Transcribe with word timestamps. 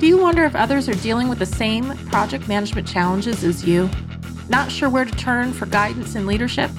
Do 0.00 0.08
you 0.08 0.18
wonder 0.18 0.44
if 0.44 0.56
others 0.56 0.88
are 0.88 0.94
dealing 0.94 1.28
with 1.28 1.38
the 1.38 1.46
same 1.46 1.96
project 2.08 2.48
management 2.48 2.86
challenges 2.86 3.44
as 3.44 3.64
you? 3.64 3.88
Not 4.48 4.70
sure 4.70 4.90
where 4.90 5.04
to 5.04 5.12
turn 5.12 5.52
for 5.52 5.66
guidance 5.66 6.16
and 6.16 6.26
leadership? 6.26 6.70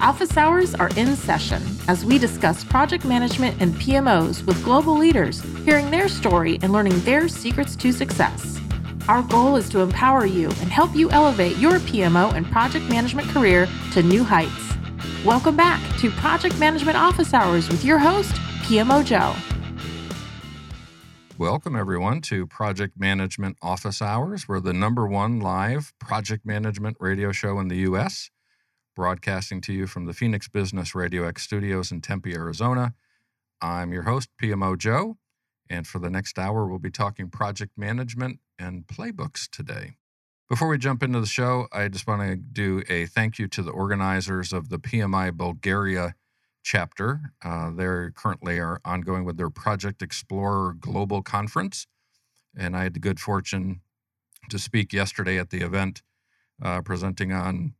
Office 0.00 0.38
hours 0.38 0.74
are 0.74 0.88
in 0.96 1.14
session 1.14 1.62
as 1.86 2.04
we 2.04 2.18
discuss 2.18 2.64
project 2.64 3.04
management 3.04 3.60
and 3.60 3.74
PMOs 3.74 4.44
with 4.46 4.64
global 4.64 4.96
leaders, 4.96 5.42
hearing 5.64 5.90
their 5.90 6.08
story 6.08 6.58
and 6.62 6.72
learning 6.72 6.98
their 7.00 7.28
secrets 7.28 7.76
to 7.76 7.92
success. 7.92 8.58
Our 9.06 9.22
goal 9.22 9.56
is 9.56 9.68
to 9.68 9.80
empower 9.80 10.24
you 10.24 10.46
and 10.46 10.70
help 10.70 10.96
you 10.96 11.10
elevate 11.10 11.58
your 11.58 11.78
PMO 11.80 12.32
and 12.32 12.50
project 12.50 12.88
management 12.88 13.28
career 13.28 13.68
to 13.92 14.02
new 14.02 14.24
heights. 14.24 14.74
Welcome 15.26 15.56
back 15.56 15.80
to 15.98 16.10
Project 16.10 16.58
Management 16.58 16.96
Office 16.96 17.34
Hours 17.34 17.68
with 17.68 17.84
your 17.84 17.98
host, 17.98 18.32
PMO 18.62 19.04
Joe. 19.04 19.36
Welcome, 21.42 21.74
everyone, 21.74 22.20
to 22.20 22.46
Project 22.46 22.96
Management 22.96 23.56
Office 23.60 24.00
Hours. 24.00 24.46
We're 24.46 24.60
the 24.60 24.72
number 24.72 25.08
one 25.08 25.40
live 25.40 25.92
project 25.98 26.46
management 26.46 26.96
radio 27.00 27.32
show 27.32 27.58
in 27.58 27.66
the 27.66 27.78
U.S., 27.78 28.30
broadcasting 28.94 29.60
to 29.62 29.72
you 29.72 29.88
from 29.88 30.06
the 30.06 30.12
Phoenix 30.12 30.46
Business 30.46 30.94
Radio 30.94 31.26
X 31.26 31.42
studios 31.42 31.90
in 31.90 32.00
Tempe, 32.00 32.32
Arizona. 32.32 32.94
I'm 33.60 33.92
your 33.92 34.04
host, 34.04 34.28
PMO 34.40 34.78
Joe, 34.78 35.16
and 35.68 35.84
for 35.84 35.98
the 35.98 36.10
next 36.10 36.38
hour, 36.38 36.64
we'll 36.64 36.78
be 36.78 36.92
talking 36.92 37.28
project 37.28 37.72
management 37.76 38.38
and 38.56 38.86
playbooks 38.86 39.50
today. 39.50 39.96
Before 40.48 40.68
we 40.68 40.78
jump 40.78 41.02
into 41.02 41.18
the 41.18 41.26
show, 41.26 41.66
I 41.72 41.88
just 41.88 42.06
want 42.06 42.22
to 42.22 42.36
do 42.36 42.84
a 42.88 43.06
thank 43.06 43.40
you 43.40 43.48
to 43.48 43.62
the 43.64 43.72
organizers 43.72 44.52
of 44.52 44.68
the 44.68 44.78
PMI 44.78 45.36
Bulgaria 45.36 46.14
chapter. 46.62 47.32
Uh, 47.44 47.70
they 47.70 48.08
currently 48.14 48.58
are 48.58 48.80
ongoing 48.84 49.24
with 49.24 49.36
their 49.36 49.50
Project 49.50 50.02
Explorer 50.02 50.74
Global 50.78 51.22
Conference. 51.22 51.86
And 52.56 52.76
I 52.76 52.84
had 52.84 52.94
the 52.94 53.00
good 53.00 53.20
fortune 53.20 53.80
to 54.50 54.58
speak 54.58 54.92
yesterday 54.92 55.38
at 55.38 55.50
the 55.50 55.62
event 55.62 56.02
uh, 56.62 56.82
presenting 56.82 57.32
on 57.32 57.74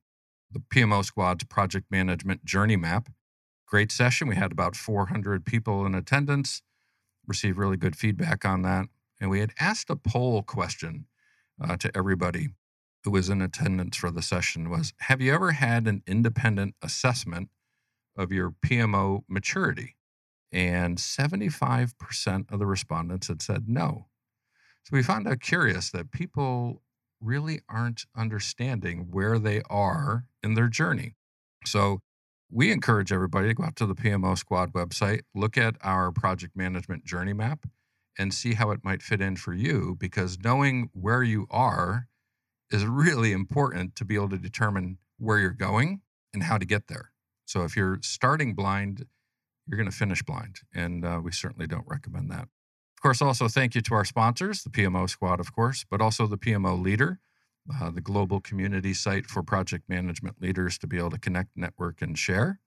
the 0.50 0.61
PMO 0.61 1.05
Squad's 1.05 1.44
project 1.44 1.86
management 1.91 2.44
journey 2.44 2.77
map. 2.77 3.08
Great 3.66 3.91
session. 3.91 4.28
We 4.28 4.36
had 4.36 4.52
about 4.52 4.77
400 4.77 5.44
people 5.46 5.86
in 5.86 5.94
attendance, 5.94 6.62
received 7.27 7.56
really 7.56 7.77
good 7.77 7.96
feedback 7.96 8.44
on 8.44 8.62
that. 8.62 8.86
And 9.20 9.30
we 9.30 9.41
had 9.41 9.52
asked 9.58 9.89
a 9.89 9.96
poll 9.96 10.42
question 10.42 11.06
uh, 11.62 11.77
to 11.78 11.91
everybody 11.96 12.48
who 13.05 13.11
was 13.11 13.28
in 13.28 13.41
attendance 13.41 13.96
for 13.96 14.11
the 14.11 14.22
session 14.22 14.70
was 14.70 14.92
have 15.00 15.20
you 15.20 15.33
ever 15.33 15.52
had 15.52 15.86
an 15.86 16.02
independent 16.06 16.74
assessment 16.83 17.48
of 18.16 18.32
your 18.32 18.50
PMO 18.50 19.22
maturity. 19.28 19.96
And 20.50 20.98
75% 20.98 22.52
of 22.52 22.58
the 22.58 22.66
respondents 22.66 23.28
had 23.28 23.41
said 23.41 23.68
no. 23.68 24.06
So 24.84 24.91
we 24.96 25.02
found 25.02 25.28
out 25.28 25.41
curious 25.41 25.91
that 25.91 26.10
people 26.10 26.83
really 27.20 27.60
aren't 27.68 28.05
understanding 28.16 29.08
where 29.10 29.38
they 29.38 29.62
are 29.70 30.27
in 30.42 30.55
their 30.55 30.68
journey. 30.68 31.14
So 31.64 32.00
we 32.50 32.70
encourage 32.70 33.12
everybody 33.12 33.48
to 33.48 33.55
go 33.55 33.64
out 33.64 33.77
to 33.77 33.86
the 33.86 33.94
PMO 33.94 34.36
Squad 34.36 34.72
website, 34.72 35.20
look 35.34 35.56
at 35.56 35.77
our 35.83 36.10
project 36.12 36.56
management 36.56 37.05
journey 37.05 37.33
map, 37.33 37.64
and 38.18 38.34
see 38.34 38.55
how 38.55 38.70
it 38.72 38.84
might 38.84 39.02
fit 39.02 39.20
in 39.20 39.36
for 39.36 39.55
you 39.55 39.96
because 39.98 40.38
knowing 40.44 40.90
where 40.92 41.22
you 41.22 41.46
are 41.50 42.08
is 42.70 42.84
really 42.84 43.33
important 43.33 43.96
to 43.96 44.05
be 44.05 44.16
able 44.16 44.28
to 44.30 44.38
determine 44.38 44.98
where 45.18 45.38
you're 45.38 45.50
going 45.50 46.02
and 46.34 46.42
how 46.42 46.58
to 46.58 46.66
get 46.66 46.88
there. 46.88 47.11
So 47.53 47.64
if 47.64 47.77
you're 47.77 47.98
starting 48.00 48.55
blind, 48.55 49.05
you're 49.67 49.77
going 49.77 49.91
to 49.91 49.95
finish 49.95 50.22
blind. 50.22 50.61
And 50.75 51.05
uh, 51.05 51.20
we 51.22 51.33
certainly 51.33 51.67
don't 51.67 51.84
recommend 51.86 52.31
that. 52.31 52.45
Of 52.45 53.03
course, 53.03 53.20
also 53.20 53.47
thank 53.47 53.75
you 53.75 53.83
to 53.83 53.95
our 53.95 54.06
sponsors, 54.06 54.62
the 54.62 54.70
PMO 54.70 55.11
Squad, 55.11 55.39
of 55.39 55.53
course, 55.53 55.84
but 55.91 56.00
also 56.00 56.27
the 56.27 56.39
PMO 56.39 56.83
Leader, 56.83 57.19
uh, 57.75 57.91
the 57.91 58.00
global 58.00 58.41
community 58.41 58.95
site 58.95 59.27
for 59.27 59.42
project 59.42 59.86
management 59.86 60.41
leaders 60.41 60.78
to 60.78 60.86
be 60.86 60.97
able 60.97 61.11
to 61.11 61.19
connect, 61.19 61.50
network, 61.55 62.01
and 62.01 62.18
share. 62.18 62.58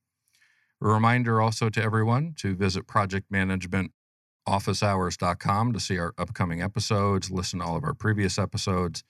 A 0.83 0.87
reminder 0.87 1.41
also 1.41 1.69
to 1.69 1.81
everyone 1.81 2.35
to 2.37 2.55
visit 2.55 2.85
projectmanagementofficehours.com 2.85 5.73
to 5.73 5.79
see 5.79 5.97
our 5.97 6.13
upcoming 6.15 6.61
episodes, 6.61 7.31
listen 7.31 7.57
to 7.57 7.65
all 7.65 7.75
of 7.75 7.83
our 7.83 7.95
previous 7.95 8.37
episodes, 8.37 9.03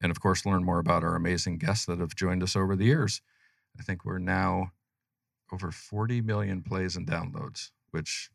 and 0.00 0.12
of 0.12 0.20
course, 0.20 0.46
learn 0.46 0.62
more 0.62 0.78
about 0.78 1.02
our 1.02 1.16
amazing 1.16 1.58
guests 1.58 1.84
that 1.86 1.98
have 1.98 2.14
joined 2.14 2.44
us 2.44 2.54
over 2.54 2.76
the 2.76 2.84
years. 2.84 3.20
I 3.76 3.82
think 3.82 4.04
we're 4.04 4.18
now 4.18 4.70
over 5.52 5.70
40 5.70 6.20
million 6.22 6.62
plays 6.62 6.96
and 6.96 7.06
downloads, 7.06 7.70
which 7.90 8.30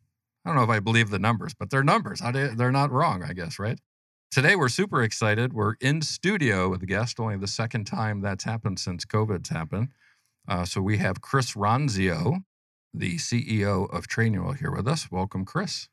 I 0.45 0.49
don't 0.49 0.57
know 0.57 0.63
if 0.63 0.69
I 0.69 0.79
believe 0.79 1.09
the 1.09 1.19
numbers, 1.19 1.53
but 1.53 1.69
they're 1.69 1.83
numbers. 1.83 2.22
They're 2.22 2.72
not 2.72 2.91
wrong, 2.91 3.23
I 3.23 3.33
guess, 3.33 3.59
right? 3.59 3.79
Today, 4.31 4.55
we're 4.55 4.69
super 4.69 5.03
excited. 5.03 5.53
We're 5.53 5.75
in 5.81 6.01
studio 6.01 6.69
with 6.69 6.81
a 6.81 6.85
guest, 6.85 7.19
only 7.19 7.38
the 7.38 7.47
second 7.47 7.85
time 7.85 8.22
that's 8.22 8.45
happened 8.45 8.79
since 8.79 9.05
COVID's 9.05 9.49
happened. 9.49 9.89
Uh, 10.47 10.66
so 10.66 10.81
we 10.81 10.97
have 10.97 11.22
Chris 11.22 11.53
Ronzio, 11.53 12.44
the 12.94 13.17
CEO 13.17 13.93
of 13.93 14.07
Trainual, 14.07 14.57
here 14.57 14.72
with 14.72 14.88
us. 14.88 15.11
Welcome, 15.11 15.45
Chris. 15.45 15.89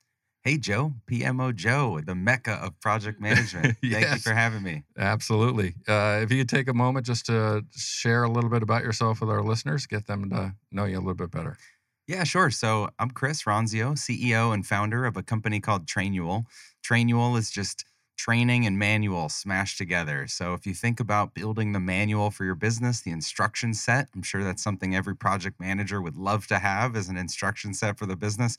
Hey, 0.48 0.56
Joe, 0.56 0.94
PMO 1.10 1.54
Joe, 1.54 2.00
the 2.02 2.14
mecca 2.14 2.52
of 2.52 2.80
project 2.80 3.20
management. 3.28 3.76
yes, 3.82 4.02
Thank 4.02 4.14
you 4.14 4.20
for 4.20 4.32
having 4.32 4.62
me. 4.62 4.82
Absolutely. 4.96 5.74
Uh, 5.86 6.20
if 6.22 6.32
you 6.32 6.38
could 6.38 6.48
take 6.48 6.68
a 6.68 6.72
moment 6.72 7.04
just 7.04 7.26
to 7.26 7.66
share 7.76 8.22
a 8.22 8.30
little 8.30 8.48
bit 8.48 8.62
about 8.62 8.82
yourself 8.82 9.20
with 9.20 9.28
our 9.28 9.42
listeners, 9.42 9.84
get 9.84 10.06
them 10.06 10.30
to 10.30 10.54
know 10.72 10.86
you 10.86 10.96
a 10.96 11.00
little 11.00 11.12
bit 11.12 11.30
better. 11.30 11.58
Yeah, 12.06 12.24
sure. 12.24 12.48
So 12.48 12.88
I'm 12.98 13.10
Chris 13.10 13.42
Ronzio, 13.42 13.92
CEO 13.92 14.54
and 14.54 14.66
founder 14.66 15.04
of 15.04 15.18
a 15.18 15.22
company 15.22 15.60
called 15.60 15.84
Trainual. 15.84 16.44
Trainual 16.82 17.36
is 17.36 17.50
just 17.50 17.84
training 18.18 18.66
and 18.66 18.78
manual 18.78 19.28
smashed 19.28 19.78
together. 19.78 20.26
So 20.26 20.52
if 20.52 20.66
you 20.66 20.74
think 20.74 21.00
about 21.00 21.34
building 21.34 21.72
the 21.72 21.80
manual 21.80 22.30
for 22.30 22.44
your 22.44 22.56
business, 22.56 23.00
the 23.00 23.12
instruction 23.12 23.72
set, 23.72 24.08
I'm 24.14 24.22
sure 24.22 24.44
that's 24.44 24.62
something 24.62 24.94
every 24.94 25.16
project 25.16 25.60
manager 25.60 26.02
would 26.02 26.16
love 26.16 26.46
to 26.48 26.58
have 26.58 26.96
as 26.96 27.08
an 27.08 27.16
instruction 27.16 27.72
set 27.72 27.96
for 27.96 28.06
the 28.06 28.16
business. 28.16 28.58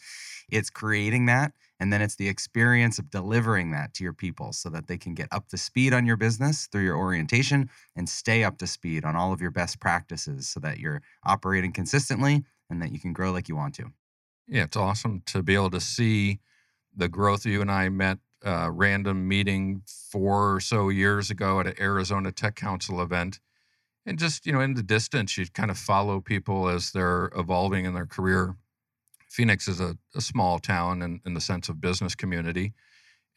It's 0.50 0.70
creating 0.70 1.26
that 1.28 1.54
and 1.80 1.94
then 1.94 2.02
it's 2.02 2.16
the 2.16 2.28
experience 2.28 3.00
of 3.00 3.10
delivering 3.10 3.72
that 3.72 3.94
to 3.96 4.04
your 4.04 4.14
people 4.14 4.54
so 4.54 4.70
that 4.70 4.88
they 4.88 4.98
can 4.98 5.14
get 5.14 5.28
up 5.32 5.48
to 5.50 5.58
speed 5.58 5.94
on 5.94 6.06
your 6.06 6.18
business 6.18 6.68
through 6.68 6.84
your 6.84 6.98
orientation 6.98 7.70
and 7.96 8.10
stay 8.10 8.44
up 8.44 8.58
to 8.60 8.68
speed 8.68 9.06
on 9.06 9.16
all 9.16 9.32
of 9.32 9.42
your 9.42 9.52
best 9.52 9.80
practices 9.80 10.50
so 10.50 10.60
that 10.62 10.80
you're 10.80 11.02
operating 11.26 11.72
consistently 11.72 12.44
and 12.70 12.82
that 12.82 12.92
you 12.92 13.00
can 13.00 13.14
grow 13.14 13.32
like 13.32 13.48
you 13.50 13.56
want 13.56 13.76
to. 13.76 13.92
Yeah, 14.48 14.64
it's 14.64 14.78
awesome 14.78 15.22
to 15.28 15.44
be 15.44 15.56
able 15.56 15.70
to 15.72 15.80
see 15.80 16.40
the 16.96 17.08
growth. 17.08 17.46
You 17.46 17.62
and 17.62 17.72
I 17.72 17.90
met 17.90 18.18
a 18.44 18.72
random 18.72 19.28
meeting 19.28 19.82
four 19.86 20.56
or 20.56 20.60
so 20.60 20.90
years 20.90 21.30
ago 21.30 21.60
at 21.60 21.68
an 21.68 21.74
Arizona 21.80 22.32
Tech 22.32 22.56
Council 22.56 23.02
event. 23.02 23.40
And 24.06 24.18
just, 24.18 24.46
you 24.46 24.54
know, 24.54 24.62
in 24.62 24.74
the 24.74 24.84
distance, 24.84 25.38
you 25.38 25.46
kind 25.48 25.70
of 25.70 25.78
follow 25.78 26.20
people 26.22 26.68
as 26.68 26.92
they're 26.92 27.30
evolving 27.36 27.86
in 27.86 27.94
their 27.94 28.06
career 28.06 28.56
Phoenix 29.30 29.68
is 29.68 29.80
a, 29.80 29.96
a 30.16 30.22
small 30.22 30.60
town 30.60 31.02
in, 31.02 31.22
in 31.26 31.34
the 31.34 31.42
sense 31.42 31.70
of 31.70 31.80
business 31.80 32.16
community. 32.16 32.74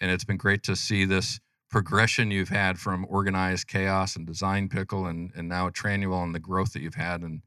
And 0.00 0.10
it's 0.10 0.24
been 0.24 0.38
great 0.38 0.62
to 0.64 0.74
see 0.74 1.04
this 1.04 1.38
progression 1.70 2.30
you've 2.30 2.48
had 2.48 2.78
from 2.78 3.06
organized 3.08 3.68
chaos 3.68 4.16
and 4.16 4.26
design 4.26 4.68
pickle 4.68 5.06
and, 5.06 5.30
and 5.36 5.48
now 5.48 5.68
Trainual 5.68 6.22
and 6.24 6.34
the 6.34 6.40
growth 6.40 6.72
that 6.72 6.82
you've 6.82 6.94
had 6.94 7.20
and, 7.20 7.42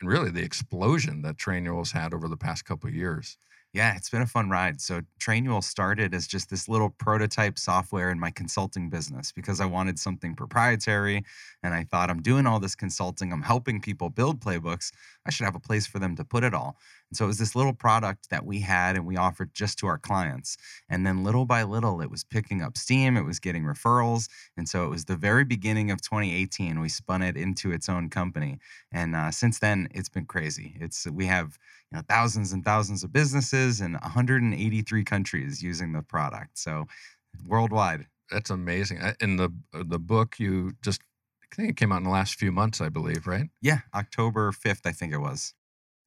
and 0.00 0.08
really 0.08 0.30
the 0.30 0.42
explosion 0.42 1.22
that 1.22 1.36
Trainual's 1.36 1.92
had 1.92 2.14
over 2.14 2.28
the 2.28 2.36
past 2.36 2.64
couple 2.64 2.88
of 2.88 2.94
years. 2.94 3.36
Yeah, 3.74 3.94
it's 3.96 4.08
been 4.08 4.22
a 4.22 4.26
fun 4.26 4.48
ride. 4.48 4.80
So 4.80 5.02
Trainual 5.20 5.62
started 5.62 6.14
as 6.14 6.26
just 6.26 6.48
this 6.48 6.68
little 6.68 6.88
prototype 6.88 7.58
software 7.58 8.10
in 8.10 8.18
my 8.18 8.30
consulting 8.30 8.88
business 8.88 9.30
because 9.30 9.60
I 9.60 9.66
wanted 9.66 9.98
something 9.98 10.34
proprietary 10.34 11.22
and 11.62 11.74
I 11.74 11.84
thought 11.84 12.08
I'm 12.08 12.22
doing 12.22 12.46
all 12.46 12.60
this 12.60 12.74
consulting, 12.74 13.30
I'm 13.32 13.42
helping 13.42 13.80
people 13.80 14.08
build 14.08 14.40
playbooks. 14.40 14.90
I 15.26 15.30
should 15.30 15.44
have 15.44 15.54
a 15.54 15.60
place 15.60 15.86
for 15.86 15.98
them 15.98 16.16
to 16.16 16.24
put 16.24 16.44
it 16.44 16.54
all. 16.54 16.78
And 17.10 17.16
so 17.16 17.24
it 17.24 17.28
was 17.28 17.38
this 17.38 17.56
little 17.56 17.72
product 17.72 18.30
that 18.30 18.44
we 18.44 18.60
had 18.60 18.96
and 18.96 19.06
we 19.06 19.16
offered 19.16 19.54
just 19.54 19.78
to 19.78 19.86
our 19.86 19.98
clients. 19.98 20.56
And 20.88 21.06
then 21.06 21.24
little 21.24 21.46
by 21.46 21.62
little, 21.62 22.00
it 22.00 22.10
was 22.10 22.24
picking 22.24 22.62
up 22.62 22.76
steam, 22.76 23.16
it 23.16 23.24
was 23.24 23.40
getting 23.40 23.64
referrals. 23.64 24.28
And 24.56 24.68
so 24.68 24.84
it 24.84 24.88
was 24.88 25.06
the 25.06 25.16
very 25.16 25.44
beginning 25.44 25.90
of 25.90 26.02
2018, 26.02 26.80
we 26.80 26.88
spun 26.88 27.22
it 27.22 27.36
into 27.36 27.72
its 27.72 27.88
own 27.88 28.10
company. 28.10 28.58
And 28.92 29.16
uh, 29.16 29.30
since 29.30 29.58
then, 29.58 29.88
it's 29.92 30.08
been 30.08 30.26
crazy. 30.26 30.76
It's 30.80 31.06
we 31.06 31.26
have 31.26 31.58
you 31.90 31.96
know, 31.96 32.02
thousands 32.08 32.52
and 32.52 32.64
thousands 32.64 33.02
of 33.02 33.12
businesses 33.12 33.80
in 33.80 33.94
183 33.94 35.04
countries 35.04 35.62
using 35.62 35.92
the 35.92 36.02
product. 36.02 36.58
So 36.58 36.86
worldwide. 37.46 38.06
That's 38.30 38.50
amazing. 38.50 39.00
In 39.20 39.36
the 39.36 39.50
uh, 39.72 39.84
the 39.86 39.98
book, 39.98 40.38
you 40.38 40.74
just 40.82 41.00
I 41.50 41.54
think 41.56 41.70
it 41.70 41.76
came 41.76 41.92
out 41.92 41.98
in 41.98 42.04
the 42.04 42.10
last 42.10 42.34
few 42.34 42.52
months, 42.52 42.80
I 42.80 42.90
believe, 42.90 43.26
right? 43.26 43.48
Yeah, 43.62 43.80
October 43.94 44.52
5th, 44.52 44.82
I 44.84 44.92
think 44.92 45.14
it 45.14 45.18
was 45.18 45.54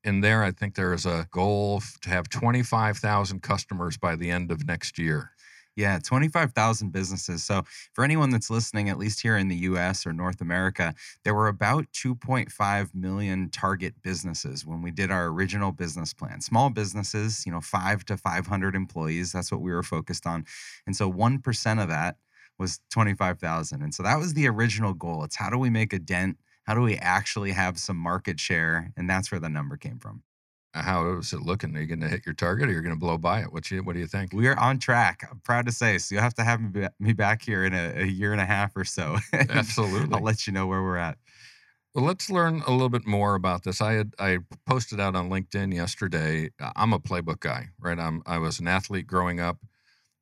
in 0.03 0.21
there, 0.21 0.43
I 0.43 0.51
think 0.51 0.75
there 0.75 0.93
is 0.93 1.05
a 1.05 1.27
goal 1.31 1.81
to 2.01 2.09
have 2.09 2.29
25,000 2.29 3.41
customers 3.41 3.97
by 3.97 4.15
the 4.15 4.31
end 4.31 4.51
of 4.51 4.65
next 4.65 4.97
year. 4.97 5.31
Yeah, 5.75 5.99
25,000 6.03 6.91
businesses. 6.91 7.43
So, 7.45 7.63
for 7.93 8.03
anyone 8.03 8.29
that's 8.29 8.49
listening, 8.49 8.89
at 8.89 8.97
least 8.97 9.21
here 9.21 9.37
in 9.37 9.47
the 9.47 9.55
US 9.55 10.05
or 10.05 10.11
North 10.11 10.41
America, 10.41 10.93
there 11.23 11.33
were 11.33 11.47
about 11.47 11.85
2.5 11.93 12.93
million 12.93 13.49
target 13.49 13.95
businesses 14.03 14.65
when 14.65 14.81
we 14.81 14.91
did 14.91 15.11
our 15.11 15.27
original 15.27 15.71
business 15.71 16.13
plan. 16.13 16.41
Small 16.41 16.69
businesses, 16.69 17.45
you 17.45 17.51
know, 17.53 17.61
five 17.61 18.03
to 18.05 18.17
500 18.17 18.75
employees, 18.75 19.31
that's 19.31 19.51
what 19.51 19.61
we 19.61 19.71
were 19.71 19.83
focused 19.83 20.27
on. 20.27 20.45
And 20.85 20.95
so, 20.95 21.09
1% 21.09 21.81
of 21.81 21.87
that 21.89 22.17
was 22.59 22.79
25,000. 22.91 23.81
And 23.81 23.93
so 23.93 24.03
that 24.03 24.17
was 24.19 24.33
the 24.33 24.47
original 24.47 24.93
goal. 24.93 25.23
It's 25.23 25.35
how 25.37 25.49
do 25.49 25.57
we 25.57 25.69
make 25.69 25.93
a 25.93 25.99
dent? 25.99 26.37
How 26.63 26.75
do 26.75 26.81
we 26.81 26.95
actually 26.95 27.51
have 27.51 27.79
some 27.79 27.97
market 27.97 28.39
share? 28.39 28.91
And 28.95 29.09
that's 29.09 29.31
where 29.31 29.39
the 29.39 29.49
number 29.49 29.77
came 29.77 29.99
from. 29.99 30.23
How 30.73 31.17
is 31.17 31.33
it 31.33 31.41
looking? 31.41 31.75
Are 31.75 31.81
you 31.81 31.87
going 31.87 31.99
to 31.99 32.07
hit 32.07 32.25
your 32.25 32.33
target 32.33 32.67
or 32.67 32.69
are 32.69 32.73
you're 32.73 32.81
going 32.81 32.95
to 32.95 32.99
blow 32.99 33.17
by 33.17 33.41
it? 33.41 33.51
What 33.51 33.69
you 33.69 33.83
What 33.83 33.93
do 33.93 33.99
you 33.99 34.07
think? 34.07 34.31
We 34.31 34.47
are 34.47 34.57
on 34.57 34.79
track. 34.79 35.27
I'm 35.29 35.41
proud 35.41 35.65
to 35.65 35.71
say. 35.71 35.97
So 35.97 36.15
you'll 36.15 36.23
have 36.23 36.33
to 36.35 36.43
have 36.43 36.61
me, 36.99 37.13
back 37.13 37.41
here 37.41 37.65
in 37.65 37.73
a, 37.73 37.93
a 37.97 38.05
year 38.05 38.31
and 38.31 38.39
a 38.39 38.45
half 38.45 38.75
or 38.77 38.85
so. 38.85 39.17
Absolutely. 39.33 40.15
I'll 40.15 40.23
let 40.23 40.47
you 40.47 40.53
know 40.53 40.67
where 40.67 40.81
we're 40.81 40.97
at. 40.97 41.17
Well, 41.93 42.05
let's 42.05 42.29
learn 42.29 42.63
a 42.65 42.71
little 42.71 42.89
bit 42.89 43.05
more 43.05 43.35
about 43.35 43.63
this. 43.63 43.81
I 43.81 43.93
had 43.93 44.13
I 44.17 44.37
posted 44.65 45.01
out 45.01 45.13
on 45.13 45.29
LinkedIn 45.29 45.73
yesterday. 45.75 46.51
uh, 46.57 46.71
I'm 46.77 46.93
a 46.93 46.99
playbook 46.99 47.41
guy, 47.41 47.67
right? 47.79 47.99
I'm 47.99 48.23
I 48.25 48.37
was 48.37 48.61
an 48.61 48.67
athlete 48.69 49.07
growing 49.07 49.41
up, 49.41 49.57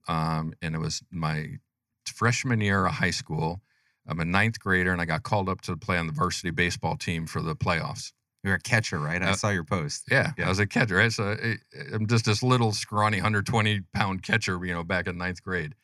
um, 0.07 0.53
and 0.63 0.73
it 0.73 0.79
was 0.79 1.03
my 1.11 1.59
freshman 2.07 2.59
year 2.59 2.87
of 2.87 2.93
high 2.93 3.11
school. 3.11 3.61
I'm 4.07 4.19
a 4.19 4.25
ninth 4.25 4.59
grader, 4.59 4.91
and 4.91 5.01
I 5.01 5.05
got 5.05 5.23
called 5.23 5.49
up 5.49 5.61
to 5.61 5.77
play 5.77 5.97
on 5.97 6.07
the 6.07 6.13
varsity 6.13 6.51
baseball 6.51 6.97
team 6.97 7.27
for 7.27 7.41
the 7.41 7.55
playoffs. 7.55 8.11
You're 8.43 8.55
a 8.55 8.59
catcher, 8.59 8.99
right? 8.99 9.21
I 9.21 9.31
Uh, 9.31 9.35
saw 9.35 9.49
your 9.49 9.65
post. 9.65 10.05
Yeah, 10.09 10.31
Yeah. 10.37 10.45
I 10.45 10.49
was 10.49 10.59
a 10.59 10.65
catcher, 10.67 10.95
right? 10.95 11.11
So 11.11 11.31
I, 11.31 11.55
I'm 11.93 12.07
just 12.07 12.25
this 12.25 12.41
little 12.41 12.71
scrawny 12.71 13.17
120 13.17 13.81
pound 13.93 14.23
catcher, 14.23 14.63
you 14.65 14.73
know, 14.73 14.83
back 14.83 15.07
in 15.07 15.17
ninth 15.17 15.43
grade. 15.43 15.75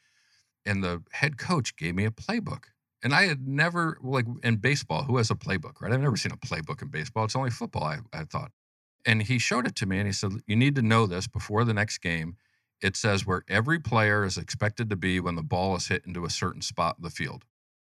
And 0.65 0.83
the 0.83 1.03
head 1.11 1.37
coach 1.37 1.75
gave 1.75 1.95
me 1.95 2.05
a 2.05 2.11
playbook. 2.11 2.63
And 3.03 3.13
I 3.13 3.23
had 3.23 3.47
never, 3.47 3.97
like 4.01 4.25
in 4.41 4.55
baseball, 4.55 5.03
who 5.03 5.17
has 5.17 5.29
a 5.29 5.35
playbook, 5.35 5.79
right? 5.81 5.91
I've 5.91 6.01
never 6.01 6.15
seen 6.17 6.31
a 6.31 6.37
playbook 6.37 6.81
in 6.81 6.87
baseball. 6.87 7.25
It's 7.25 7.35
only 7.35 7.51
football, 7.51 7.83
I, 7.83 7.99
I 8.13 8.23
thought. 8.23 8.51
And 9.05 9.21
he 9.21 9.37
showed 9.37 9.67
it 9.67 9.75
to 9.75 9.85
me 9.85 9.99
and 9.99 10.07
he 10.07 10.13
said, 10.13 10.31
You 10.47 10.55
need 10.55 10.75
to 10.75 10.81
know 10.81 11.05
this 11.05 11.27
before 11.27 11.65
the 11.65 11.73
next 11.73 11.99
game. 11.99 12.37
It 12.81 12.95
says 12.95 13.25
where 13.25 13.43
every 13.47 13.79
player 13.79 14.25
is 14.25 14.37
expected 14.37 14.89
to 14.89 14.95
be 14.95 15.19
when 15.19 15.35
the 15.35 15.43
ball 15.43 15.75
is 15.75 15.87
hit 15.87 16.05
into 16.05 16.25
a 16.25 16.29
certain 16.29 16.61
spot 16.61 16.95
in 16.97 17.03
the 17.03 17.09
field. 17.09 17.43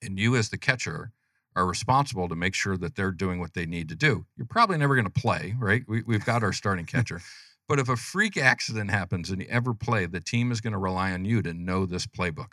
And 0.02 0.18
you, 0.18 0.36
as 0.36 0.50
the 0.50 0.58
catcher, 0.58 1.12
are 1.56 1.66
responsible 1.66 2.28
to 2.28 2.36
make 2.36 2.54
sure 2.54 2.76
that 2.76 2.94
they're 2.94 3.10
doing 3.10 3.40
what 3.40 3.54
they 3.54 3.66
need 3.66 3.88
to 3.88 3.96
do. 3.96 4.26
You're 4.36 4.46
probably 4.46 4.78
never 4.78 4.94
going 4.94 5.10
to 5.10 5.20
play, 5.20 5.56
right? 5.58 5.82
We, 5.88 6.02
we've 6.02 6.24
got 6.24 6.42
our 6.42 6.52
starting 6.52 6.86
catcher. 6.86 7.20
But 7.68 7.78
if 7.78 7.90
a 7.90 7.96
freak 7.96 8.38
accident 8.38 8.90
happens 8.90 9.28
and 9.28 9.42
you 9.42 9.48
ever 9.50 9.74
play, 9.74 10.06
the 10.06 10.20
team 10.22 10.50
is 10.50 10.62
going 10.62 10.72
to 10.72 10.78
rely 10.78 11.12
on 11.12 11.26
you 11.26 11.42
to 11.42 11.52
know 11.52 11.84
this 11.84 12.06
playbook. 12.06 12.52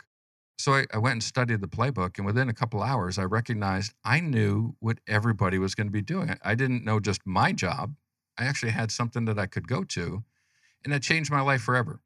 So 0.58 0.72
I, 0.74 0.86
I 0.92 0.98
went 0.98 1.12
and 1.14 1.22
studied 1.22 1.62
the 1.62 1.68
playbook, 1.68 2.18
and 2.18 2.26
within 2.26 2.50
a 2.50 2.54
couple 2.54 2.82
hours, 2.82 3.18
I 3.18 3.24
recognized 3.24 3.94
I 4.04 4.20
knew 4.20 4.76
what 4.78 4.98
everybody 5.06 5.58
was 5.58 5.74
going 5.74 5.86
to 5.86 5.92
be 5.92 6.02
doing. 6.02 6.30
I- 6.30 6.50
I 6.50 6.54
didn't 6.54 6.84
know 6.84 7.00
just 7.00 7.22
my 7.26 7.52
job. 7.52 7.94
I 8.38 8.44
actually 8.44 8.72
had 8.72 8.90
something 8.90 9.24
that 9.24 9.38
I 9.38 9.46
could 9.46 9.68
go 9.68 9.84
to, 9.84 10.22
and 10.84 10.94
it 10.94 11.02
changed 11.02 11.30
my 11.30 11.40
life 11.40 11.62
forever. 11.62 12.00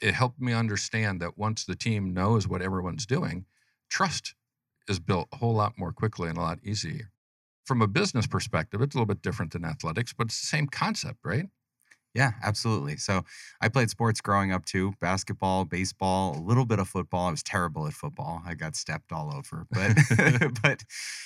It 0.00 0.14
helped 0.14 0.40
me 0.40 0.52
understand 0.52 1.20
that 1.22 1.38
once 1.38 1.64
the 1.64 1.76
team 1.76 2.14
knows 2.14 2.48
what 2.48 2.62
everyone's 2.62 3.06
doing, 3.06 3.46
trust 3.90 4.34
is 4.90 4.98
built 5.00 5.28
a 5.32 5.36
whole 5.36 5.54
lot 5.54 5.78
more 5.78 5.92
quickly 5.92 6.28
and 6.28 6.36
a 6.36 6.42
lot 6.42 6.58
easier. 6.64 7.10
From 7.64 7.80
a 7.80 7.86
business 7.86 8.26
perspective, 8.26 8.82
it's 8.82 8.94
a 8.94 8.98
little 8.98 9.06
bit 9.06 9.22
different 9.22 9.52
than 9.52 9.64
athletics, 9.64 10.12
but 10.12 10.26
it's 10.26 10.40
the 10.40 10.46
same 10.46 10.66
concept, 10.66 11.18
right? 11.24 11.46
Yeah, 12.12 12.32
absolutely. 12.42 12.96
So 12.96 13.22
I 13.60 13.68
played 13.68 13.88
sports 13.88 14.20
growing 14.20 14.50
up 14.50 14.64
too 14.64 14.94
basketball, 15.00 15.64
baseball, 15.64 16.36
a 16.36 16.42
little 16.42 16.66
bit 16.66 16.80
of 16.80 16.88
football. 16.88 17.28
I 17.28 17.30
was 17.30 17.42
terrible 17.44 17.86
at 17.86 17.92
football. 17.92 18.42
I 18.44 18.54
got 18.54 18.74
stepped 18.74 19.12
all 19.12 19.32
over. 19.32 19.64
But 19.70 19.96
but 20.62 20.82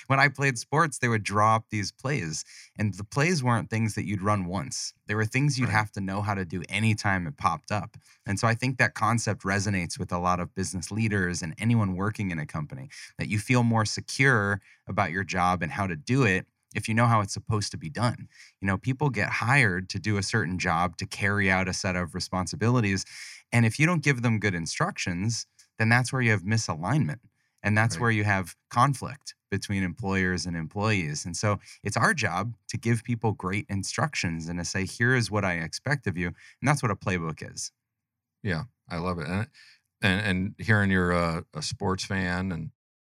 when 0.08 0.20
I 0.20 0.28
played 0.28 0.58
sports, 0.58 0.98
they 0.98 1.08
would 1.08 1.22
draw 1.22 1.56
up 1.56 1.64
these 1.70 1.90
plays. 1.90 2.44
And 2.78 2.92
the 2.94 3.04
plays 3.04 3.42
weren't 3.42 3.70
things 3.70 3.94
that 3.94 4.04
you'd 4.06 4.20
run 4.20 4.44
once. 4.44 4.92
They 5.06 5.14
were 5.14 5.24
things 5.24 5.58
you'd 5.58 5.68
Right. 5.68 5.70
have 5.70 5.90
to 5.92 6.02
know 6.02 6.20
how 6.20 6.34
to 6.34 6.44
do 6.44 6.62
anytime 6.68 7.26
it 7.26 7.38
popped 7.38 7.72
up. 7.72 7.96
And 8.26 8.38
so 8.38 8.46
I 8.46 8.54
think 8.54 8.76
that 8.76 8.94
concept 8.94 9.42
resonates 9.42 9.98
with 9.98 10.12
a 10.12 10.18
lot 10.18 10.38
of 10.38 10.54
business 10.54 10.90
leaders 10.90 11.40
and 11.40 11.54
anyone 11.56 11.96
working 11.96 12.30
in 12.30 12.38
a 12.38 12.46
company 12.46 12.90
that 13.18 13.28
you 13.28 13.38
feel 13.38 13.62
more 13.62 13.86
secure 13.86 14.60
about 14.86 15.12
your 15.12 15.24
job 15.24 15.62
and 15.62 15.72
how 15.72 15.86
to 15.86 15.96
do 15.96 16.24
it 16.24 16.46
if 16.74 16.88
you 16.88 16.94
know 16.94 17.06
how 17.06 17.20
it's 17.20 17.34
supposed 17.34 17.70
to 17.72 17.78
be 17.78 17.90
done. 17.90 18.28
You 18.60 18.66
know, 18.66 18.78
people 18.78 19.10
get 19.10 19.30
hired 19.30 19.88
to 19.90 19.98
do 19.98 20.16
a 20.18 20.22
certain 20.22 20.58
job 20.58 20.96
to 20.98 21.06
carry 21.06 21.50
out 21.50 21.68
a 21.68 21.72
set 21.74 21.96
of 21.96 22.14
responsibilities. 22.14 23.04
And 23.52 23.64
if 23.66 23.78
you 23.78 23.86
don't 23.86 24.02
give 24.02 24.22
them 24.22 24.38
good 24.40 24.54
instructions, 24.54 25.46
then 25.78 25.88
that's 25.88 26.12
where 26.12 26.22
you 26.22 26.30
have 26.30 26.42
misalignment. 26.42 27.20
And 27.62 27.76
that's 27.78 27.98
Right. 27.98 28.00
where 28.00 28.10
you 28.10 28.24
have 28.24 28.56
conflict 28.70 29.34
between 29.50 29.82
employers 29.82 30.44
and 30.44 30.56
employees. 30.56 31.24
And 31.24 31.36
so 31.36 31.58
it's 31.82 31.96
our 31.96 32.12
job 32.12 32.56
to 32.68 32.76
give 32.76 33.04
people 33.04 33.32
great 33.32 33.66
instructions 33.68 34.48
and 34.48 34.58
to 34.58 34.64
say, 34.64 34.84
here 34.84 35.14
is 35.14 35.30
what 35.30 35.44
I 35.44 35.54
expect 35.54 36.06
of 36.06 36.16
you. 36.18 36.28
And 36.28 36.36
that's 36.68 36.82
what 36.82 36.90
a 36.90 36.96
playbook 36.96 37.48
is. 37.50 37.72
Yeah, 38.42 38.64
I 38.88 38.98
love 38.98 39.18
it. 39.18 39.28
And 39.28 39.48
and, 40.02 40.26
and 40.26 40.54
hearing 40.58 40.90
you're 40.90 41.12
a, 41.12 41.46
a 41.54 41.62
sports 41.62 42.04
fan, 42.04 42.52
and 42.52 42.70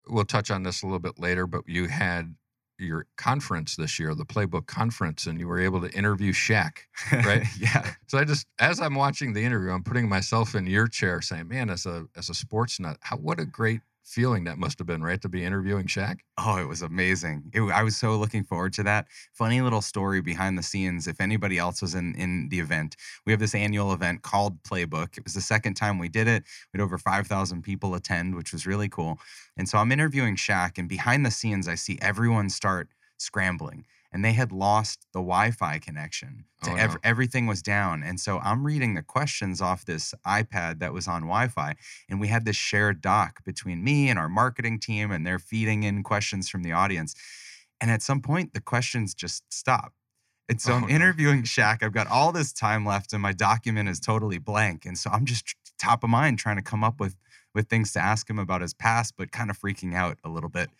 we'll 0.08 0.24
touch 0.24 0.50
on 0.50 0.62
this 0.62 0.82
a 0.82 0.86
little 0.86 1.00
bit 1.00 1.18
later, 1.18 1.46
but 1.46 1.64
you 1.68 1.88
had 1.88 2.36
your 2.78 3.06
conference 3.16 3.76
this 3.76 3.98
year, 3.98 4.14
the 4.14 4.24
Playbook 4.24 4.66
Conference, 4.66 5.26
and 5.26 5.40
you 5.40 5.48
were 5.48 5.58
able 5.58 5.80
to 5.80 5.90
interview 5.92 6.32
Shaq. 6.32 6.78
Right. 7.12 7.44
yeah. 7.58 7.92
So 8.08 8.18
I 8.18 8.24
just, 8.24 8.46
as 8.58 8.80
I'm 8.80 8.94
watching 8.94 9.32
the 9.32 9.44
interview, 9.44 9.70
I'm 9.70 9.82
putting 9.82 10.08
myself 10.08 10.54
in 10.54 10.66
your 10.66 10.86
chair, 10.86 11.20
saying, 11.20 11.48
"Man, 11.48 11.70
as 11.70 11.86
a 11.86 12.06
as 12.16 12.30
a 12.30 12.34
sports 12.34 12.78
nut, 12.78 12.98
how 13.00 13.16
what 13.16 13.40
a 13.40 13.46
great 13.46 13.80
feeling 14.06 14.44
that 14.44 14.58
must 14.58 14.78
have 14.78 14.86
been, 14.86 15.02
right, 15.02 15.20
to 15.20 15.28
be 15.28 15.44
interviewing 15.44 15.86
Shaq." 15.86 16.20
Oh, 16.38 16.58
it 16.58 16.68
was 16.68 16.82
amazing. 16.82 17.50
It, 17.52 17.60
I 17.62 17.82
was 17.82 17.96
so 17.96 18.16
looking 18.16 18.44
forward 18.44 18.72
to 18.74 18.82
that. 18.84 19.06
Funny 19.32 19.60
little 19.60 19.82
story 19.82 20.20
behind 20.22 20.56
the 20.56 20.62
scenes. 20.62 21.06
If 21.06 21.20
anybody 21.20 21.58
else 21.58 21.82
was 21.82 21.94
in 21.94 22.14
in 22.14 22.48
the 22.48 22.60
event, 22.60 22.96
we 23.26 23.32
have 23.32 23.40
this 23.40 23.54
annual 23.54 23.92
event 23.92 24.22
called 24.22 24.62
Playbook. 24.62 25.18
It 25.18 25.24
was 25.24 25.34
the 25.34 25.40
second 25.40 25.74
time 25.74 25.98
we 25.98 26.08
did 26.08 26.28
it. 26.28 26.44
We 26.72 26.78
had 26.78 26.84
over 26.84 26.98
five 26.98 27.26
thousand 27.26 27.62
people 27.62 27.94
attend, 27.94 28.34
which 28.36 28.52
was 28.52 28.66
really 28.66 28.88
cool. 28.88 29.18
And 29.56 29.68
so 29.68 29.78
I'm 29.78 29.92
interviewing 29.92 30.36
Shaq, 30.36 30.78
and 30.78 30.88
behind 30.88 31.26
the 31.26 31.30
scenes, 31.30 31.68
I 31.68 31.74
see 31.74 31.98
everyone 32.00 32.48
start 32.50 32.88
scrambling. 33.18 33.84
And 34.16 34.24
they 34.24 34.32
had 34.32 34.50
lost 34.50 35.06
the 35.12 35.20
Wi-Fi 35.20 35.78
connection. 35.78 36.46
To 36.64 36.70
Oh, 36.70 36.74
ev- 36.76 36.96
everything 37.04 37.46
was 37.46 37.62
down, 37.62 38.02
and 38.02 38.18
so 38.18 38.38
I'm 38.38 38.64
reading 38.64 38.94
the 38.94 39.02
questions 39.02 39.60
off 39.60 39.84
this 39.84 40.14
iPad 40.26 40.80
that 40.80 40.94
was 40.94 41.06
on 41.06 41.22
Wi-Fi, 41.22 41.74
and 42.08 42.18
we 42.18 42.28
had 42.28 42.46
this 42.46 42.56
shared 42.56 43.02
doc 43.02 43.44
between 43.44 43.84
me 43.84 44.08
and 44.08 44.18
our 44.18 44.28
marketing 44.28 44.80
team 44.80 45.10
and 45.12 45.26
they're 45.26 45.38
feeding 45.38 45.82
in 45.84 46.02
questions 46.02 46.48
from 46.48 46.62
the 46.62 46.72
audience 46.72 47.14
and 47.80 47.90
at 47.90 48.02
some 48.02 48.22
point 48.22 48.54
the 48.54 48.60
questions 48.60 49.14
just 49.14 49.44
stop 49.52 49.92
and 50.48 50.60
so 50.60 50.72
Oh, 50.72 50.78
i'm 50.78 50.88
no. 50.88 50.88
interviewing 50.88 51.42
Shaq. 51.42 51.82
I've 51.82 51.92
got 51.92 52.06
all 52.08 52.32
this 52.32 52.52
time 52.52 52.86
left, 52.86 53.12
and 53.12 53.22
my 53.22 53.32
document 53.32 53.88
is 53.88 54.00
totally 54.00 54.38
blank. 54.38 54.86
And 54.86 54.96
so 54.98 55.10
I'm 55.10 55.24
just 55.26 55.54
top 55.78 56.04
of 56.04 56.10
mind 56.10 56.38
trying 56.38 56.56
to 56.56 56.62
come 56.62 56.84
up 56.84 57.00
with 57.00 57.16
with 57.54 57.68
things 57.68 57.92
to 57.92 58.00
ask 58.00 58.28
him 58.30 58.38
about 58.38 58.60
his 58.62 58.74
past, 58.74 59.14
but 59.18 59.32
kind 59.32 59.50
of 59.50 59.58
freaking 59.58 59.94
out 59.94 60.18
a 60.24 60.28
little 60.28 60.50
bit. 60.50 60.70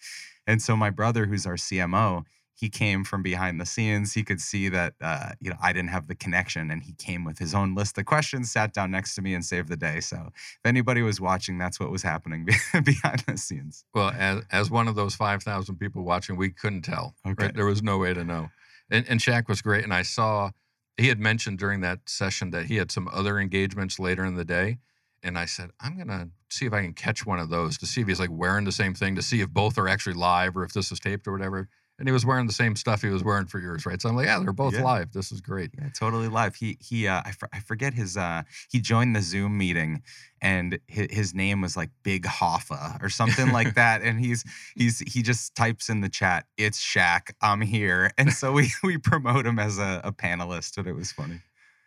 And 0.47 0.63
so 0.63 0.77
my 0.77 0.91
brother, 0.91 1.27
who's 1.27 1.47
our 1.47 1.57
CMO, 1.57 2.25
he 2.57 2.71
came 2.71 3.05
from 3.05 3.23
behind 3.23 3.61
the 3.61 3.67
scenes. 3.67 4.15
He 4.15 4.25
could 4.25 4.41
see 4.41 4.71
that 4.71 4.95
uh, 5.03 5.33
you 5.41 5.51
know 5.51 5.57
I 5.63 5.75
didn't 5.75 5.91
have 5.91 6.09
the 6.09 6.15
connection, 6.15 6.71
and 6.71 6.83
he 6.83 6.95
came 6.95 7.23
with 7.23 7.39
his 7.39 7.55
own 7.55 7.75
list 7.75 7.99
of 7.99 8.07
questions, 8.07 8.51
sat 8.51 8.73
down 8.73 8.91
next 8.91 9.15
to 9.17 9.23
me, 9.23 9.35
and 9.35 9.45
saved 9.45 9.69
the 9.69 9.77
day. 9.77 10.01
So 10.01 10.31
if 10.35 10.61
anybody 10.65 11.03
was 11.03 11.21
watching, 11.21 11.59
that's 11.59 11.79
what 11.79 11.91
was 11.91 12.03
happening 12.03 12.47
behind 12.83 13.25
the 13.29 13.37
scenes. 13.37 13.85
Well, 13.95 14.11
as 14.17 14.43
as 14.51 14.71
one 14.71 14.89
of 14.89 14.95
those 14.95 15.15
five 15.15 15.43
thousand 15.43 15.77
people 15.77 16.03
watching, 16.03 16.37
we 16.37 16.51
couldn't 16.51 16.83
tell. 16.83 17.15
Okay. 17.27 17.47
Right? 17.47 17.55
There 17.55 17.67
was 17.67 17.83
no 17.83 17.99
way 17.99 18.15
to 18.15 18.25
know. 18.25 18.49
And 18.91 19.07
and 19.07 19.21
Shaq 19.21 19.49
was 19.49 19.61
great. 19.61 19.85
And 19.85 19.93
I 19.93 20.03
saw 20.03 20.51
he 20.97 21.09
had 21.09 21.21
mentioned 21.21 21.59
during 21.59 21.83
that 21.83 22.01
session 22.07 22.53
that 22.53 22.67
he 22.67 22.77
had 22.77 22.91
some 22.91 23.07
other 23.13 23.39
engagements 23.39 23.99
later 23.99 24.25
in 24.25 24.35
the 24.35 24.47
day. 24.47 24.79
And 25.23 25.37
I 25.37 25.45
said, 25.45 25.71
I'm 25.79 25.99
gonna 25.99 26.31
see 26.49 26.65
if 26.65 26.73
I 26.73 26.81
can 26.81 26.95
catch 26.95 27.27
one 27.27 27.39
of 27.39 27.51
those 27.51 27.77
to 27.79 27.87
see 27.87 28.01
if 28.01 28.09
he's 28.09 28.21
like 28.21 28.31
wearing 28.33 28.65
the 28.65 28.73
same 28.73 28.95
thing, 28.95 29.15
to 29.17 29.23
see 29.23 29.43
if 29.43 29.51
both 29.51 29.77
are 29.77 29.89
actually 29.89 30.15
live 30.15 30.57
or 30.57 30.65
if 30.65 30.73
this 30.73 30.91
is 30.91 31.01
taped 31.01 31.27
or 31.27 31.33
whatever. 31.33 31.69
And 31.99 32.07
he 32.07 32.13
was 32.13 32.27
wearing 32.27 32.47
the 32.47 32.53
same 32.53 32.77
stuff 32.77 33.01
he 33.01 33.09
was 33.09 33.25
wearing 33.25 33.47
for 33.47 33.59
yours, 33.59 33.87
right? 33.87 34.01
So 34.03 34.11
I'm 34.11 34.17
like, 34.17 34.27
yeah, 34.27 34.39
they're 34.39 34.53
both 34.53 34.75
Yeah. 34.75 34.83
live. 34.83 35.13
This 35.13 35.33
is 35.33 35.41
great. 35.41 35.71
Yeah, 35.79 35.89
totally 35.99 36.29
live. 36.29 36.55
He 36.55 36.77
he 36.81 37.07
uh 37.09 37.23
I, 37.25 37.33
for, 37.33 37.49
I 37.55 37.61
forget 37.61 37.95
his 37.95 38.17
uh 38.19 38.43
he 38.71 38.81
joined 38.81 39.17
the 39.17 39.23
Zoom 39.23 39.57
meeting 39.57 40.03
and 40.43 40.79
his, 40.87 41.07
his 41.11 41.35
name 41.35 41.63
was 41.63 41.75
like 41.75 41.91
Big 42.03 42.25
Hoffa 42.25 43.03
or 43.03 43.09
something 43.09 43.51
like 43.51 43.75
that 43.77 44.03
and 44.03 44.21
he's 44.21 44.45
he's 44.75 44.99
he 45.01 45.23
just 45.23 45.55
types 45.55 45.89
in 45.89 46.03
the 46.03 46.11
chat 46.11 46.45
it's 46.59 46.79
Shaq 46.85 47.31
I'm 47.41 47.63
here 47.63 48.11
and 48.19 48.31
so 48.33 48.53
we 48.53 48.71
we 48.83 48.99
promote 48.99 49.47
him 49.47 49.59
as 49.59 49.79
a, 49.79 50.03
a 50.05 50.13
panelist 50.13 50.77
and 50.77 50.87
it 50.87 50.93
was 50.95 51.13
funny. 51.13 51.41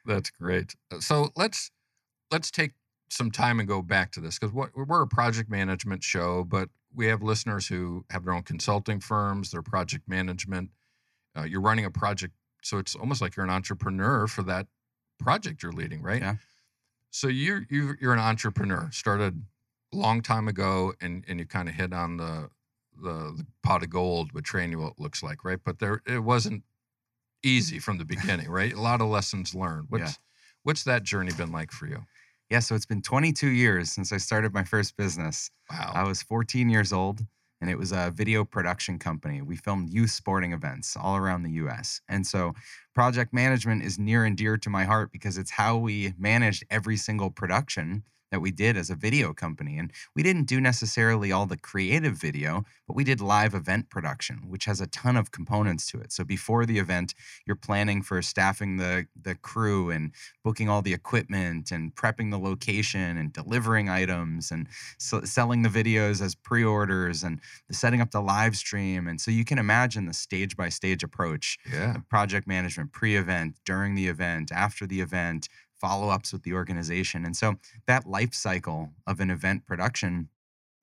That's 0.05 0.31
great. 0.31 0.75
Uh, 0.91 0.99
So 1.01 1.29
let's 1.35 1.69
let's 2.31 2.49
take 2.49 2.71
some 3.11 3.31
time 3.31 3.59
and 3.59 3.67
go 3.67 3.81
back 3.81 4.11
to 4.13 4.21
this 4.21 4.37
because 4.39 4.53
what 4.53 4.69
we're 4.75 5.01
a 5.03 5.07
project 5.07 5.49
management 5.49 6.03
show, 6.03 6.43
but 6.43 6.69
we 6.93 7.07
have 7.07 7.21
listeners 7.21 7.67
who 7.67 8.05
have 8.09 8.23
their 8.25 8.33
own 8.33 8.43
consulting 8.43 8.99
firms, 8.99 9.51
their 9.51 9.61
project 9.61 10.07
management. 10.07 10.71
Uh, 11.37 11.43
you're 11.43 11.61
running 11.61 11.85
a 11.85 11.91
project, 11.91 12.33
so 12.63 12.77
it's 12.77 12.95
almost 12.95 13.21
like 13.21 13.35
you're 13.35 13.45
an 13.45 13.51
entrepreneur 13.51 14.27
for 14.27 14.43
that 14.43 14.67
project 15.19 15.61
you're 15.63 15.71
leading, 15.71 16.01
right? 16.01 16.21
Yeah. 16.21 16.35
So 17.11 17.27
you're 17.27 17.65
you're, 17.69 17.97
you're 18.01 18.13
an 18.13 18.19
entrepreneur, 18.19 18.89
started 18.91 19.43
a 19.93 19.95
long 19.95 20.21
time 20.21 20.47
ago, 20.47 20.93
and 21.01 21.23
and 21.27 21.39
you 21.39 21.45
kind 21.45 21.67
of 21.69 21.75
hit 21.75 21.93
on 21.93 22.17
the, 22.17 22.49
the 23.01 23.33
the 23.37 23.45
pot 23.63 23.83
of 23.83 23.89
gold 23.89 24.31
with 24.33 24.43
Trainual 24.43 24.81
what 24.83 24.91
it 24.93 24.99
looks 24.99 25.21
like, 25.23 25.43
right? 25.43 25.59
But 25.63 25.79
there 25.79 26.01
it 26.07 26.23
wasn't 26.23 26.63
easy 27.43 27.79
from 27.79 27.97
the 27.97 28.05
beginning, 28.15 28.49
right? 28.49 28.73
A 28.73 28.81
lot 28.81 29.01
of 29.01 29.07
lessons 29.07 29.53
learned. 29.55 29.87
What's 29.89 30.01
Yeah. 30.01 30.11
what's 30.63 30.83
that 30.83 31.03
journey 31.03 31.31
been 31.31 31.51
like 31.51 31.71
for 31.71 31.87
you? 31.87 32.05
Yeah, 32.49 32.59
so 32.59 32.73
it's 32.73 32.85
been 32.85 33.01
22 33.01 33.47
years 33.47 33.91
since 33.91 34.11
I 34.11 34.17
started 34.17 34.53
my 34.53 34.63
first 34.63 34.97
business. 34.97 35.51
Wow. 35.69 35.91
I 35.93 36.03
was 36.03 36.23
14 36.23 36.69
years 36.69 36.91
old 36.91 37.21
and 37.61 37.69
it 37.69 37.77
was 37.77 37.91
a 37.91 38.11
video 38.15 38.43
production 38.43 38.97
company. 38.97 39.41
We 39.41 39.55
filmed 39.55 39.89
youth 39.89 40.09
sporting 40.11 40.53
events 40.53 40.97
all 40.99 41.15
around 41.15 41.43
the 41.43 41.51
US. 41.51 42.01
And 42.09 42.25
so 42.25 42.53
project 42.95 43.33
management 43.33 43.83
is 43.83 43.99
near 43.99 44.25
and 44.25 44.35
dear 44.35 44.57
to 44.57 44.69
my 44.69 44.85
heart 44.85 45.11
because 45.11 45.37
it's 45.37 45.51
how 45.51 45.77
we 45.77 46.13
managed 46.17 46.65
every 46.71 46.97
single 46.97 47.29
production 47.29 48.03
that 48.31 48.41
we 48.41 48.51
did 48.51 48.77
as 48.77 48.89
a 48.89 48.95
video 48.95 49.33
company. 49.33 49.77
And 49.77 49.91
we 50.15 50.23
didn't 50.23 50.45
do 50.45 50.61
necessarily 50.61 51.31
all 51.31 51.45
the 51.45 51.57
creative 51.57 52.13
video, 52.13 52.63
but 52.87 52.95
we 52.95 53.03
did 53.03 53.21
live 53.21 53.53
event 53.53 53.89
production, 53.89 54.43
which 54.47 54.65
has 54.65 54.81
a 54.81 54.87
ton 54.87 55.17
of 55.17 55.31
components 55.31 55.89
to 55.91 55.99
it. 55.99 56.11
So 56.11 56.23
before 56.23 56.65
the 56.65 56.79
event, 56.79 57.13
you're 57.45 57.55
planning 57.55 58.01
for 58.01 58.21
staffing 58.21 58.77
the, 58.77 59.07
the 59.19 59.35
crew 59.35 59.89
and 59.89 60.13
booking 60.43 60.69
all 60.69 60.81
the 60.81 60.93
equipment 60.93 61.71
and 61.71 61.95
prepping 61.95 62.31
the 62.31 62.39
location 62.39 63.17
and 63.17 63.33
delivering 63.33 63.89
items 63.89 64.51
and 64.51 64.67
so 64.97 65.21
selling 65.21 65.61
the 65.61 65.69
videos 65.69 66.21
as 66.21 66.35
pre 66.35 66.63
orders 66.63 67.23
and 67.23 67.39
setting 67.71 68.01
up 68.01 68.11
the 68.11 68.21
live 68.21 68.55
stream. 68.55 69.07
And 69.07 69.19
so 69.19 69.31
you 69.31 69.45
can 69.45 69.57
imagine 69.57 70.05
the 70.05 70.13
stage 70.13 70.55
by 70.55 70.69
stage 70.69 71.03
approach 71.03 71.57
yeah. 71.71 71.97
project 72.09 72.47
management 72.47 72.91
pre 72.91 73.15
event, 73.15 73.55
during 73.65 73.95
the 73.95 74.07
event, 74.07 74.51
after 74.51 74.85
the 74.85 75.01
event, 75.01 75.47
follow 75.79 76.09
ups 76.09 76.33
with 76.33 76.43
the 76.43 76.53
organization. 76.53 77.25
And 77.25 77.35
so 77.35 77.55
that 77.87 78.07
life 78.07 78.33
cycle 78.33 78.89
of 79.07 79.19
an 79.19 79.31
event 79.31 79.65
production 79.65 80.29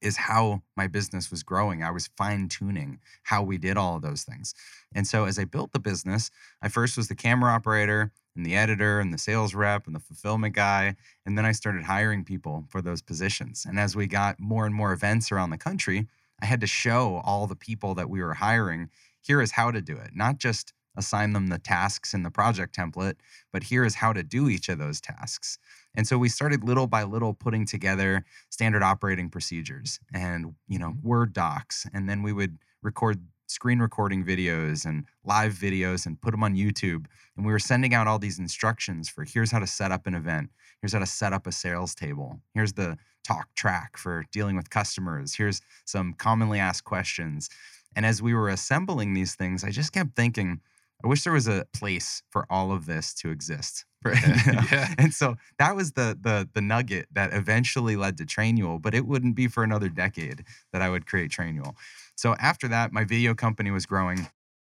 is 0.03 0.17
how 0.17 0.63
my 0.77 0.87
business 0.87 1.31
was 1.31 1.43
growing. 1.43 1.83
I 1.83 1.91
was 1.91 2.11
fine 2.17 2.49
tuning 2.49 3.01
how 3.25 3.43
we 3.43 3.59
did 3.59 3.77
all 3.77 3.97
of 3.97 4.03
those 4.03 4.25
things. 4.25 4.55
And 4.95 5.07
so 5.07 5.25
as 5.25 5.39
I 5.39 5.45
built 5.45 5.73
the 5.73 5.79
business, 5.79 6.31
I 6.63 6.69
first 6.69 6.97
was 6.97 7.09
the 7.09 7.15
camera 7.15 7.53
operator 7.53 8.13
and 8.37 8.45
the 8.45 8.55
editor 8.57 9.01
and 9.01 9.13
the 9.13 9.19
sales 9.19 9.55
rep 9.55 9.87
and 9.87 9.97
the 9.97 10.01
fulfillment 10.01 10.55
guy. 10.55 10.97
And 11.25 11.37
then 11.37 11.47
I 11.47 11.53
started 11.53 11.85
hiring 11.85 12.25
people 12.25 12.67
for 12.69 12.83
those 12.83 13.01
positions. 13.01 13.65
And 13.67 13.81
as 13.81 13.97
we 13.97 14.07
got 14.07 14.39
more 14.39 14.67
and 14.67 14.75
more 14.75 14.93
events 14.93 15.33
around 15.33 15.51
the 15.51 15.59
country, 15.59 16.07
I 16.41 16.47
had 16.47 16.61
to 16.61 16.67
show 16.67 17.23
all 17.25 17.47
the 17.47 17.57
people 17.57 17.95
that 17.95 18.11
we 18.11 18.23
were 18.23 18.35
hiring 18.35 18.91
here 19.23 19.41
is 19.41 19.53
how 19.53 19.71
to 19.71 19.81
do 19.81 19.97
it, 19.97 20.11
not 20.15 20.39
just 20.39 20.73
assign 20.97 21.33
them 21.33 21.49
the 21.49 21.59
tasks 21.59 22.15
in 22.15 22.23
the 22.23 22.31
project 22.31 22.77
template, 22.77 23.17
but 23.53 23.65
here 23.65 23.85
is 23.85 23.97
how 23.97 24.13
to 24.13 24.23
do 24.23 24.49
each 24.49 24.69
of 24.69 24.79
those 24.79 25.01
tasks. 25.01 25.59
And 25.95 26.07
so 26.07 26.19
we 26.19 26.29
started 26.29 26.65
little 26.65 26.87
by 26.87 27.05
little 27.05 27.35
putting 27.35 27.67
together 27.67 28.25
standard 28.51 28.83
operating 28.83 29.31
procedures 29.31 29.99
and, 30.13 30.55
you 30.69 30.79
know, 30.79 30.91
mm-hmm. 30.91 31.09
Word 31.09 31.33
docs. 31.33 31.87
And 31.93 32.09
then 32.09 32.23
we 32.23 32.33
would 32.33 32.59
record 32.83 33.21
screen 33.49 33.79
recording 33.79 34.25
videos 34.25 34.85
and 34.85 35.05
live 35.25 35.55
videos 35.55 36.07
and 36.07 36.21
put 36.21 36.33
them 36.33 36.43
on 36.43 36.55
YouTube. 36.55 37.07
And 37.37 37.47
we 37.47 37.53
were 37.53 37.59
sending 37.59 37.95
out 37.95 38.07
all 38.07 38.19
these 38.19 38.39
instructions 38.39 39.09
for 39.09 39.25
here's 39.25 39.51
how 39.51 39.61
to 39.61 39.67
set 39.67 39.93
up 39.93 40.07
an 40.07 40.15
event, 40.15 40.51
here's 40.81 40.93
how 40.93 40.99
to 40.99 41.07
set 41.07 41.33
up 41.33 41.47
a 41.47 41.53
sales 41.53 41.95
table, 41.95 42.41
here's 42.55 42.73
the 42.73 42.99
talk 43.25 43.49
track 43.55 43.97
for 43.97 44.25
dealing 44.33 44.57
with 44.57 44.71
customers, 44.71 45.35
here's 45.35 45.61
some 45.85 46.13
commonly 46.15 46.59
asked 46.59 46.85
questions. 46.85 47.49
And 47.95 48.05
as 48.05 48.21
we 48.21 48.35
were 48.35 48.49
assembling 48.49 49.15
these 49.15 49.35
things, 49.35 49.65
I 49.65 49.71
just 49.71 49.93
kept 49.93 50.17
thinking, 50.17 50.61
I 51.07 51.09
wish 51.09 51.23
there 51.23 51.33
was 51.33 51.47
a 51.47 51.65
place 51.73 52.25
for 52.31 52.47
all 52.51 52.73
of 52.73 52.87
this 52.87 53.15
to 53.15 53.31
exist. 53.31 53.85
yeah. 54.05 54.93
And 54.99 55.15
so 55.15 55.37
that 55.57 55.77
was 55.77 55.93
the 55.93 56.19
the 56.21 56.49
the 56.53 56.61
nugget 56.61 57.07
that 57.13 57.33
eventually 57.33 57.95
led 57.95 58.19
to 58.19 58.25
Trainual, 58.25 58.83
but 58.83 58.93
it 58.93 59.07
wouldn't 59.07 59.37
be 59.37 59.47
for 59.47 59.63
another 59.63 59.89
decade 59.89 60.43
that 60.73 60.83
I 60.83 60.91
would 60.91 61.07
create 61.07 61.31
Trainual. 61.31 61.77
So 62.17 62.35
after 62.41 62.67
that, 62.69 62.93
my 62.93 63.05
video 63.05 63.35
company 63.35 63.71
was 63.71 63.87
growing. 63.87 64.27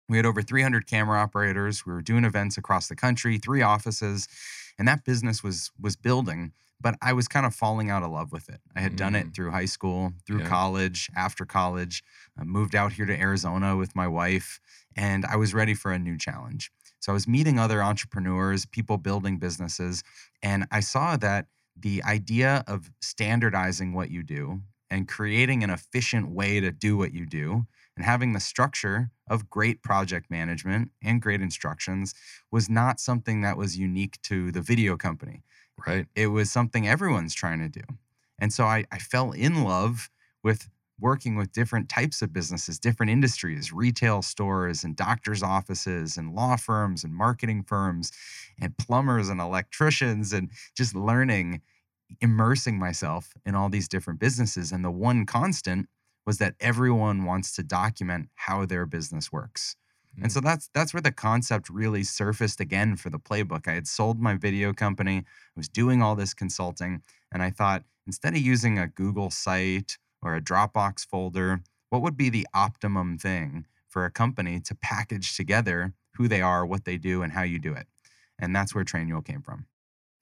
We 0.10 0.18
had 0.18 0.26
over 0.26 0.42
300 0.42 0.88
camera 0.88 1.20
operators. 1.20 1.86
We 1.86 1.94
were 1.94 2.02
doing 2.02 2.26
events 2.26 2.58
across 2.58 2.88
the 2.88 2.96
country, 2.96 3.38
three 3.38 3.62
offices, 3.62 4.28
and 4.80 4.88
that 4.88 5.06
business 5.06 5.44
was 5.44 5.70
was 5.80 5.96
building. 5.96 6.52
But 6.84 6.98
I 7.02 7.14
was 7.14 7.28
kind 7.30 7.46
of 7.48 7.56
falling 7.56 7.90
out 7.90 8.04
of 8.04 8.12
love 8.12 8.32
with 8.34 8.50
it. 8.50 8.62
I 8.76 8.82
had 8.82 8.96
done 8.98 9.16
it 9.16 9.28
Mm. 9.28 9.36
through 9.36 9.52
high 9.52 9.66
school, 9.66 10.14
through 10.28 10.42
Yeah. 10.42 10.50
college, 10.50 11.10
after 11.16 11.46
college. 11.46 12.04
I 12.38 12.44
moved 12.44 12.76
out 12.76 12.94
here 12.94 13.08
to 13.08 13.20
Arizona 13.20 13.78
with 13.78 13.96
my 13.96 14.08
wife, 14.08 14.60
and 14.96 15.26
I 15.26 15.38
was 15.38 15.54
ready 15.56 15.74
for 15.76 15.92
a 15.94 16.00
new 16.00 16.18
challenge. 16.18 16.72
So 17.00 17.12
I 17.12 17.16
was 17.16 17.28
meeting 17.28 17.60
other 17.60 17.82
entrepreneurs, 17.82 18.66
people 18.66 18.98
building 18.98 19.40
businesses, 19.40 20.04
and 20.44 20.68
I 20.72 20.82
saw 20.82 21.18
that 21.18 21.48
the 21.76 22.04
idea 22.04 22.64
of 22.68 22.92
standardizing 23.02 23.94
what 23.94 24.12
you 24.12 24.24
do 24.24 24.62
and 24.90 25.08
creating 25.08 25.64
an 25.64 25.70
efficient 25.72 26.30
way 26.30 26.60
to 26.60 26.72
do 26.72 26.98
what 26.98 27.14
you 27.14 27.26
do 27.26 27.66
and 27.96 28.06
having 28.06 28.34
the 28.34 28.40
structure 28.40 29.12
of 29.28 29.50
great 29.50 29.82
project 29.84 30.30
management 30.30 30.92
and 31.02 31.22
great 31.22 31.42
instructions 31.42 32.14
was 32.52 32.70
not 32.70 33.00
something 33.00 33.42
that 33.42 33.58
was 33.58 33.78
unique 33.78 34.22
to 34.24 34.52
the 34.52 34.62
video 34.62 34.98
company. 34.98 35.44
Right. 35.88 36.08
It 36.16 36.28
was 36.28 36.52
something 36.52 36.88
everyone's 36.88 37.34
trying 37.34 37.60
to 37.60 37.70
do. 37.70 37.82
And 38.40 38.54
so 38.54 38.66
I, 38.66 38.86
I 38.92 39.00
fell 39.00 39.32
in 39.32 39.64
love 39.64 40.10
with 40.44 40.70
working 41.00 41.36
with 41.36 41.52
different 41.52 41.90
types 41.90 42.22
of 42.22 42.32
businesses, 42.32 42.80
different 42.80 43.10
industries, 43.12 43.74
retail 43.74 44.22
stores 44.22 44.84
and 44.84 44.96
doctors' 44.96 45.44
offices 45.44 46.16
and 46.18 46.34
law 46.36 46.56
firms 46.56 47.04
and 47.04 47.14
marketing 47.14 47.64
firms 47.64 48.12
and 48.62 48.78
plumbers 48.78 49.30
and 49.30 49.42
electricians 49.42 50.32
and 50.32 50.50
just 50.78 50.96
learning, 50.96 51.62
immersing 52.22 52.80
myself 52.80 53.34
in 53.46 53.56
all 53.56 53.70
these 53.70 53.88
different 53.88 54.20
businesses. 54.20 54.72
And 54.72 54.86
the 54.86 54.92
one 54.92 55.26
constant 55.26 55.90
was 56.26 56.40
that 56.40 56.56
everyone 56.60 57.26
wants 57.26 57.54
to 57.56 57.64
document 57.64 58.30
how 58.36 58.66
their 58.66 58.86
business 58.86 59.32
works. 59.32 59.76
And 60.22 60.32
so 60.32 60.40
mm-hmm. 60.40 60.48
that's 60.48 60.70
that's 60.74 60.94
where 60.94 61.02
the 61.02 61.12
concept 61.12 61.70
really 61.70 62.04
surfaced 62.04 62.60
again 62.60 62.96
for 62.96 63.10
the 63.10 63.20
playbook. 63.20 63.68
I 63.68 63.74
had 63.74 63.88
sold 63.88 64.20
my 64.20 64.36
video 64.36 64.74
company, 64.74 65.20
I 65.20 65.24
was 65.56 65.70
doing 65.70 66.02
all 66.02 66.16
this 66.16 66.34
consulting, 66.34 67.02
and 67.32 67.42
I 67.42 67.50
thought 67.50 67.84
instead 68.06 68.34
of 68.34 68.40
using 68.42 68.78
a 68.78 68.88
Google 68.88 69.32
site 69.32 69.98
or 70.22 70.36
a 70.36 70.42
Dropbox 70.42 71.06
folder, 71.06 71.62
what 71.90 72.02
would 72.02 72.18
be 72.18 72.30
the 72.30 72.48
optimum 72.54 73.18
thing 73.18 73.66
for 73.88 74.06
a 74.06 74.12
company 74.12 74.60
to 74.62 74.76
package 74.76 75.36
together 75.36 75.94
who 76.16 76.28
they 76.28 76.42
are, 76.42 76.66
what 76.66 76.86
they 76.86 76.98
do, 76.98 77.22
and 77.24 77.34
how 77.34 77.44
you 77.44 77.60
do 77.60 77.74
it? 77.74 77.88
And 78.40 78.56
that's 78.56 78.76
where 78.76 78.84
Trainual 78.84 79.26
came 79.26 79.42
from. 79.42 79.66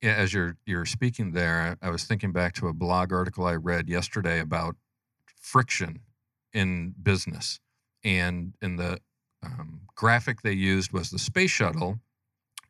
Yeah, 0.02 0.16
as 0.16 0.34
you're 0.34 0.58
you're 0.66 0.86
speaking 0.86 1.32
there, 1.32 1.78
I 1.82 1.88
I 1.88 1.90
was 1.92 2.06
thinking 2.06 2.32
back 2.32 2.54
to 2.56 2.68
a 2.68 2.74
blog 2.74 3.12
article 3.12 3.46
I 3.46 3.56
read 3.56 3.90
yesterday 3.90 4.40
about 4.40 4.76
friction 5.40 6.00
in 6.54 6.94
business, 7.02 7.60
and 8.04 8.56
in 8.62 8.78
the 8.78 9.00
um, 9.44 9.82
graphic 9.96 10.42
they 10.42 10.54
used 10.54 10.92
was 10.94 11.10
the 11.10 11.20
space 11.20 11.52
shuttle 11.52 12.00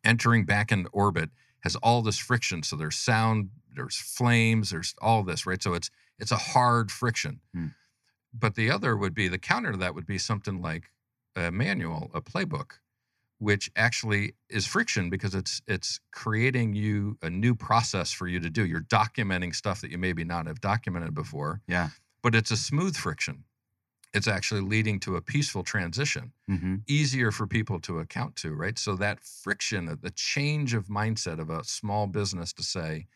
entering 0.04 0.44
back 0.44 0.72
into 0.72 0.88
orbit 0.90 1.30
has 1.60 1.76
all 1.76 2.02
this 2.02 2.18
friction. 2.18 2.62
So 2.62 2.76
there's 2.76 2.96
sound, 2.96 3.50
there's 3.74 3.96
flames, 3.96 4.70
there's 4.70 4.94
all 5.00 5.22
this, 5.22 5.46
right? 5.46 5.62
So 5.62 5.74
it's 5.74 5.90
it's 6.18 6.32
a 6.32 6.36
hard 6.36 6.90
friction. 6.90 7.40
Hmm. 7.54 7.66
But 8.34 8.54
the 8.54 8.70
other 8.70 8.96
would 8.96 9.14
be 9.14 9.28
the 9.28 9.38
counter 9.38 9.72
to 9.72 9.78
that 9.78 9.94
would 9.94 10.06
be 10.06 10.18
something 10.18 10.60
like 10.62 10.90
a 11.36 11.50
manual, 11.50 12.10
a 12.14 12.20
playbook, 12.20 12.72
which 13.38 13.70
actually 13.76 14.34
is 14.48 14.66
friction 14.66 15.10
because 15.10 15.34
it's 15.34 15.62
it's 15.66 16.00
creating 16.10 16.74
you 16.74 17.16
a 17.22 17.30
new 17.30 17.54
process 17.54 18.12
for 18.12 18.26
you 18.26 18.40
to 18.40 18.50
do. 18.50 18.64
You're 18.66 18.80
documenting 18.80 19.54
stuff 19.54 19.80
that 19.82 19.90
you 19.90 19.98
maybe 19.98 20.24
not 20.24 20.46
have 20.46 20.60
documented 20.60 21.14
before, 21.14 21.60
Yeah. 21.68 21.90
but 22.22 22.34
it's 22.34 22.50
a 22.50 22.56
smooth 22.56 22.96
friction. 22.96 23.44
It's 24.14 24.28
actually 24.28 24.60
leading 24.60 25.00
to 25.00 25.16
a 25.16 25.22
peaceful 25.22 25.62
transition, 25.62 26.32
hmm 26.46 26.76
easier 26.88 27.30
for 27.30 27.46
people 27.46 27.78
to 27.78 28.00
account 28.00 28.34
to, 28.34 28.52
right? 28.52 28.76
So 28.78 28.96
that 28.96 29.20
friction, 29.20 29.86
the 29.86 30.10
change 30.10 30.74
of 30.74 30.86
mindset 30.86 31.38
of 31.38 31.48
a 31.48 31.62
small 31.62 32.08
business 32.08 32.52
to 32.54 32.62
say, 32.64 33.06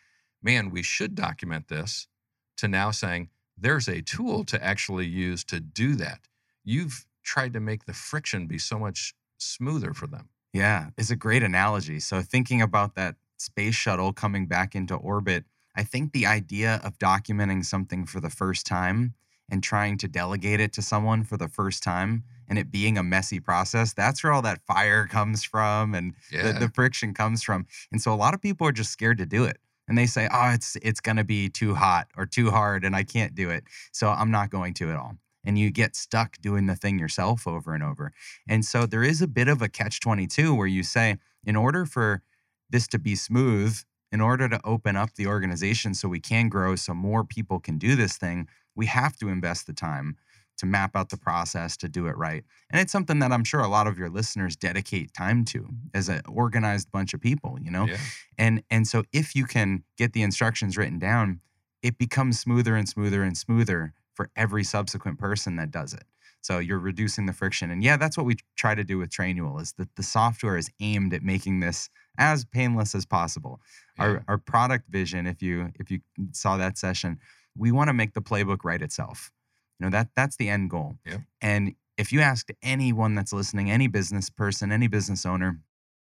man, 0.40 0.70
we 0.70 0.82
should 0.82 1.14
document 1.16 1.68
this, 1.68 2.06
to 2.58 2.68
now 2.68 2.92
saying, 2.92 3.28
there's 3.58 3.88
a 3.88 4.02
tool 4.02 4.44
to 4.44 4.62
actually 4.62 5.06
use 5.06 5.42
to 5.44 5.58
do 5.60 5.96
that. 5.96 6.28
You've 6.64 7.06
tried 7.24 7.52
to 7.54 7.60
make 7.60 7.86
the 7.86 7.92
friction 7.92 8.46
be 8.46 8.58
so 8.58 8.78
much 8.78 9.14
smoother 9.38 9.92
for 9.92 10.06
them. 10.06 10.28
Yeah, 10.52 10.90
it's 10.96 11.10
a 11.10 11.16
great 11.16 11.42
analogy. 11.42 12.00
So, 12.00 12.22
thinking 12.22 12.62
about 12.62 12.94
that 12.94 13.16
space 13.36 13.74
shuttle 13.74 14.12
coming 14.12 14.46
back 14.46 14.74
into 14.74 14.94
orbit, 14.94 15.44
I 15.74 15.82
think 15.82 16.12
the 16.12 16.26
idea 16.26 16.80
of 16.82 16.98
documenting 16.98 17.64
something 17.64 18.06
for 18.06 18.20
the 18.20 18.30
first 18.30 18.64
time 18.64 19.14
and 19.50 19.62
trying 19.62 19.96
to 19.98 20.08
delegate 20.08 20.60
it 20.60 20.72
to 20.74 20.82
someone 20.82 21.22
for 21.24 21.36
the 21.36 21.48
first 21.48 21.82
time 21.82 22.24
and 22.48 22.58
it 22.58 22.70
being 22.70 22.96
a 22.98 23.02
messy 23.02 23.40
process, 23.40 23.92
that's 23.92 24.22
where 24.22 24.32
all 24.32 24.42
that 24.42 24.64
fire 24.66 25.06
comes 25.06 25.44
from 25.44 25.94
and 25.94 26.14
Yeah. 26.30 26.52
the, 26.52 26.66
the 26.66 26.68
friction 26.68 27.14
comes 27.14 27.42
from. 27.42 27.66
And 27.92 28.00
so, 28.00 28.12
a 28.12 28.16
lot 28.16 28.34
of 28.34 28.40
people 28.42 28.66
are 28.66 28.72
just 28.72 28.90
scared 28.92 29.18
to 29.18 29.26
do 29.26 29.44
it. 29.44 29.58
And 29.88 29.96
they 29.96 30.06
say, 30.06 30.28
oh, 30.32 30.50
it's 30.50 30.76
it's 30.82 31.00
gonna 31.00 31.22
be 31.24 31.48
too 31.48 31.74
hot 31.74 32.08
or 32.16 32.26
too 32.26 32.50
hard 32.50 32.84
and 32.84 32.96
I 32.96 33.04
can't 33.04 33.34
do 33.36 33.50
it. 33.50 33.64
So 33.92 34.08
I'm 34.10 34.30
not 34.32 34.50
going 34.50 34.74
to 34.74 34.90
at 34.90 34.96
all. 34.96 35.16
And 35.44 35.56
you 35.56 35.70
get 35.70 35.94
stuck 35.94 36.38
doing 36.42 36.66
the 36.66 36.74
thing 36.74 36.98
yourself 36.98 37.46
over 37.46 37.72
and 37.72 37.84
over. 37.84 38.12
And 38.48 38.64
so 38.64 38.84
there 38.84 39.04
is 39.04 39.22
a 39.22 39.28
bit 39.28 39.46
of 39.46 39.62
a 39.62 39.68
catch 39.68 40.00
22 40.00 40.52
where 40.56 40.66
you 40.66 40.82
say, 40.82 41.18
in 41.44 41.54
order 41.54 41.86
for 41.86 42.22
this 42.68 42.88
to 42.88 42.98
be 42.98 43.14
smooth, 43.14 43.78
in 44.12 44.20
order 44.20 44.48
to 44.48 44.60
open 44.64 44.96
up 44.96 45.14
the 45.14 45.26
organization 45.26 45.94
so 45.94 46.08
we 46.08 46.20
can 46.20 46.48
grow, 46.48 46.76
so 46.76 46.94
more 46.94 47.25
people 47.25 47.58
can 47.60 47.78
do 47.78 47.96
this 47.96 48.16
thing, 48.16 48.48
we 48.75 48.86
have 48.86 49.16
to 49.16 49.28
invest 49.28 49.66
the 49.66 49.72
time 49.72 50.16
to 50.58 50.66
map 50.66 50.96
out 50.96 51.10
the 51.10 51.16
process 51.16 51.76
to 51.76 51.88
do 51.88 52.06
it 52.06 52.16
right. 52.16 52.44
And 52.70 52.80
it's 52.80 52.92
something 52.92 53.18
that 53.18 53.32
I'm 53.32 53.44
sure 53.44 53.60
a 53.60 53.68
lot 53.68 53.86
of 53.86 53.98
your 53.98 54.08
listeners 54.08 54.56
dedicate 54.56 55.12
time 55.12 55.44
to 55.46 55.68
as 55.92 56.08
an 56.08 56.22
organized 56.26 56.90
bunch 56.90 57.12
of 57.14 57.20
people, 57.20 57.58
you 57.60 57.70
know? 57.70 57.86
Yeah. 57.86 57.98
And 58.38 58.62
and 58.70 58.86
so 58.86 59.04
if 59.12 59.34
you 59.34 59.44
can 59.44 59.84
get 59.98 60.12
the 60.12 60.22
instructions 60.22 60.76
written 60.76 60.98
down, 60.98 61.40
it 61.82 61.98
becomes 61.98 62.40
smoother 62.40 62.75
and 62.75 62.88
smoother 62.88 63.22
and 63.22 63.36
smoother 63.36 63.92
for 64.14 64.30
every 64.34 64.64
subsequent 64.64 65.18
person 65.18 65.56
that 65.56 65.70
does 65.70 65.92
it. 65.92 66.04
So 66.40 66.58
you're 66.58 66.78
reducing 66.78 67.26
the 67.26 67.32
friction. 67.32 67.70
And 67.70 67.82
yeah, 67.82 67.96
that's 67.96 68.16
what 68.16 68.25
we 68.25 68.36
try 68.56 68.75
to 68.75 68.84
do 68.84 68.98
with 68.98 69.10
Trainual 69.10 69.60
is 69.60 69.72
that 69.72 69.94
the 69.96 70.02
software 70.02 70.56
is 70.56 70.70
aimed 70.80 71.12
at 71.12 71.22
making 71.22 71.60
this 71.60 71.90
as 72.18 72.44
painless 72.44 72.94
as 72.94 73.06
possible. 73.06 73.61
Yeah. 73.99 74.04
Our 74.04 74.25
our 74.28 74.38
product 74.38 74.88
vision, 74.88 75.26
if 75.26 75.42
you 75.42 75.73
if 75.78 75.90
you 75.90 76.00
saw 76.32 76.56
that 76.56 76.78
session, 76.78 77.18
we 77.56 77.73
want 77.73 77.88
to 77.88 77.94
make 77.94 78.14
the 78.14 78.23
playbook 78.23 78.58
write 78.64 78.82
itself. 78.82 79.30
You 79.78 79.87
know, 79.87 79.90
that 79.90 80.08
that's 80.14 80.37
the 80.37 80.49
end 80.49 80.70
goal. 80.70 80.99
Yep. 81.06 81.20
And 81.40 81.75
if 81.96 82.12
you 82.12 82.20
asked 82.20 82.50
anyone 82.62 83.14
that's 83.14 83.32
listening, 83.32 83.70
any 83.70 83.88
business 83.88 84.28
person, 84.30 84.70
any 84.73 84.87
business 84.87 85.25
owner, 85.25 85.61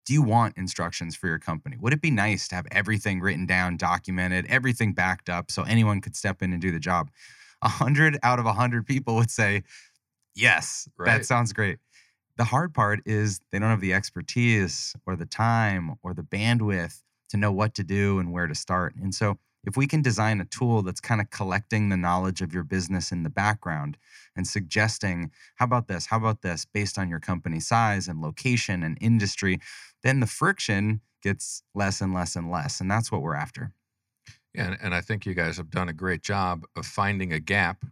do 0.05 0.13
you 0.13 0.21
want 0.21 0.57
instructions 0.57 1.15
for 1.15 1.27
your 1.27 1.39
company? 1.39 1.77
Would 1.79 1.93
it 1.93 2.01
be 2.01 2.11
nice 2.11 2.47
to 2.49 2.55
have 2.55 2.65
everything 2.71 3.19
written 3.21 3.45
down, 3.45 3.77
documented, 3.77 4.45
everything 4.47 4.93
backed 4.93 5.29
up 5.29 5.49
so 5.51 5.63
anyone 5.63 6.01
could 6.01 6.15
step 6.15 6.41
in 6.41 6.51
and 6.53 6.61
do 6.61 6.71
the 6.71 6.79
job? 6.79 7.09
A 7.61 7.69
hundred 7.69 8.17
out 8.23 8.39
of 8.39 8.45
a 8.45 8.53
hundred 8.53 8.85
people 8.85 9.15
would 9.15 9.31
say, 9.31 9.63
yes, 10.35 10.87
Right. 10.97 11.05
that 11.19 11.25
sounds 11.25 11.53
great. 11.53 11.79
The 12.37 12.45
hard 12.45 12.73
part 12.73 13.01
is 13.05 13.39
they 13.51 13.59
don't 13.59 13.69
have 13.69 13.81
the 13.81 13.93
expertise 13.93 14.95
or 15.05 15.15
the 15.15 15.25
time 15.25 15.95
or 16.01 16.13
the 16.13 16.23
bandwidth 16.23 17.01
to 17.29 17.37
know 17.37 17.51
what 17.51 17.75
to 17.75 17.83
do 17.83 18.19
and 18.19 18.31
where 18.31 18.47
to 18.47 18.55
start. 18.55 18.95
And 18.95 19.13
so, 19.13 19.37
if 19.65 19.77
we 19.77 19.87
can 19.87 20.01
design 20.01 20.41
a 20.41 20.45
tool 20.45 20.81
that's 20.81 20.99
kind 20.99 21.21
of 21.21 21.29
collecting 21.29 21.87
the 21.87 21.95
knowledge 21.95 22.41
of 22.41 22.53
your 22.53 22.63
business 22.63 23.13
in 23.13 23.23
the 23.23 23.29
background 23.29 23.97
and 24.35 24.45
suggesting, 24.45 25.31
how 25.55 25.63
about 25.63 25.87
this? 25.87 26.07
How 26.07 26.17
about 26.17 26.41
this 26.41 26.65
based 26.65 26.97
on 26.97 27.09
your 27.09 27.21
company 27.21 27.61
size 27.61 28.09
and 28.09 28.21
location 28.21 28.83
and 28.83 28.97
industry, 28.99 29.61
then 30.03 30.19
the 30.19 30.27
friction 30.27 30.99
gets 31.21 31.63
less 31.73 32.01
and 32.01 32.13
less 32.13 32.35
and 32.35 32.51
less. 32.51 32.81
And 32.81 32.91
that's 32.91 33.11
what 33.11 33.21
we're 33.21 33.35
after. 33.35 33.71
Yeah, 34.53 34.65
and, 34.65 34.77
and 34.83 34.93
I 34.93 35.01
think 35.01 35.25
you 35.25 35.33
guys 35.33 35.57
have 35.57 35.71
done 35.71 35.89
a 35.89 35.93
great 35.93 36.21
job 36.21 36.65
of 36.75 36.85
finding 36.85 37.31
a 37.33 37.39
gap 37.39 37.85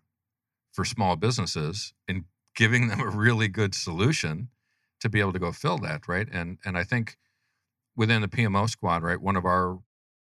for 0.74 0.86
small 0.86 1.16
businesses 1.16 1.94
and 2.08 2.26
giving 2.56 2.88
them 2.88 3.00
a 3.00 3.10
really 3.10 3.48
good 3.48 3.74
solution 3.76 4.50
to 5.00 5.10
be 5.10 5.20
able 5.20 5.34
to 5.34 5.40
go 5.40 5.52
fill 5.52 5.78
that, 5.80 6.08
right? 6.08 6.28
And 6.32 6.58
and 6.66 6.78
I 6.78 6.84
think 6.84 7.18
within 7.96 8.22
the 8.22 8.28
PMO 8.28 8.70
squad, 8.70 9.04
right, 9.04 9.20
one 9.22 9.36
of 9.36 9.46
our 9.46 9.80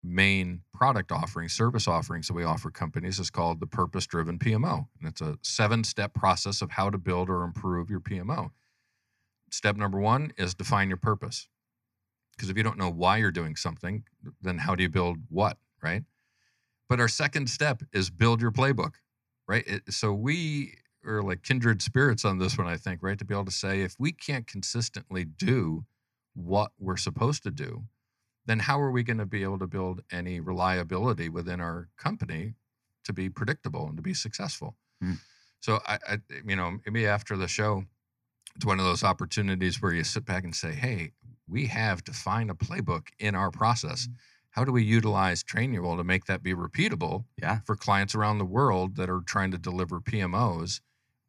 main 0.03 0.63
product 0.75 1.13
offerings, 1.13 1.53
service 1.53 1.87
offerings 1.87 2.27
that 2.27 2.35
we 2.35 2.45
offer 2.45 2.71
companies 2.71 3.21
is 3.21 3.31
called 3.31 3.61
the 3.61 3.67
purpose 3.67 4.07
driven 4.07 4.39
PMO. 4.39 4.89
And 4.99 5.09
it's 5.09 5.21
a 5.21 5.39
seven 5.43 5.85
step 5.85 6.13
process 6.15 6.61
of 6.61 6.73
how 6.73 6.91
to 6.91 6.99
build 6.99 7.31
or 7.31 7.45
improve 7.45 7.89
your 7.89 8.01
PMO. 8.01 8.51
Step 9.51 9.77
number 9.77 10.01
one 10.01 10.33
is 10.37 10.55
define 10.55 10.89
your 10.89 10.97
purpose. 10.97 11.47
Because 12.37 12.51
if 12.51 12.57
you 12.57 12.63
don't 12.63 12.79
know 12.79 12.91
why 12.91 13.19
you're 13.19 13.31
doing 13.31 13.55
something, 13.55 14.05
then 14.41 14.59
how 14.59 14.75
do 14.75 14.83
you 14.83 14.89
build 14.89 15.19
what, 15.29 15.59
right? 15.83 16.03
But 16.89 16.99
our 16.99 17.09
second 17.09 17.49
step 17.49 17.83
is 17.93 18.11
build 18.11 18.41
your 18.41 18.51
playbook, 18.51 18.95
right? 19.47 19.65
It, 19.67 19.93
so 19.93 20.13
we 20.13 20.75
are 21.05 21.23
like 21.23 21.43
kindred 21.43 21.83
spirits 21.83 22.25
on 22.25 22.39
this 22.39 22.57
one, 22.59 22.67
I 22.67 22.77
think, 22.77 23.03
right? 23.03 23.19
To 23.19 23.25
be 23.25 23.35
able 23.35 23.45
to 23.47 23.51
say, 23.51 23.81
if 23.83 23.97
we 23.99 24.13
can't 24.13 24.47
consistently 24.47 25.25
do 25.25 25.85
what 26.35 26.73
we're 26.79 26.97
supposed 26.97 27.43
to 27.45 27.51
do, 27.51 27.85
then 28.47 28.61
how 28.61 28.81
are 28.81 28.91
we 28.91 29.03
going 29.03 29.19
to 29.19 29.27
be 29.27 29.43
able 29.43 29.59
to 29.59 29.67
build 29.67 30.03
any 30.11 30.41
reliability 30.41 31.29
within 31.29 31.61
our 31.61 31.89
company 31.97 32.55
to 33.05 33.13
be 33.13 33.29
predictable 33.29 33.87
and 33.87 33.97
to 33.97 34.03
be 34.03 34.15
successful? 34.15 34.77
Mm. 35.03 35.19
So 35.61 35.81
I, 35.87 35.99
I, 36.09 36.19
you 36.47 36.57
know, 36.57 36.79
maybe 36.87 37.07
after 37.07 37.37
the 37.37 37.49
show, 37.49 37.85
it's 38.57 38.67
one 38.67 38.79
of 38.81 38.85
those 38.85 39.05
opportunities 39.05 39.81
where 39.81 39.93
you 39.93 40.05
sit 40.05 40.25
back 40.25 40.45
and 40.45 40.55
say, 40.55 40.73
"Hey, 40.73 41.13
we 41.49 41.67
have 41.67 42.03
to 42.05 42.13
find 42.13 42.51
a 42.51 42.55
playbook 42.55 43.09
in 43.19 43.35
our 43.35 43.51
process. 43.51 44.09
How 44.51 44.65
do 44.65 44.73
we 44.73 44.83
utilize 44.83 45.43
Trainual 45.43 45.97
to 45.97 46.05
make 46.05 46.27
that 46.27 46.43
be 46.43 46.53
repeatable 46.55 47.25
Yeah. 47.41 47.61
for 47.65 47.77
clients 47.77 48.15
around 48.15 48.39
the 48.39 48.45
world 48.45 48.97
that 48.97 49.09
are 49.09 49.21
trying 49.21 49.51
to 49.53 49.59
deliver 49.59 50.01
PMOs 50.01 50.81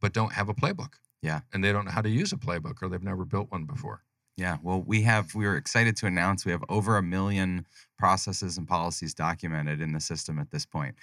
but 0.04 0.12
don't 0.12 0.34
have 0.34 0.50
a 0.50 0.54
playbook? 0.54 0.96
Yeah. 1.22 1.40
and 1.54 1.64
they 1.64 1.72
don't 1.72 1.86
know 1.86 1.92
how 1.92 2.02
to 2.02 2.10
use 2.10 2.34
a 2.34 2.36
playbook 2.36 2.84
or 2.84 2.90
they've 2.90 3.02
never 3.02 3.24
built 3.24 3.50
one 3.50 3.64
before. 3.64 4.04
Yeah, 4.36 4.58
well, 4.62 4.84
we 4.86 5.04
have, 5.04 5.34
we 5.34 5.46
were 5.46 5.56
excited 5.56 5.96
to 5.98 6.08
announce 6.08 6.44
we 6.44 6.52
have 6.52 6.64
over 6.68 6.98
a 6.98 7.02
million 7.02 7.66
processes 7.98 8.58
and 8.58 8.68
policies 8.68 9.14
documented 9.14 9.80
in 9.80 9.94
the 9.94 10.02
system 10.02 10.40
at 10.40 10.52
this 10.52 10.66
point. 10.66 10.96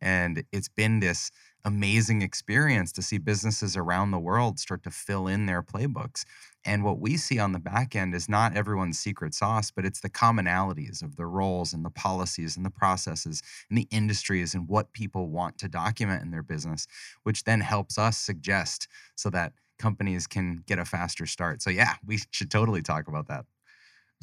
And 0.00 0.42
it's 0.50 0.68
been 0.68 0.98
this 0.98 1.30
amazing 1.68 2.22
experience 2.22 2.92
to 2.92 3.02
see 3.02 3.18
businesses 3.18 3.76
around 3.76 4.10
the 4.10 4.18
world 4.18 4.58
start 4.58 4.82
to 4.82 4.90
fill 4.90 5.26
in 5.28 5.44
their 5.44 5.62
playbooks. 5.62 6.24
And 6.64 6.82
what 6.82 6.98
we 6.98 7.18
see 7.18 7.38
on 7.38 7.52
the 7.52 7.58
back 7.58 7.94
end 7.94 8.14
is 8.14 8.26
not 8.26 8.56
everyone's 8.56 8.98
secret 8.98 9.34
sauce, 9.34 9.70
but 9.70 9.84
it's 9.84 10.00
the 10.00 10.08
commonalities 10.08 11.02
of 11.02 11.16
the 11.16 11.26
roles 11.26 11.74
and 11.74 11.84
the 11.84 11.90
policies 11.90 12.56
and 12.56 12.64
the 12.64 12.70
processes 12.70 13.42
and 13.68 13.76
the 13.76 13.86
industries 13.90 14.54
and 14.54 14.66
what 14.66 14.94
people 14.94 15.28
want 15.28 15.58
to 15.58 15.68
document 15.68 16.22
in 16.22 16.30
their 16.30 16.42
business, 16.42 16.86
which 17.22 17.44
then 17.44 17.60
helps 17.60 17.98
us 17.98 18.16
suggest 18.16 18.88
so 19.14 19.28
that 19.28 19.52
companies 19.78 20.26
can 20.26 20.64
get 20.66 20.78
a 20.78 20.86
faster 20.86 21.26
start. 21.26 21.60
So 21.60 21.68
yeah, 21.68 21.96
we 22.04 22.18
should 22.30 22.50
totally 22.50 22.80
talk 22.80 23.08
about 23.08 23.28
that. 23.28 23.44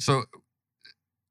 So, 0.00 0.24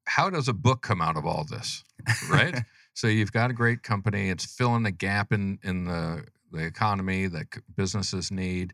how 0.07 0.29
does 0.29 0.47
a 0.47 0.53
book 0.53 0.81
come 0.81 1.01
out 1.01 1.17
of 1.17 1.25
all 1.25 1.45
this, 1.49 1.83
right? 2.29 2.63
so 2.95 3.07
you've 3.07 3.33
got 3.33 3.51
a 3.51 3.55
great 3.55 3.83
company; 3.83 4.29
it's 4.31 4.45
filling 4.45 4.85
a 4.87 4.91
gap 4.91 5.33
in 5.33 5.59
in 5.63 5.85
the 5.85 6.27
the 6.51 6.65
economy 6.65 7.27
that 7.27 7.47
businesses 7.75 8.31
need. 8.31 8.73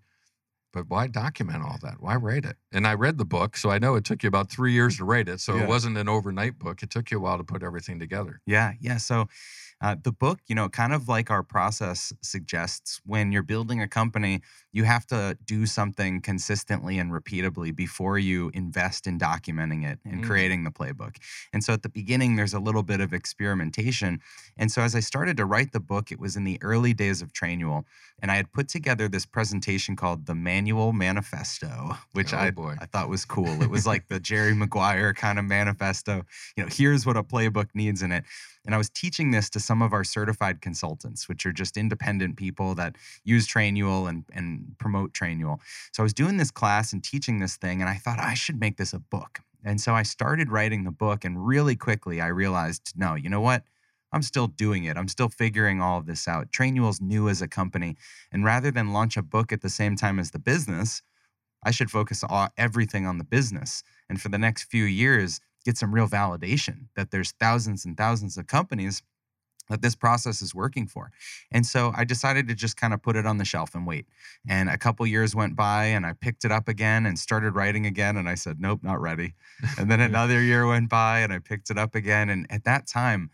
But 0.73 0.89
why 0.89 1.07
document 1.07 1.63
all 1.63 1.77
that? 1.81 2.01
Why 2.01 2.15
write 2.15 2.45
it? 2.45 2.57
And 2.71 2.87
I 2.87 2.93
read 2.93 3.17
the 3.17 3.25
book, 3.25 3.57
so 3.57 3.71
I 3.71 3.79
know 3.79 3.95
it 3.95 4.05
took 4.05 4.23
you 4.23 4.29
about 4.29 4.49
three 4.51 4.73
years 4.73 4.97
to 4.97 5.05
write 5.05 5.27
it. 5.29 5.41
So 5.41 5.57
Yeah. 5.57 5.63
it 5.63 5.67
wasn't 5.67 5.97
an 5.97 6.09
overnight 6.09 6.59
book. 6.59 6.83
It 6.83 6.89
took 6.89 7.11
you 7.11 7.17
a 7.17 7.21
while 7.21 7.37
to 7.37 7.43
put 7.43 7.63
everything 7.63 7.99
together. 7.99 8.41
Yeah, 8.45 8.73
yeah. 8.79 8.97
So 8.97 9.27
uh, 9.81 9.95
the 10.01 10.11
book, 10.13 10.39
you 10.47 10.55
know, 10.55 10.69
kind 10.69 10.93
of 10.93 11.07
like 11.09 11.29
our 11.31 11.43
process 11.43 12.13
suggests, 12.21 13.01
when 13.05 13.31
you're 13.31 13.43
building 13.43 13.81
a 13.81 13.87
company, 13.87 14.41
you 14.73 14.83
have 14.85 15.05
to 15.07 15.37
do 15.45 15.65
something 15.65 16.21
consistently 16.21 16.97
and 16.97 17.11
repeatably 17.11 17.75
before 17.75 18.17
you 18.17 18.49
invest 18.53 19.05
in 19.07 19.19
documenting 19.19 19.85
it 19.89 19.99
and 20.05 20.21
Mm. 20.23 20.27
creating 20.27 20.63
the 20.63 20.71
playbook. 20.71 21.17
And 21.53 21.63
so 21.63 21.73
at 21.73 21.83
the 21.83 21.89
beginning, 21.89 22.35
there's 22.35 22.53
a 22.53 22.59
little 22.59 22.83
bit 22.83 23.01
of 23.01 23.13
experimentation. 23.13 24.21
And 24.57 24.71
so 24.71 24.81
as 24.81 24.95
I 24.95 24.99
started 25.01 25.37
to 25.37 25.45
write 25.45 25.71
the 25.71 25.79
book, 25.79 26.11
it 26.11 26.19
was 26.19 26.35
in 26.35 26.43
the 26.43 26.57
early 26.61 26.93
days 26.93 27.21
of 27.21 27.33
Trainual, 27.33 27.83
and 28.21 28.31
I 28.31 28.35
had 28.35 28.51
put 28.51 28.67
together 28.69 29.07
this 29.09 29.25
presentation 29.25 29.95
called 29.95 30.25
the 30.25 30.35
Manual 30.35 30.93
Manifesto, 30.93 31.97
which 32.13 32.33
Oh, 32.33 32.37
I 32.37 32.51
boy. 32.51 32.75
I 32.79 32.85
thought 32.85 33.09
was 33.09 33.25
cool. 33.25 33.61
It 33.61 33.69
was 33.69 33.85
like 33.87 34.07
the 34.09 34.19
Jerry 34.19 34.53
Maguire 34.55 35.13
kind 35.13 35.39
of 35.39 35.45
manifesto. 35.45 36.23
You 36.55 36.63
know, 36.63 36.69
here's 36.71 37.05
what 37.05 37.17
a 37.17 37.23
playbook 37.23 37.69
needs 37.73 38.01
in 38.01 38.11
it. 38.11 38.23
And 38.63 38.75
I 38.75 38.77
was 38.77 38.91
teaching 38.91 39.31
this 39.31 39.49
to 39.51 39.59
some 39.59 39.81
of 39.81 39.91
our 39.91 40.03
certified 40.03 40.61
consultants, 40.61 41.27
which 41.27 41.47
are 41.47 41.51
just 41.51 41.77
independent 41.77 42.37
people 42.37 42.75
that 42.75 42.95
use 43.23 43.47
Trainual 43.47 44.07
and, 44.07 44.23
and 44.33 44.60
promote 44.77 45.13
Trainual. 45.13 45.59
So 45.93 46.03
I 46.03 46.05
was 46.05 46.13
doing 46.13 46.37
this 46.37 46.51
class 46.51 46.93
and 46.93 47.03
teaching 47.03 47.39
this 47.39 47.57
thing, 47.57 47.81
and 47.81 47.89
I 47.89 47.95
thought 47.95 48.19
I 48.19 48.33
should 48.33 48.59
make 48.59 48.77
this 48.77 48.93
a 48.93 48.99
book. 48.99 49.39
And 49.63 49.79
so 49.79 49.93
I 49.93 50.03
started 50.03 50.51
writing 50.51 50.83
the 50.83 50.91
book, 50.91 51.23
and 51.23 51.45
really 51.45 51.75
quickly 51.75 52.19
I 52.19 52.27
realized, 52.27 52.93
no, 52.95 53.15
you 53.15 53.29
know 53.29 53.41
what? 53.41 53.63
I'm 54.13 54.21
still 54.21 54.47
doing 54.47 54.83
it. 54.83 54.97
I'm 54.97 55.07
still 55.07 55.29
figuring 55.29 55.81
all 55.81 55.99
of 55.99 56.05
this 56.05 56.27
out. 56.27 56.51
Trainual's 56.51 56.99
new 56.99 57.29
as 57.29 57.41
a 57.41 57.47
company. 57.47 57.95
And 58.31 58.43
rather 58.43 58.71
than 58.71 58.91
launch 58.91 59.15
a 59.15 59.21
book 59.21 59.53
at 59.53 59.61
the 59.61 59.69
same 59.69 59.95
time 59.95 60.19
as 60.19 60.31
the 60.31 60.39
business, 60.39 61.01
I 61.63 61.71
should 61.71 61.91
focus 61.91 62.23
all, 62.27 62.49
everything 62.57 63.05
on 63.05 63.19
the 63.19 63.23
business. 63.23 63.83
And 64.09 64.21
for 64.21 64.29
the 64.29 64.37
next 64.37 64.63
few 64.63 64.83
years, 64.83 65.39
get 65.63 65.77
some 65.77 65.93
real 65.93 66.07
validation 66.07 66.87
that 66.95 67.11
there's 67.11 67.31
thousands 67.33 67.85
and 67.85 67.95
thousands 67.95 68.37
of 68.37 68.47
companies 68.47 69.03
that 69.71 69.81
this 69.81 69.95
process 69.95 70.41
is 70.41 70.53
working 70.53 70.85
for. 70.87 71.11
And 71.51 71.65
so 71.65 71.91
I 71.95 72.03
decided 72.03 72.47
to 72.47 72.55
just 72.55 72.77
kind 72.77 72.93
of 72.93 73.01
put 73.01 73.15
it 73.15 73.25
on 73.25 73.37
the 73.37 73.45
shelf 73.45 73.73
and 73.73 73.87
wait. 73.87 74.05
And 74.47 74.69
a 74.69 74.77
couple 74.77 75.05
years 75.07 75.35
went 75.35 75.55
by 75.55 75.85
and 75.85 76.05
I 76.05 76.13
picked 76.13 76.45
it 76.45 76.51
up 76.51 76.67
again 76.67 77.05
and 77.05 77.17
started 77.17 77.55
writing 77.55 77.85
again. 77.85 78.17
And 78.17 78.29
I 78.29 78.35
said, 78.35 78.59
nope, 78.59 78.81
not 78.83 79.01
ready. 79.01 79.33
And 79.77 79.89
then 79.89 79.99
another 80.01 80.41
year 80.41 80.67
went 80.67 80.89
by 80.89 81.19
and 81.19 81.33
I 81.33 81.39
picked 81.39 81.69
it 81.69 81.77
up 81.77 81.95
again. 81.95 82.29
And 82.29 82.45
at 82.49 82.65
that 82.65 82.87
time, 82.87 83.29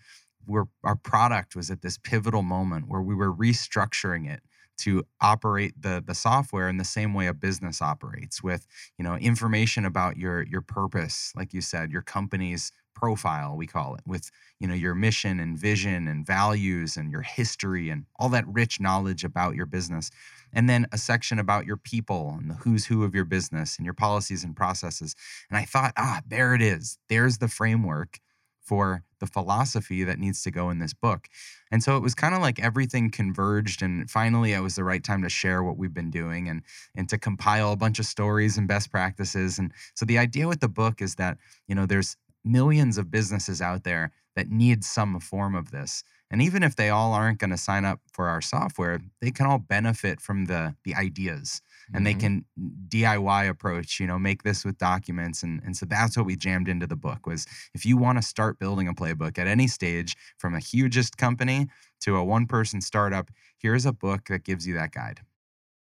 we're, 0.45 0.65
our 0.83 0.95
product 0.95 1.55
was 1.55 1.69
at 1.69 1.81
this 1.81 1.97
pivotal 1.97 2.41
moment 2.41 2.87
where 2.87 3.01
we 3.01 3.15
were 3.15 3.33
restructuring 3.33 4.31
it 4.31 4.41
to 4.77 5.03
operate 5.21 5.73
the 5.81 6.03
the 6.05 6.13
software 6.13 6.69
in 6.69 6.77
the 6.77 6.85
same 6.85 7.13
way 7.13 7.27
a 7.27 7.33
business 7.33 7.81
operates 7.81 8.43
with 8.43 8.67
you 8.97 9.03
know 9.03 9.15
information 9.15 9.85
about 9.85 10.17
your 10.17 10.43
your 10.43 10.61
purpose 10.61 11.33
like 11.35 11.53
you 11.53 11.61
said 11.61 11.91
your 11.91 12.01
company's 12.01 12.71
profile 12.97 13.55
we 13.55 13.67
call 13.67 13.93
it 13.93 14.01
with 14.07 14.31
you 14.59 14.67
know 14.67 14.73
your 14.73 14.95
mission 14.95 15.39
and 15.39 15.55
vision 15.55 16.07
and 16.07 16.25
values 16.25 16.97
and 16.97 17.11
your 17.11 17.21
history 17.21 17.91
and 17.91 18.05
all 18.17 18.27
that 18.27 18.47
rich 18.47 18.79
knowledge 18.79 19.23
about 19.23 19.53
your 19.53 19.67
business 19.67 20.09
and 20.51 20.67
then 20.67 20.87
a 20.91 20.97
section 20.97 21.37
about 21.37 21.67
your 21.67 21.77
people 21.77 22.35
and 22.39 22.49
the 22.49 22.55
who's 22.55 22.87
who 22.87 23.03
of 23.03 23.13
your 23.13 23.23
business 23.23 23.77
and 23.77 23.85
your 23.85 23.93
policies 23.93 24.43
and 24.43 24.55
processes 24.55 25.15
and 25.47 25.59
i 25.59 25.63
thought 25.63 25.93
ah 25.95 26.21
there 26.27 26.55
it 26.55 26.61
is 26.61 26.97
there's 27.07 27.37
the 27.37 27.47
framework 27.47 28.19
for 28.67 29.03
the 29.19 29.27
philosophy 29.27 30.03
that 30.03 30.19
needs 30.19 30.43
to 30.43 30.51
go 30.51 30.69
in 30.69 30.79
this 30.79 30.93
book. 30.93 31.29
And 31.71 31.81
so 31.81 31.95
it 31.95 32.03
was 32.03 32.13
kind 32.13 32.35
of 32.35 32.41
like 32.41 32.59
everything 32.59 33.09
converged 33.09 33.81
and 33.81 34.09
finally 34.11 34.51
it 34.51 34.59
was 34.59 34.75
the 34.75 34.83
right 34.83 35.03
time 35.03 35.23
to 35.23 35.29
share 35.29 35.63
what 35.63 35.77
we've 35.77 35.93
been 35.93 36.11
doing 36.11 36.49
and 36.49 36.61
and 36.93 37.07
to 37.09 37.17
compile 37.17 37.71
a 37.71 37.77
bunch 37.77 37.97
of 37.97 38.05
stories 38.05 38.57
and 38.57 38.67
best 38.67 38.91
practices. 38.91 39.57
And 39.57 39.71
so 39.95 40.05
the 40.05 40.17
idea 40.17 40.47
with 40.47 40.59
the 40.59 40.67
book 40.67 41.01
is 41.01 41.15
that, 41.15 41.37
you 41.67 41.75
know, 41.75 41.85
there's 41.85 42.17
millions 42.47 42.97
of 42.97 43.11
businesses 43.11 43.61
out 43.61 43.83
there 43.83 44.11
that 44.35 44.49
need 44.49 44.83
some 44.83 45.19
form 45.19 45.55
of 45.55 45.71
this. 45.71 46.03
And 46.29 46.41
even 46.41 46.61
if 46.63 46.75
they 46.75 46.89
all 46.89 47.13
aren't 47.13 47.39
going 47.39 47.51
to 47.51 47.57
sign 47.57 47.85
up 47.85 48.01
for 48.11 48.27
our 48.27 48.41
software, 48.41 48.99
they 49.21 49.31
can 49.31 49.45
all 49.45 49.59
benefit 49.59 50.21
from 50.21 50.45
the 50.45 50.75
the 50.83 50.93
ideas 50.95 51.61
and 51.93 52.05
they 52.05 52.13
Mhm. 52.13 52.19
can 52.21 52.45
DIY 52.87 53.45
approach, 53.45 53.99
you 53.99 54.07
know, 54.07 54.19
make 54.19 54.43
this 54.43 54.65
with 54.65 54.77
documents. 54.77 55.41
And, 55.43 55.61
and 55.63 55.75
so 55.75 55.85
that's 55.85 56.17
what 56.17 56.25
we 56.25 56.35
jammed 56.35 56.67
into 56.67 56.85
the 56.87 56.95
book 56.95 57.25
was 57.25 57.45
if 57.73 57.85
you 57.85 57.97
want 57.97 58.17
to 58.17 58.21
start 58.21 58.59
building 58.59 58.87
a 58.87 58.93
playbook 58.93 59.37
at 59.39 59.47
any 59.47 59.67
stage 59.67 60.15
from 60.37 60.53
a 60.53 60.59
hugest 60.59 61.17
company 61.17 61.67
to 62.01 62.15
a 62.17 62.23
one 62.23 62.45
person 62.45 62.81
startup, 62.81 63.31
here's 63.57 63.85
a 63.85 63.93
book 63.93 64.25
that 64.27 64.43
gives 64.43 64.67
you 64.67 64.73
that 64.75 64.91
guide. 64.91 65.21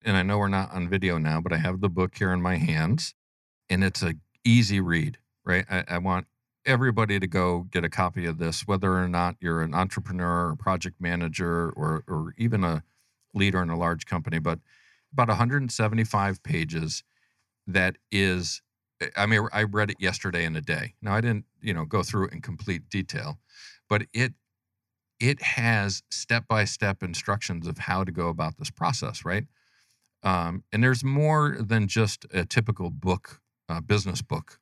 and 0.04 0.18
I 0.18 0.24
know 0.24 0.38
we're 0.38 0.48
not 0.48 0.72
on 0.72 0.90
video 0.90 1.18
now, 1.18 1.42
but 1.42 1.54
I 1.54 1.58
have 1.58 1.82
the 1.82 1.90
book 1.90 2.16
here 2.18 2.32
in 2.32 2.42
my 2.42 2.56
hands, 2.58 3.14
and 3.70 3.84
it's 3.84 4.04
a 4.04 4.16
easy 4.46 4.82
read, 4.82 5.20
right? 5.46 5.66
I, 5.70 5.86
I 5.90 5.98
want 6.00 6.28
everybody 6.66 7.20
to 7.20 7.28
go 7.28 7.68
get 7.72 7.84
a 7.86 7.90
copy 7.90 8.26
of 8.26 8.38
this, 8.38 8.68
whether 8.68 8.98
or 8.98 9.08
not 9.08 9.36
you're 9.40 9.62
an 9.62 9.74
entrepreneur 9.74 10.50
or 10.50 10.56
project 10.56 11.00
manager 11.00 11.70
or 11.72 12.04
or 12.08 12.34
even 12.38 12.64
a 12.64 12.84
leader 13.34 13.62
in 13.62 13.70
a 13.70 13.78
large 13.78 14.06
company. 14.06 14.40
But 14.40 14.60
about 15.14 15.28
175 15.30 16.44
pages 16.44 17.04
that 17.68 17.98
is 18.12 18.62
I 19.18 19.26
mean, 19.26 19.48
I 19.52 19.64
read 19.64 19.92
it 19.92 19.98
yesterday 20.00 20.46
in 20.46 20.56
a 20.56 20.62
day. 20.62 20.96
Now 21.02 21.16
I 21.16 21.22
didn't, 21.22 21.46
you 21.62 21.74
know, 21.74 21.86
go 21.86 22.02
through 22.04 22.28
it 22.28 22.34
in 22.34 22.42
complete 22.42 22.90
detail, 22.90 23.40
but 23.90 24.04
it 24.14 24.34
it 25.20 25.42
has 25.42 26.04
step 26.12 26.48
by 26.48 26.66
step 26.66 27.02
instructions 27.04 27.68
of 27.68 27.78
how 27.78 28.04
to 28.04 28.12
go 28.12 28.28
about 28.30 28.58
this 28.58 28.70
process, 28.70 29.24
right? 29.26 29.46
Um, 30.24 30.64
and 30.74 30.84
there's 30.84 31.04
more 31.04 31.58
than 31.60 31.88
just 31.88 32.26
a 32.34 32.46
typical 32.46 32.90
book, 32.90 33.42
uh, 33.70 33.80
business 33.82 34.22
book 34.22 34.60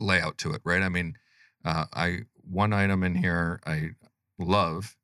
layout 0.00 0.38
to 0.38 0.52
it, 0.52 0.60
right? 0.64 0.82
I 0.82 0.88
mean, 0.88 1.16
uh, 1.64 1.86
I 1.92 2.20
one 2.48 2.72
item 2.72 3.02
in 3.02 3.14
here 3.14 3.60
I 3.66 3.90
love 4.38 4.96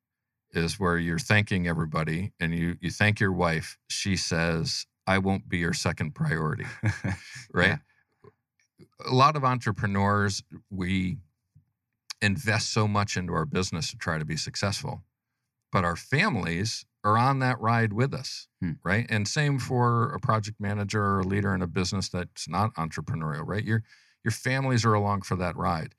is 0.52 0.78
where 0.78 0.98
you're 0.98 1.18
thanking 1.18 1.66
everybody 1.66 2.32
and 2.38 2.54
you 2.54 2.76
you 2.80 2.90
thank 2.90 3.20
your 3.20 3.32
wife. 3.32 3.78
She 3.88 4.16
says, 4.16 4.86
"I 5.06 5.18
won't 5.18 5.48
be 5.48 5.58
your 5.58 5.72
second 5.72 6.14
priority," 6.14 6.66
right? 7.52 7.78
A 9.04 9.14
lot 9.14 9.36
of 9.36 9.44
entrepreneurs 9.44 10.42
we 10.70 11.18
invest 12.20 12.70
so 12.70 12.86
much 12.86 13.16
into 13.16 13.32
our 13.32 13.44
business 13.46 13.90
to 13.90 13.96
try 13.96 14.18
to 14.18 14.24
be 14.24 14.36
successful, 14.36 15.02
but 15.72 15.84
our 15.84 15.96
families 15.96 16.84
are 17.04 17.18
on 17.18 17.40
that 17.40 17.60
ride 17.60 17.92
with 17.92 18.14
us, 18.14 18.46
Hmm. 18.60 18.72
right? 18.84 19.06
And 19.08 19.26
same 19.26 19.58
for 19.58 20.12
a 20.12 20.20
project 20.20 20.60
manager 20.60 21.02
or 21.02 21.20
a 21.20 21.24
leader 21.24 21.52
in 21.52 21.62
a 21.62 21.66
business 21.66 22.08
that's 22.08 22.48
not 22.48 22.72
entrepreneurial, 22.74 23.42
right? 23.44 23.64
Your 23.64 23.82
your 24.24 24.32
families 24.32 24.84
are 24.84 24.94
along 24.94 25.22
for 25.22 25.36
that 25.36 25.56
ride. 25.56 25.94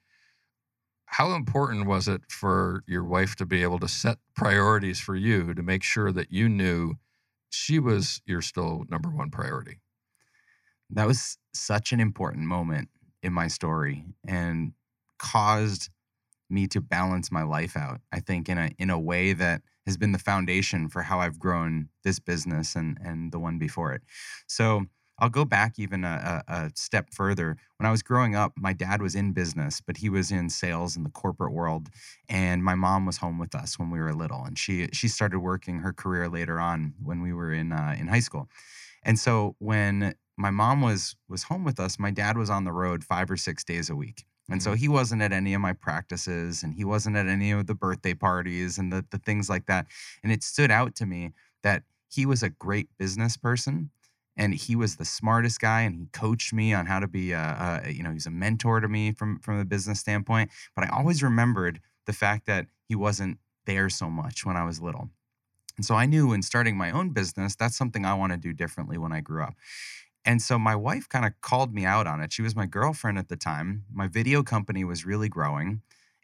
How 1.05 1.33
important 1.33 1.85
was 1.85 2.07
it 2.07 2.21
for 2.29 2.83
your 2.87 3.03
wife 3.03 3.35
to 3.35 3.45
be 3.45 3.61
able 3.61 3.79
to 3.79 3.87
set 3.87 4.17
priorities 4.35 4.99
for 4.99 5.15
you 5.15 5.53
to 5.53 5.61
make 5.61 5.83
sure 5.83 6.11
that 6.11 6.31
you 6.31 6.49
knew 6.49 6.95
she 7.49 7.77
was 7.79 8.21
your 8.25 8.41
still 8.41 8.85
number 8.89 9.09
one 9.09 9.29
priority? 9.29 9.79
that 10.89 11.07
was 11.07 11.37
such 11.53 11.91
an 11.91 11.99
important 11.99 12.45
moment 12.45 12.89
in 13.21 13.33
my 13.33 13.47
story 13.47 14.05
and 14.27 14.73
caused 15.17 15.89
me 16.49 16.67
to 16.67 16.81
balance 16.81 17.31
my 17.31 17.43
life 17.43 17.75
out 17.75 18.01
i 18.11 18.19
think 18.19 18.49
in 18.49 18.57
a 18.57 18.69
in 18.77 18.89
a 18.89 18.99
way 18.99 19.33
that 19.33 19.61
has 19.85 19.97
been 19.97 20.11
the 20.11 20.19
foundation 20.19 20.89
for 20.89 21.01
how 21.01 21.19
i've 21.19 21.39
grown 21.39 21.89
this 22.03 22.19
business 22.19 22.75
and 22.75 22.97
and 23.03 23.31
the 23.31 23.39
one 23.39 23.57
before 23.57 23.93
it 23.93 24.01
so 24.47 24.85
i'll 25.23 25.29
go 25.29 25.45
back 25.45 25.79
even 25.79 26.03
a, 26.03 26.43
a, 26.47 26.71
step 26.75 27.09
further 27.11 27.57
when 27.77 27.87
i 27.87 27.91
was 27.91 28.03
growing 28.03 28.35
up 28.35 28.53
my 28.57 28.73
dad 28.73 29.01
was 29.01 29.15
in 29.15 29.31
business 29.31 29.81
but 29.81 29.97
he 29.97 30.09
was 30.09 30.31
in 30.31 30.49
sales 30.49 30.95
in 30.95 31.03
the 31.03 31.09
corporate 31.09 31.53
world 31.53 31.89
and 32.29 32.63
my 32.63 32.75
mom 32.75 33.05
was 33.05 33.17
home 33.17 33.39
with 33.39 33.55
us 33.55 33.79
when 33.79 33.89
we 33.89 33.99
were 33.99 34.13
little 34.13 34.43
and 34.43 34.57
she 34.57 34.87
she 34.93 35.07
started 35.07 35.39
working 35.39 35.79
her 35.79 35.93
career 35.93 36.29
later 36.29 36.59
on 36.59 36.93
when 37.01 37.21
we 37.21 37.33
were 37.33 37.51
in 37.51 37.71
uh, 37.71 37.95
in 37.97 38.07
high 38.07 38.19
school 38.19 38.47
and 39.03 39.19
so 39.19 39.55
when 39.59 40.15
my 40.37 40.49
mom 40.49 40.81
was 40.81 41.15
was 41.29 41.43
home 41.43 41.63
with 41.63 41.79
us, 41.79 41.99
my 41.99 42.11
dad 42.11 42.37
was 42.37 42.49
on 42.49 42.63
the 42.63 42.71
road 42.71 43.03
five 43.03 43.29
or 43.29 43.37
six 43.37 43.63
days 43.63 43.89
a 43.89 43.95
week. 43.95 44.25
And 44.49 44.61
so 44.61 44.73
he 44.73 44.89
wasn't 44.89 45.21
at 45.21 45.31
any 45.31 45.53
of 45.53 45.61
my 45.61 45.71
practices 45.71 46.63
and 46.63 46.73
he 46.73 46.83
wasn't 46.83 47.15
at 47.15 47.27
any 47.27 47.51
of 47.51 47.65
the 47.65 47.73
birthday 47.73 48.13
parties 48.13 48.77
and 48.77 48.91
the, 48.91 49.05
the 49.09 49.17
things 49.17 49.49
like 49.49 49.67
that. 49.67 49.87
And 50.21 50.33
it 50.33 50.43
stood 50.43 50.69
out 50.69 50.95
to 50.95 51.05
me 51.05 51.31
that 51.61 51.83
he 52.09 52.25
was 52.25 52.43
a 52.43 52.49
great 52.49 52.89
business 52.97 53.37
person 53.37 53.89
and 54.35 54.53
he 54.53 54.75
was 54.75 54.95
the 54.95 55.05
smartest 55.05 55.59
guy 55.59 55.81
and 55.81 55.95
he 55.95 56.07
coached 56.11 56.53
me 56.53 56.73
on 56.73 56.85
how 56.85 56.99
to 56.99 57.07
be 57.07 57.31
a, 57.31 57.81
a 57.85 57.91
you 57.91 58.03
know 58.03 58.11
he's 58.11 58.25
a 58.25 58.31
mentor 58.31 58.79
to 58.79 58.87
me 58.87 59.11
from 59.11 59.39
from 59.39 59.57
the 59.57 59.65
business 59.65 59.99
standpoint 59.99 60.49
but 60.75 60.83
i 60.85 60.89
always 60.89 61.23
remembered 61.23 61.79
the 62.05 62.13
fact 62.13 62.45
that 62.45 62.67
he 62.87 62.95
wasn't 62.95 63.37
there 63.65 63.89
so 63.89 64.09
much 64.09 64.45
when 64.45 64.57
i 64.57 64.63
was 64.63 64.81
little 64.81 65.09
and 65.77 65.85
so 65.85 65.95
i 65.95 66.05
knew 66.05 66.33
in 66.33 66.41
starting 66.41 66.77
my 66.77 66.91
own 66.91 67.09
business 67.09 67.55
that's 67.55 67.77
something 67.77 68.05
i 68.05 68.13
want 68.13 68.31
to 68.31 68.37
do 68.37 68.53
differently 68.53 68.97
when 68.97 69.11
i 69.11 69.21
grew 69.21 69.43
up 69.43 69.55
and 70.25 70.41
so 70.41 70.57
my 70.57 70.75
wife 70.75 71.09
kind 71.09 71.25
of 71.25 71.33
called 71.41 71.73
me 71.73 71.85
out 71.85 72.07
on 72.07 72.21
it. 72.21 72.31
She 72.31 72.41
was 72.41 72.55
my 72.55 72.65
girlfriend 72.65 73.17
at 73.17 73.27
the 73.27 73.35
time. 73.35 73.83
My 73.91 74.07
video 74.07 74.41
company 74.41 74.83
was 74.83 75.05
really 75.05 75.27
growing. 75.27 75.81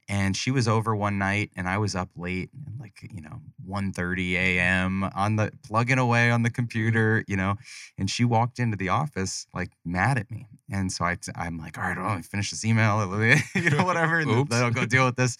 And 0.09 0.35
she 0.35 0.49
was 0.49 0.67
over 0.67 0.95
one 0.95 1.19
night 1.19 1.51
and 1.55 1.69
I 1.69 1.77
was 1.77 1.93
up 1.95 2.09
late, 2.17 2.49
like, 2.79 3.07
you 3.13 3.21
know, 3.21 3.41
1:30 3.69 4.33
a.m. 4.33 5.03
on 5.03 5.35
the 5.35 5.51
plugging 5.63 5.99
away 5.99 6.31
on 6.31 6.41
the 6.41 6.49
computer, 6.49 7.23
you 7.27 7.37
know. 7.37 7.55
And 7.97 8.09
she 8.09 8.25
walked 8.25 8.57
into 8.57 8.75
the 8.75 8.89
office 8.89 9.45
like 9.53 9.69
mad 9.85 10.17
at 10.17 10.31
me. 10.31 10.47
And 10.71 10.91
so 10.91 11.05
I, 11.05 11.17
I'm 11.35 11.59
like, 11.59 11.77
all 11.77 11.83
right, 11.83 11.95
well, 11.97 12.07
let 12.07 12.17
me 12.17 12.23
finish 12.23 12.49
this 12.49 12.65
email, 12.65 12.99
you 13.55 13.69
know, 13.69 13.85
whatever. 13.85 14.19
and 14.19 14.49
then 14.49 14.63
I'll 14.63 14.71
go 14.71 14.85
deal 14.85 15.05
with 15.09 15.15
this. 15.15 15.37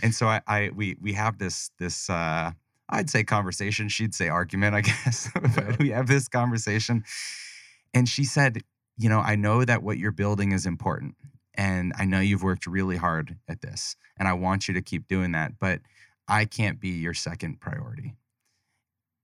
And 0.00 0.14
so 0.14 0.28
I, 0.28 0.40
I 0.46 0.70
we 0.74 0.96
we 1.00 1.14
have 1.14 1.38
this 1.38 1.70
this 1.80 2.08
uh 2.08 2.52
I'd 2.88 3.10
say 3.10 3.24
conversation. 3.24 3.88
She'd 3.88 4.14
say 4.14 4.28
argument, 4.28 4.76
I 4.76 4.80
guess. 4.82 5.28
but 5.34 5.78
we 5.80 5.90
have 5.90 6.06
this 6.06 6.28
conversation. 6.28 7.04
And 7.92 8.08
she 8.08 8.24
said, 8.24 8.62
You 8.96 9.08
know, 9.08 9.18
I 9.20 9.34
know 9.34 9.64
that 9.64 9.82
what 9.82 9.98
you're 9.98 10.12
building 10.12 10.52
is 10.52 10.66
important. 10.66 11.16
And 11.54 11.92
I 11.98 12.04
know 12.04 12.20
you've 12.20 12.42
worked 12.42 12.66
really 12.66 12.96
hard 12.96 13.36
at 13.48 13.62
this. 13.62 13.96
And 14.16 14.26
I 14.28 14.32
want 14.32 14.68
you 14.68 14.74
to 14.74 14.82
keep 14.82 15.06
doing 15.06 15.32
that. 15.32 15.58
But 15.58 15.80
I 16.26 16.44
can't 16.44 16.80
be 16.80 16.88
your 16.88 17.14
second 17.14 17.60
priority. 17.60 18.14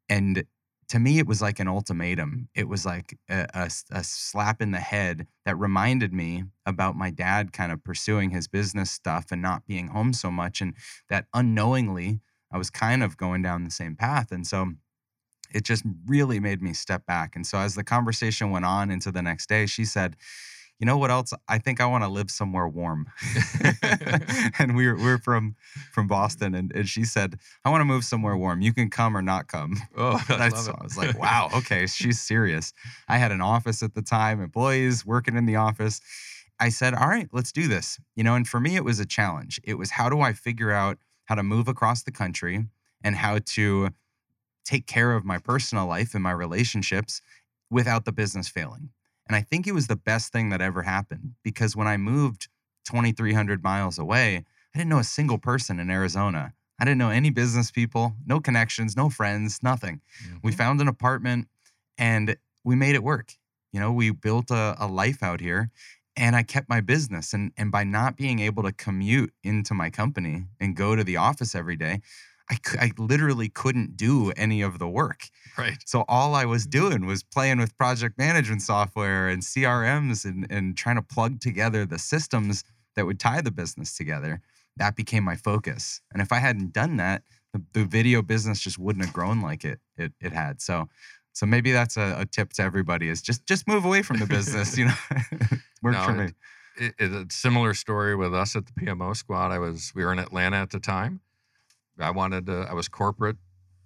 And 0.08 0.44
to 0.88 0.98
me, 0.98 1.18
it 1.18 1.26
was 1.26 1.40
like 1.40 1.60
an 1.60 1.68
ultimatum. 1.68 2.48
It 2.54 2.68
was 2.68 2.84
like 2.84 3.16
a 3.28 3.70
slap 3.70 4.60
in 4.60 4.72
the 4.72 4.80
head 4.80 5.28
that 5.44 5.56
reminded 5.56 6.12
me 6.12 6.44
about 6.66 6.96
my 6.96 7.10
dad 7.10 7.52
kind 7.52 7.70
of 7.70 7.84
pursuing 7.84 8.30
his 8.30 8.48
business 8.48 8.90
stuff 8.90 9.26
and 9.30 9.40
not 9.40 9.66
being 9.66 9.88
home 9.88 10.12
so 10.12 10.32
much. 10.32 10.60
And 10.60 10.74
that 11.08 11.26
unknowingly, 11.32 12.20
I 12.52 12.58
was 12.58 12.70
kind 12.70 13.04
of 13.04 13.16
going 13.16 13.42
down 13.42 13.62
the 13.62 13.70
same 13.70 13.94
path. 13.94 14.32
And 14.32 14.44
so 14.44 14.72
it 15.54 15.64
just 15.64 15.84
really 16.06 16.40
made 16.40 16.60
me 16.60 16.72
step 16.72 17.06
back. 17.06 17.36
And 17.36 17.46
so 17.46 17.58
as 17.58 17.76
the 17.76 17.84
conversation 17.84 18.50
went 18.50 18.64
on 18.64 18.90
into 18.90 19.12
the 19.12 19.22
next 19.22 19.48
day, 19.48 19.66
she 19.66 19.84
said, 19.84 20.16
you 20.80 20.86
know 20.86 20.96
what 20.96 21.10
else? 21.10 21.34
I 21.46 21.58
think 21.58 21.78
I 21.78 21.86
want 21.86 22.04
to 22.04 22.08
live 22.08 22.30
somewhere 22.30 22.66
warm. 22.66 23.06
and 24.58 24.74
we 24.74 24.86
were, 24.86 24.96
we 24.96 25.02
we're 25.02 25.18
from 25.18 25.54
from 25.92 26.06
Boston, 26.06 26.54
and, 26.54 26.72
and 26.72 26.88
she 26.88 27.04
said, 27.04 27.38
I 27.66 27.70
want 27.70 27.82
to 27.82 27.84
move 27.84 28.02
somewhere 28.02 28.34
warm. 28.34 28.62
You 28.62 28.72
can 28.72 28.88
come 28.88 29.14
or 29.16 29.22
not 29.22 29.46
come. 29.46 29.76
Oh, 29.96 30.12
I 30.30 30.36
That's, 30.36 30.66
love 30.66 30.76
it. 30.76 30.80
I 30.80 30.84
was 30.84 30.96
like, 30.96 31.18
wow, 31.18 31.50
okay, 31.54 31.86
she's 31.86 32.18
serious. 32.18 32.72
I 33.08 33.18
had 33.18 33.32
an 33.32 33.42
office 33.42 33.82
at 33.82 33.94
the 33.94 34.00
time, 34.00 34.40
employees 34.40 35.04
working 35.04 35.36
in 35.36 35.44
the 35.44 35.56
office. 35.56 36.00
I 36.58 36.70
said, 36.70 36.94
all 36.94 37.08
right, 37.08 37.28
let's 37.32 37.52
do 37.52 37.68
this. 37.68 37.98
You 38.14 38.24
know, 38.24 38.34
and 38.34 38.48
for 38.48 38.60
me, 38.60 38.76
it 38.76 38.84
was 38.84 38.98
a 38.98 39.04
challenge. 39.04 39.60
It 39.64 39.74
was 39.74 39.90
how 39.90 40.08
do 40.08 40.20
I 40.20 40.32
figure 40.32 40.70
out 40.70 40.96
how 41.26 41.34
to 41.34 41.42
move 41.42 41.68
across 41.68 42.02
the 42.02 42.12
country 42.12 42.64
and 43.04 43.16
how 43.16 43.40
to 43.46 43.90
take 44.64 44.86
care 44.86 45.12
of 45.12 45.24
my 45.24 45.38
personal 45.38 45.86
life 45.86 46.14
and 46.14 46.22
my 46.22 46.30
relationships 46.30 47.20
without 47.70 48.04
the 48.04 48.12
business 48.12 48.48
failing. 48.48 48.90
And 49.30 49.36
I 49.36 49.42
think 49.42 49.68
it 49.68 49.74
was 49.74 49.86
the 49.86 49.94
best 49.94 50.32
thing 50.32 50.48
that 50.50 50.60
ever 50.60 50.82
happened 50.82 51.34
because 51.44 51.76
when 51.76 51.86
I 51.86 51.96
moved 51.96 52.48
2,300 52.84 53.62
miles 53.62 53.96
away, 53.96 54.44
I 54.74 54.78
didn't 54.78 54.90
know 54.90 54.98
a 54.98 55.04
single 55.04 55.38
person 55.38 55.78
in 55.78 55.88
Arizona. 55.88 56.52
I 56.80 56.84
didn't 56.84 56.98
know 56.98 57.10
any 57.10 57.30
business 57.30 57.70
people, 57.70 58.16
no 58.26 58.40
connections, 58.40 58.96
no 58.96 59.08
friends, 59.08 59.62
nothing. 59.62 60.00
We 60.42 60.50
Mhm. 60.50 60.56
found 60.56 60.80
an 60.80 60.88
apartment 60.88 61.46
and 61.96 62.36
we 62.64 62.74
made 62.74 62.96
it 62.96 63.04
work. 63.04 63.34
You 63.72 63.78
know, 63.78 63.92
we 63.92 64.10
built 64.10 64.50
a, 64.50 64.74
a 64.80 64.88
life 64.88 65.22
out 65.22 65.40
here 65.40 65.70
and 66.16 66.34
I 66.34 66.42
kept 66.42 66.68
my 66.68 66.80
business. 66.80 67.32
And, 67.32 67.52
and 67.56 67.70
by 67.70 67.84
not 67.84 68.16
being 68.16 68.40
able 68.40 68.64
to 68.64 68.72
commute 68.72 69.32
into 69.44 69.74
my 69.74 69.90
company 69.90 70.46
and 70.58 70.74
go 70.74 70.96
to 70.96 71.04
the 71.04 71.18
office 71.18 71.54
every 71.54 71.76
day, 71.76 72.00
I, 72.50 72.56
I 72.78 72.90
literally 72.98 73.48
couldn't 73.48 73.96
do 73.96 74.32
any 74.36 74.60
of 74.60 74.78
the 74.78 74.88
work. 74.88 75.28
right. 75.56 75.78
So 75.86 76.04
all 76.08 76.34
I 76.34 76.44
was 76.44 76.66
mm-hmm. 76.66 76.88
doing 76.88 77.06
was 77.06 77.22
playing 77.22 77.58
with 77.58 77.76
project 77.78 78.18
management 78.18 78.62
software 78.62 79.28
and 79.28 79.42
CRMs 79.42 80.24
and, 80.24 80.46
and 80.50 80.76
trying 80.76 80.96
to 80.96 81.02
plug 81.02 81.40
together 81.40 81.86
the 81.86 81.98
systems 81.98 82.64
that 82.96 83.06
would 83.06 83.20
tie 83.20 83.40
the 83.40 83.52
business 83.52 83.96
together. 83.96 84.40
that 84.76 84.96
became 84.96 85.22
my 85.24 85.36
focus. 85.36 86.00
And 86.12 86.20
if 86.22 86.32
I 86.32 86.38
hadn't 86.38 86.72
done 86.72 86.96
that, 86.96 87.22
the, 87.52 87.62
the 87.72 87.84
video 87.84 88.22
business 88.22 88.60
just 88.60 88.78
wouldn't 88.78 89.04
have 89.04 89.14
grown 89.14 89.40
like 89.40 89.64
it 89.64 89.80
it, 89.96 90.12
it 90.20 90.32
had. 90.32 90.60
So 90.60 90.88
so 91.32 91.46
maybe 91.46 91.70
that's 91.72 91.96
a, 91.96 92.16
a 92.20 92.26
tip 92.26 92.52
to 92.54 92.62
everybody 92.62 93.08
is 93.08 93.22
just 93.22 93.46
just 93.46 93.68
move 93.68 93.84
away 93.84 94.02
from 94.02 94.18
the 94.18 94.26
business, 94.26 94.76
you 94.78 94.86
know. 94.86 94.94
Work 95.82 95.94
No, 95.94 96.04
for 96.04 96.12
it- 96.12 96.16
me. 96.18 96.32
it, 96.86 96.94
it's 96.98 97.14
a 97.14 97.26
similar 97.30 97.74
story 97.74 98.14
with 98.16 98.34
us 98.34 98.56
at 98.56 98.66
the 98.66 98.72
PMO 98.72 99.16
squad. 99.16 99.52
I 99.52 99.58
was 99.58 99.92
we 99.94 100.04
were 100.04 100.12
in 100.12 100.18
Atlanta 100.18 100.56
at 100.56 100.70
the 100.70 100.80
time. 100.80 101.20
I 101.98 102.10
wanted 102.10 102.46
to, 102.46 102.66
I 102.68 102.74
was 102.74 102.88
corporate 102.88 103.36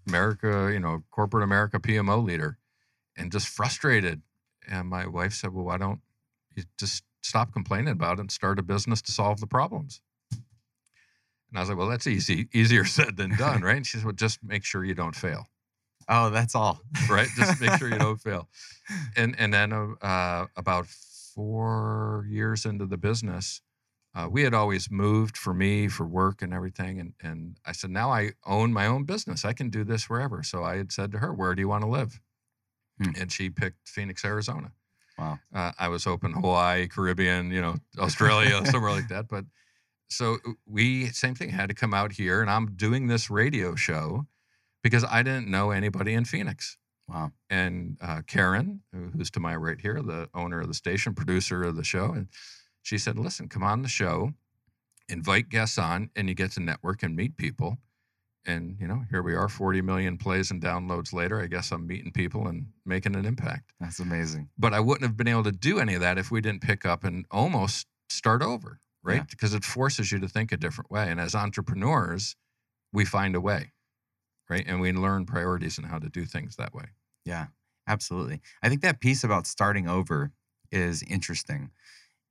America, 0.07 0.71
you 0.73 0.81
know, 0.81 1.03
corporate 1.11 1.45
America 1.45 1.79
PMO 1.79 2.25
leader, 2.25 2.59
and 3.17 3.33
just 3.33 3.49
frustrated. 3.49 4.23
And 4.69 4.89
my 4.89 5.07
wife 5.07 5.35
said, 5.35 5.53
"Well, 5.53 5.65
why 5.65 5.79
don't 5.79 6.01
you 6.55 6.65
just 6.79 7.05
stop 7.23 7.53
complaining 7.53 7.93
about 7.93 8.19
it 8.19 8.21
and 8.21 8.31
start 8.33 8.59
a 8.59 8.63
business 8.63 9.03
to 9.03 9.13
solve 9.13 9.41
the 9.41 9.47
problems?" 9.47 10.01
And 10.31 11.59
I 11.59 11.61
was 11.61 11.69
like, 11.69 11.79
"Well, 11.79 11.89
that's 11.89 12.07
easy, 12.07 12.49
easier 12.53 12.85
said 12.97 13.17
than 13.17 13.37
done, 13.37 13.63
right?" 13.63 13.77
And 13.77 13.87
she 13.87 13.99
said, 13.99 14.07
"Well, 14.07 14.15
just 14.15 14.43
make 14.43 14.65
sure 14.65 14.85
you 14.85 14.95
don't 14.95 15.17
fail." 15.17 15.47
Oh, 16.09 16.31
that's 16.31 16.55
all. 16.55 16.81
right? 17.09 17.29
Just 17.37 17.61
make 17.61 17.73
sure 17.79 17.89
you 17.89 17.99
don't 17.99 18.21
fail. 18.21 18.49
And 19.17 19.35
and 19.39 19.53
then 19.53 19.73
uh, 19.73 19.95
uh, 20.03 20.47
about 20.57 20.87
four 20.87 22.27
years 22.29 22.65
into 22.65 22.87
the 22.87 22.99
business, 22.99 23.61
uh, 24.15 24.29
we 24.31 24.43
had 24.43 24.55
always 24.55 24.91
moved 24.91 25.37
for 25.37 25.53
me 25.53 25.89
for 25.89 26.07
work 26.07 26.43
and 26.43 26.53
everything. 26.55 27.01
And 27.01 27.15
and 27.21 27.57
I 27.67 27.73
said, 27.73 27.91
now 27.91 28.11
I 28.13 28.33
own 28.47 28.73
my 28.73 28.87
own 28.87 29.05
business. 29.05 29.45
I 29.45 29.53
can 29.53 29.71
do 29.71 29.85
this 29.85 30.09
wherever. 30.09 30.43
So 30.43 30.63
I 30.65 30.77
had 30.77 30.93
said 30.93 31.13
to 31.13 31.19
her, 31.19 31.33
where 31.33 31.55
do 31.55 31.61
you 31.63 31.69
want 31.69 31.83
to 31.83 31.89
live? 31.91 32.21
Hmm. 33.03 33.11
And 33.21 33.33
she 33.33 33.51
picked 33.51 33.89
Phoenix, 33.89 34.25
Arizona. 34.25 34.73
Wow. 35.19 35.39
Uh, 35.55 35.73
I 35.79 35.89
was 35.89 36.05
hoping 36.05 36.33
Hawaii, 36.33 36.89
Caribbean, 36.89 37.51
you 37.51 37.61
know, 37.61 37.77
Australia, 37.99 38.65
somewhere 38.67 38.91
like 38.93 39.09
that. 39.09 39.29
But 39.29 39.45
so 40.09 40.35
uh, 40.47 40.53
we 40.67 41.07
same 41.07 41.35
thing 41.35 41.51
had 41.51 41.69
to 41.69 41.75
come 41.75 41.95
out 41.95 42.13
here, 42.13 42.41
and 42.41 42.51
I'm 42.51 42.75
doing 42.77 43.07
this 43.09 43.31
radio 43.31 43.75
show 43.75 44.27
because 44.83 45.05
I 45.05 45.23
didn't 45.23 45.49
know 45.49 45.71
anybody 45.71 46.15
in 46.15 46.25
Phoenix 46.25 46.77
Wow. 47.09 47.33
and 47.51 47.97
uh, 48.01 48.23
Karen, 48.27 48.83
who- 48.93 49.11
who's 49.17 49.31
to 49.33 49.41
my 49.41 49.57
right 49.57 49.81
here, 49.81 50.01
the 50.03 50.29
owner 50.35 50.61
of 50.61 50.69
the 50.69 50.75
station, 50.75 51.15
producer 51.15 51.63
of 51.63 51.77
the 51.77 51.85
show, 51.85 52.13
and 52.13 52.29
she 52.85 52.99
said, 52.99 53.19
"Listen, 53.19 53.49
come 53.49 53.65
on 53.65 53.83
the 53.83 53.89
show, 53.89 54.35
invite 55.09 55.49
guests 55.49 55.79
on, 55.79 56.11
and 56.15 56.29
you 56.29 56.35
get 56.35 56.53
to 56.53 56.61
network 56.61 57.03
and 57.03 57.17
meet 57.17 57.37
people." 57.37 57.79
And 58.47 58.77
you 58.79 58.87
know, 58.87 59.05
here 59.11 59.23
we 59.23 59.35
are, 59.35 59.49
40 59.49 59.81
million 59.81 60.19
plays 60.19 60.51
and 60.51 60.63
downloads 60.63 61.15
later. 61.15 61.41
I 61.41 61.47
guess 61.47 61.73
I'm 61.73 61.87
meeting 61.87 62.13
people 62.13 62.47
and 62.47 62.67
making 62.85 63.17
an 63.17 63.25
impact. 63.25 63.73
That's 63.81 64.01
amazing. 64.01 64.51
But 64.59 64.75
I 64.75 64.81
wouldn't 64.81 65.03
have 65.03 65.17
been 65.17 65.29
able 65.29 65.45
to 65.45 65.53
do 65.53 65.79
any 65.79 65.95
of 65.95 66.03
that 66.03 66.19
if 66.19 66.31
we 66.31 66.43
didn't 66.43 66.61
pick 66.61 66.85
up 66.85 67.05
and 67.05 67.25
almost 67.31 67.87
start 68.11 68.43
over, 68.43 68.81
right? 69.03 69.17
Yeah. 69.17 69.27
Because 69.31 69.55
it 69.55 69.65
forces 69.65 70.13
you 70.13 70.19
to 70.19 70.29
think 70.29 70.53
a 70.53 70.59
different 70.59 70.91
way. 70.91 71.11
And 71.11 71.19
as 71.19 71.35
entrepreneurs, 71.35 72.37
we 72.93 73.07
find 73.07 73.35
a 73.35 73.41
way, 73.41 73.73
right? 74.51 74.65
And 74.67 74.79
we 74.79 74.93
learn 74.93 75.25
priorities 75.25 75.79
and 75.79 75.87
how 75.87 75.99
to 75.99 76.11
do 76.11 76.27
things 76.27 76.57
that 76.57 76.75
way. 76.75 76.91
Yeah, 77.25 77.47
absolutely. 77.89 78.43
I 78.63 78.69
think 78.69 78.83
that 78.83 79.01
piece 79.01 79.25
about 79.25 79.47
starting 79.47 79.89
over 79.89 80.33
is 80.71 81.03
interesting. 81.03 81.71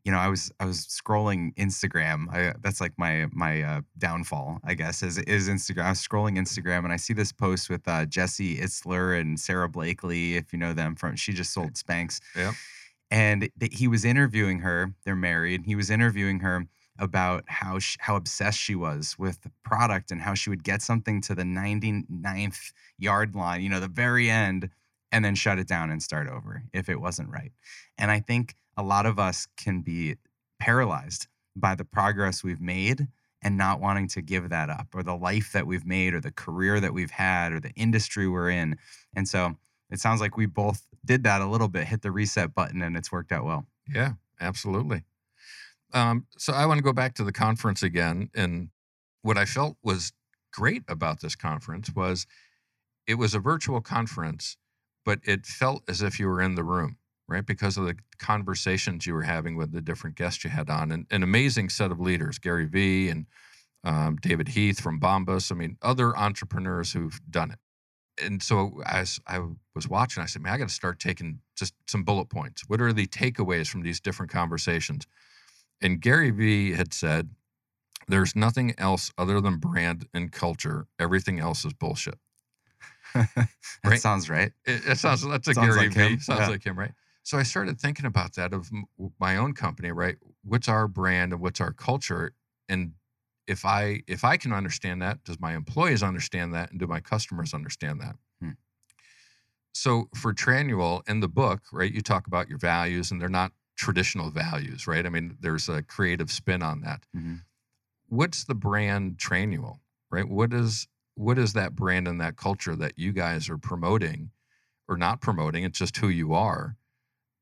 You 0.03 0.11
know, 0.11 0.17
I 0.17 0.27
was 0.27 0.51
I 0.59 0.65
was 0.65 0.85
scrolling 0.85 1.55
Instagram. 1.55 2.27
I, 2.29 2.53
that's 2.61 2.81
like 2.81 2.93
my 2.97 3.27
my 3.31 3.61
uh, 3.61 3.81
downfall, 3.97 4.59
I 4.63 4.73
guess, 4.73 5.01
is 5.01 5.17
is 5.19 5.47
Instagram. 5.47 5.83
I 5.85 5.89
was 5.89 6.05
scrolling 6.05 6.37
Instagram 6.37 6.83
and 6.83 6.91
I 6.91 6.97
see 6.97 7.13
this 7.13 7.31
post 7.31 7.69
with 7.69 7.87
uh, 7.87 8.05
Jesse 8.05 8.57
Itzler 8.57 9.19
and 9.19 9.39
Sara 9.39 9.69
Blakely. 9.69 10.35
If 10.35 10.51
you 10.51 10.59
know 10.59 10.73
them 10.73 10.95
from, 10.95 11.15
she 11.15 11.31
just 11.31 11.53
sold 11.53 11.73
Spanx. 11.73 12.19
Yep. 12.35 12.53
And 13.11 13.49
th- 13.59 13.77
he 13.77 13.87
was 13.87 14.03
interviewing 14.03 14.59
her. 14.59 14.93
They're 15.05 15.15
married. 15.15 15.63
He 15.65 15.75
was 15.75 15.89
interviewing 15.89 16.39
her 16.41 16.67
about 16.99 17.43
how 17.47 17.79
sh 17.79 17.97
how 17.99 18.15
obsessed 18.15 18.59
she 18.59 18.75
was 18.75 19.15
with 19.17 19.41
the 19.41 19.51
product 19.63 20.11
and 20.11 20.21
how 20.21 20.33
she 20.33 20.49
would 20.49 20.63
get 20.63 20.81
something 20.81 21.21
to 21.21 21.35
the 21.35 21.43
99th 21.43 22.73
yard 22.97 23.35
line, 23.35 23.61
you 23.61 23.69
know, 23.69 23.79
the 23.79 23.87
very 23.87 24.29
end, 24.29 24.69
and 25.11 25.23
then 25.23 25.35
shut 25.35 25.59
it 25.59 25.67
down 25.67 25.91
and 25.91 26.03
start 26.03 26.27
over 26.27 26.63
if 26.73 26.89
it 26.89 26.99
wasn't 26.99 27.29
right. 27.29 27.51
And 27.97 28.11
I 28.11 28.19
think 28.19 28.55
a 28.77 28.83
lot 28.83 29.05
of 29.05 29.19
us 29.19 29.47
can 29.57 29.81
be 29.81 30.15
paralyzed 30.59 31.27
by 31.55 31.75
the 31.75 31.85
progress 31.85 32.43
we've 32.43 32.61
made 32.61 33.07
and 33.41 33.57
not 33.57 33.79
wanting 33.79 34.07
to 34.07 34.21
give 34.21 34.49
that 34.49 34.69
up 34.69 34.87
or 34.93 35.03
the 35.03 35.15
life 35.15 35.51
that 35.51 35.67
we've 35.67 35.85
made 35.85 36.13
or 36.13 36.21
the 36.21 36.31
career 36.31 36.79
that 36.79 36.93
we've 36.93 37.11
had 37.11 37.51
or 37.51 37.59
the 37.59 37.71
industry 37.71 38.27
we're 38.27 38.49
in. 38.49 38.77
And 39.15 39.27
so 39.27 39.55
it 39.91 39.99
sounds 39.99 40.21
like 40.21 40.37
we 40.37 40.45
both 40.45 40.87
did 41.05 41.23
that 41.25 41.41
a 41.41 41.45
little 41.45 41.67
bit, 41.67 41.85
hit 41.85 42.01
the 42.01 42.11
reset 42.11 42.55
button, 42.55 42.81
and 42.81 42.95
it's 42.95 43.11
worked 43.11 43.31
out 43.31 43.43
well. 43.43 43.65
Yeah, 43.93 44.13
absolutely. 44.39 45.03
Um, 45.93 46.25
so 46.37 46.53
I 46.53 46.65
want 46.65 46.79
to 46.79 46.83
go 46.83 46.93
back 46.93 47.13
to 47.15 47.23
the 47.23 47.33
conference 47.33 47.83
again. 47.83 48.29
And 48.33 48.69
what 49.21 49.37
I 49.37 49.45
felt 49.45 49.77
was 49.83 50.13
great 50.51 50.83
about 50.87 51.19
this 51.19 51.35
conference 51.35 51.91
was 51.93 52.25
it 53.05 53.15
was 53.15 53.33
a 53.33 53.39
virtual 53.39 53.81
conference, 53.81 54.57
but 55.05 55.19
it 55.23 55.45
felt 55.45 55.83
as 55.87 56.01
if 56.01 56.19
you 56.19 56.27
were 56.27 56.41
in 56.41 56.55
the 56.55 56.63
room, 56.63 56.97
right? 57.33 57.45
Because 57.45 57.77
of 57.77 57.85
the 57.85 57.95
conversations 58.19 59.05
you 59.07 59.13
were 59.13 59.23
having 59.23 59.57
with 59.57 59.71
the 59.73 59.81
different 59.81 60.15
guests 60.15 60.43
you 60.43 60.49
had 60.49 60.69
on. 60.69 60.91
And 60.91 61.05
an 61.11 61.23
amazing 61.23 61.69
set 61.69 61.91
of 61.91 61.99
leaders, 61.99 62.39
Gary 62.39 62.65
Vee 62.65 63.09
and 63.09 63.25
um, 63.83 64.17
David 64.17 64.49
Heath 64.49 64.79
from 64.79 64.99
Bombas. 64.99 65.51
I 65.51 65.55
mean, 65.55 65.77
other 65.81 66.15
entrepreneurs 66.17 66.93
who've 66.93 67.19
done 67.29 67.51
it. 67.51 67.59
And 68.23 68.43
so 68.43 68.81
as 68.85 69.19
I 69.27 69.39
was 69.75 69.89
watching, 69.89 70.23
I 70.23 70.27
said, 70.27 70.43
man, 70.43 70.53
I 70.53 70.57
got 70.57 70.67
to 70.69 70.73
start 70.73 70.99
taking 70.99 71.39
just 71.57 71.73
some 71.87 72.03
bullet 72.03 72.29
points. 72.29 72.63
What 72.67 72.79
are 72.81 72.93
the 72.93 73.07
takeaways 73.07 73.67
from 73.67 73.81
these 73.81 73.99
different 73.99 74.31
conversations? 74.31 75.07
And 75.81 75.99
Gary 75.99 76.29
Vee 76.29 76.73
had 76.73 76.93
said, 76.93 77.29
there's 78.07 78.35
nothing 78.35 78.73
else 78.77 79.11
other 79.17 79.41
than 79.41 79.57
brand 79.57 80.07
and 80.13 80.31
culture. 80.31 80.87
Everything 80.99 81.39
else 81.39 81.65
is 81.65 81.73
bullshit. 81.73 82.19
that 83.13 83.49
Right. 83.83 84.01
sounds 84.01 84.29
right. 84.29 84.51
It, 84.65 84.81
it 84.87 84.97
sounds 84.97 85.25
that's 85.27 85.47
a 85.47 85.53
Sounds 85.53 85.75
Gary 85.75 85.87
like 85.89 85.93
Vee. 85.97 86.19
Sounds 86.19 86.41
yeah. 86.41 86.47
like 86.49 86.63
him, 86.65 86.77
right? 86.77 86.91
So 87.23 87.37
I 87.37 87.43
started 87.43 87.79
thinking 87.79 88.05
about 88.05 88.35
that 88.35 88.53
of 88.53 88.69
my 89.17 89.37
own 89.37 89.53
company, 89.53 89.91
right? 89.91 90.17
What's 90.43 90.67
our 90.67 90.89
brand 90.89 91.31
and 91.31 91.41
what's 91.41 91.61
our 91.61 91.71
culture? 91.71 92.33
And 92.67 92.93
if 93.47 93.65
I 93.65 94.03
if 94.07 94.25
I 94.25 94.35
can 94.35 94.51
understand 94.51 95.01
that, 95.01 95.23
does 95.23 95.39
my 95.39 95.55
employees 95.55 96.03
understand 96.03 96.53
that, 96.53 96.71
and 96.71 96.79
do 96.79 96.85
my 96.85 96.99
customers 96.99 97.53
understand 97.53 98.01
that? 98.01 98.17
Hmm. 98.41 98.51
So 99.73 100.09
for 100.15 100.33
Trainual 100.33 101.07
in 101.07 101.21
the 101.21 101.29
book, 101.29 101.61
right, 101.71 101.91
you 101.91 102.01
talk 102.01 102.27
about 102.27 102.49
your 102.49 102.57
values, 102.59 103.09
and 103.09 103.21
they're 103.21 103.29
not 103.29 103.53
traditional 103.75 104.29
values, 104.29 104.85
right? 104.85 105.05
I 105.05 105.09
mean, 105.09 105.37
there's 105.39 105.67
a 105.69 105.81
creative 105.81 106.29
spin 106.29 106.61
on 106.61 106.81
that. 106.81 107.05
Mhm. 107.15 107.41
What's 108.07 108.43
the 108.43 108.55
brand 108.55 109.17
Trainual, 109.17 109.79
right? 110.11 110.27
What 110.27 110.53
is 110.53 110.87
what 111.15 111.37
is 111.37 111.53
that 111.53 111.73
brand 111.75 112.07
and 112.07 112.19
that 112.19 112.35
culture 112.35 112.75
that 112.75 112.97
you 112.97 113.13
guys 113.13 113.49
are 113.49 113.57
promoting 113.57 114.31
or 114.89 114.97
not 114.97 115.21
promoting? 115.21 115.63
It's 115.63 115.79
just 115.79 115.97
who 115.97 116.09
you 116.09 116.33
are 116.33 116.75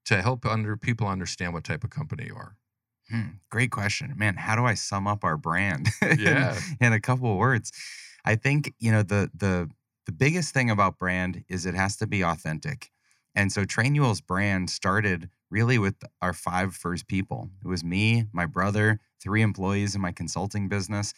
to 0.06 0.22
help 0.22 0.46
under 0.46 0.78
people 0.78 1.08
understand 1.08 1.54
what 1.54 1.64
type 1.64 1.84
of 1.84 1.90
company 1.90 2.26
you 2.28 2.36
are. 2.36 2.58
Hmm, 3.10 3.28
great 3.50 3.72
question, 3.72 4.14
man. 4.18 4.36
How 4.36 4.56
do 4.56 4.64
I 4.66 4.74
sum 4.74 5.08
up 5.08 5.24
our 5.24 5.38
brand? 5.38 5.90
in- 6.02 6.18
Yeah. 6.20 6.60
in, 6.80 6.94
a 6.94 7.00
couple 7.00 7.32
of 7.32 7.38
words, 7.38 7.72
I 8.26 8.36
think 8.36 8.74
you 8.80 8.92
know 8.92 9.04
the 9.04 9.30
the 9.34 9.70
the 10.06 10.12
biggest 10.12 10.54
thing 10.54 10.70
about 10.70 10.98
brand 10.98 11.44
is 11.50 11.66
it 11.66 11.76
has 11.76 11.98
to 11.98 12.08
be 12.08 12.24
authentic, 12.24 12.92
and 13.36 13.52
so 13.52 13.66
Trainual's 13.66 14.22
brand 14.22 14.70
started 14.70 15.30
really 15.50 15.78
with 15.78 15.96
our 16.22 16.34
five 16.34 16.74
first 16.76 17.08
people. 17.08 17.50
It 17.64 17.68
was 17.68 17.84
me, 17.84 18.26
my 18.32 18.46
brother, 18.46 19.00
three 19.22 19.42
employees 19.42 19.94
in 19.96 20.02
my 20.02 20.12
consulting 20.14 20.70
business, 20.70 21.14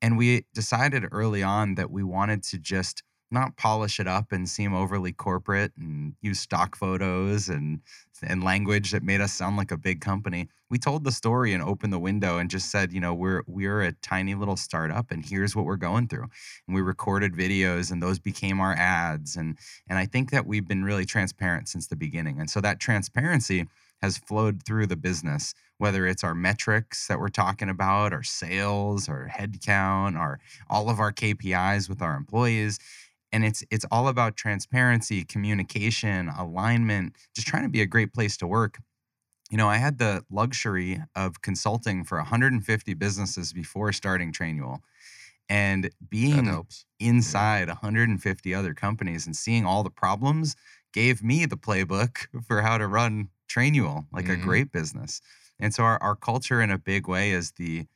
and 0.00 0.16
we 0.16 0.46
decided 0.54 1.04
early 1.12 1.42
on 1.42 1.74
that 1.74 1.90
we 1.90 2.02
wanted 2.02 2.42
to 2.44 2.58
just 2.58 3.02
not 3.30 3.56
polish 3.56 3.98
it 4.00 4.06
up 4.06 4.32
and 4.32 4.48
seem 4.48 4.74
overly 4.74 5.12
corporate 5.12 5.72
and 5.78 6.14
use 6.20 6.40
stock 6.40 6.76
photos 6.76 7.48
and 7.48 7.80
and 8.22 8.42
language 8.42 8.92
that 8.92 9.02
made 9.02 9.20
us 9.20 9.32
sound 9.32 9.56
like 9.56 9.70
a 9.70 9.76
big 9.76 10.00
company. 10.00 10.48
We 10.70 10.78
told 10.78 11.04
the 11.04 11.12
story 11.12 11.52
and 11.52 11.62
opened 11.62 11.92
the 11.92 11.98
window 11.98 12.38
and 12.38 12.48
just 12.48 12.70
said, 12.70 12.92
you 12.92 13.00
know, 13.00 13.12
we're 13.12 13.42
we're 13.46 13.82
a 13.82 13.92
tiny 13.92 14.34
little 14.34 14.56
startup 14.56 15.10
and 15.10 15.24
here's 15.24 15.54
what 15.54 15.64
we're 15.64 15.76
going 15.76 16.08
through. 16.08 16.26
And 16.66 16.74
we 16.74 16.80
recorded 16.80 17.34
videos 17.34 17.90
and 17.90 18.02
those 18.02 18.18
became 18.18 18.60
our 18.60 18.74
ads 18.74 19.36
and 19.36 19.58
and 19.88 19.98
I 19.98 20.06
think 20.06 20.30
that 20.30 20.46
we've 20.46 20.66
been 20.66 20.84
really 20.84 21.04
transparent 21.04 21.68
since 21.68 21.86
the 21.86 21.96
beginning. 21.96 22.40
And 22.40 22.48
so 22.48 22.60
that 22.60 22.80
transparency 22.80 23.66
has 24.00 24.18
flowed 24.18 24.62
through 24.64 24.86
the 24.86 24.96
business, 24.96 25.54
whether 25.78 26.06
it's 26.06 26.24
our 26.24 26.34
metrics 26.34 27.06
that 27.08 27.18
we're 27.18 27.28
talking 27.28 27.70
about, 27.70 28.12
our 28.12 28.22
sales, 28.22 29.08
our 29.08 29.30
headcount, 29.32 30.16
our 30.16 30.40
all 30.68 30.88
of 30.88 31.00
our 31.00 31.12
KPIs 31.12 31.88
with 31.88 32.00
our 32.02 32.16
employees 32.16 32.78
and 33.34 33.44
it's 33.44 33.64
it's 33.72 33.86
all 33.92 34.08
about 34.08 34.36
transparency 34.36 35.24
communication 35.24 36.30
alignment 36.30 37.16
just 37.36 37.48
trying 37.48 37.64
to 37.64 37.70
be 37.70 37.82
a 37.82 37.86
great 37.86 38.14
place 38.14 38.38
to 38.38 38.48
work. 38.48 38.78
You 39.50 39.58
know 39.58 39.68
i 39.68 39.76
had 39.78 39.98
the 39.98 40.24
luxury 40.30 41.02
of 41.16 41.42
consulting 41.42 42.04
for 42.04 42.18
150 42.18 42.94
businesses 42.94 43.52
before 43.52 43.92
starting 43.92 44.32
trainual 44.32 44.80
and 45.48 45.90
being 46.08 46.66
inside 47.00 47.68
150 47.68 48.54
other 48.54 48.74
companies 48.74 49.26
and 49.26 49.36
seeing 49.36 49.66
all 49.66 49.82
the 49.82 49.90
problems 49.90 50.56
gave 50.92 51.22
me 51.22 51.46
the 51.46 51.56
playbook 51.56 52.26
for 52.46 52.62
how 52.62 52.78
to 52.78 52.86
run 52.86 53.30
trainual 53.48 54.06
like 54.12 54.28
a 54.28 54.36
Mhm. 54.36 54.38
great 54.38 54.72
business. 54.72 55.20
And 55.60 55.74
so 55.74 55.82
our, 55.84 56.02
our 56.02 56.16
culture 56.16 56.60
in 56.60 56.70
a 56.70 56.78
big 56.78 57.06
way 57.08 57.30
is 57.32 57.52
the 57.52 57.86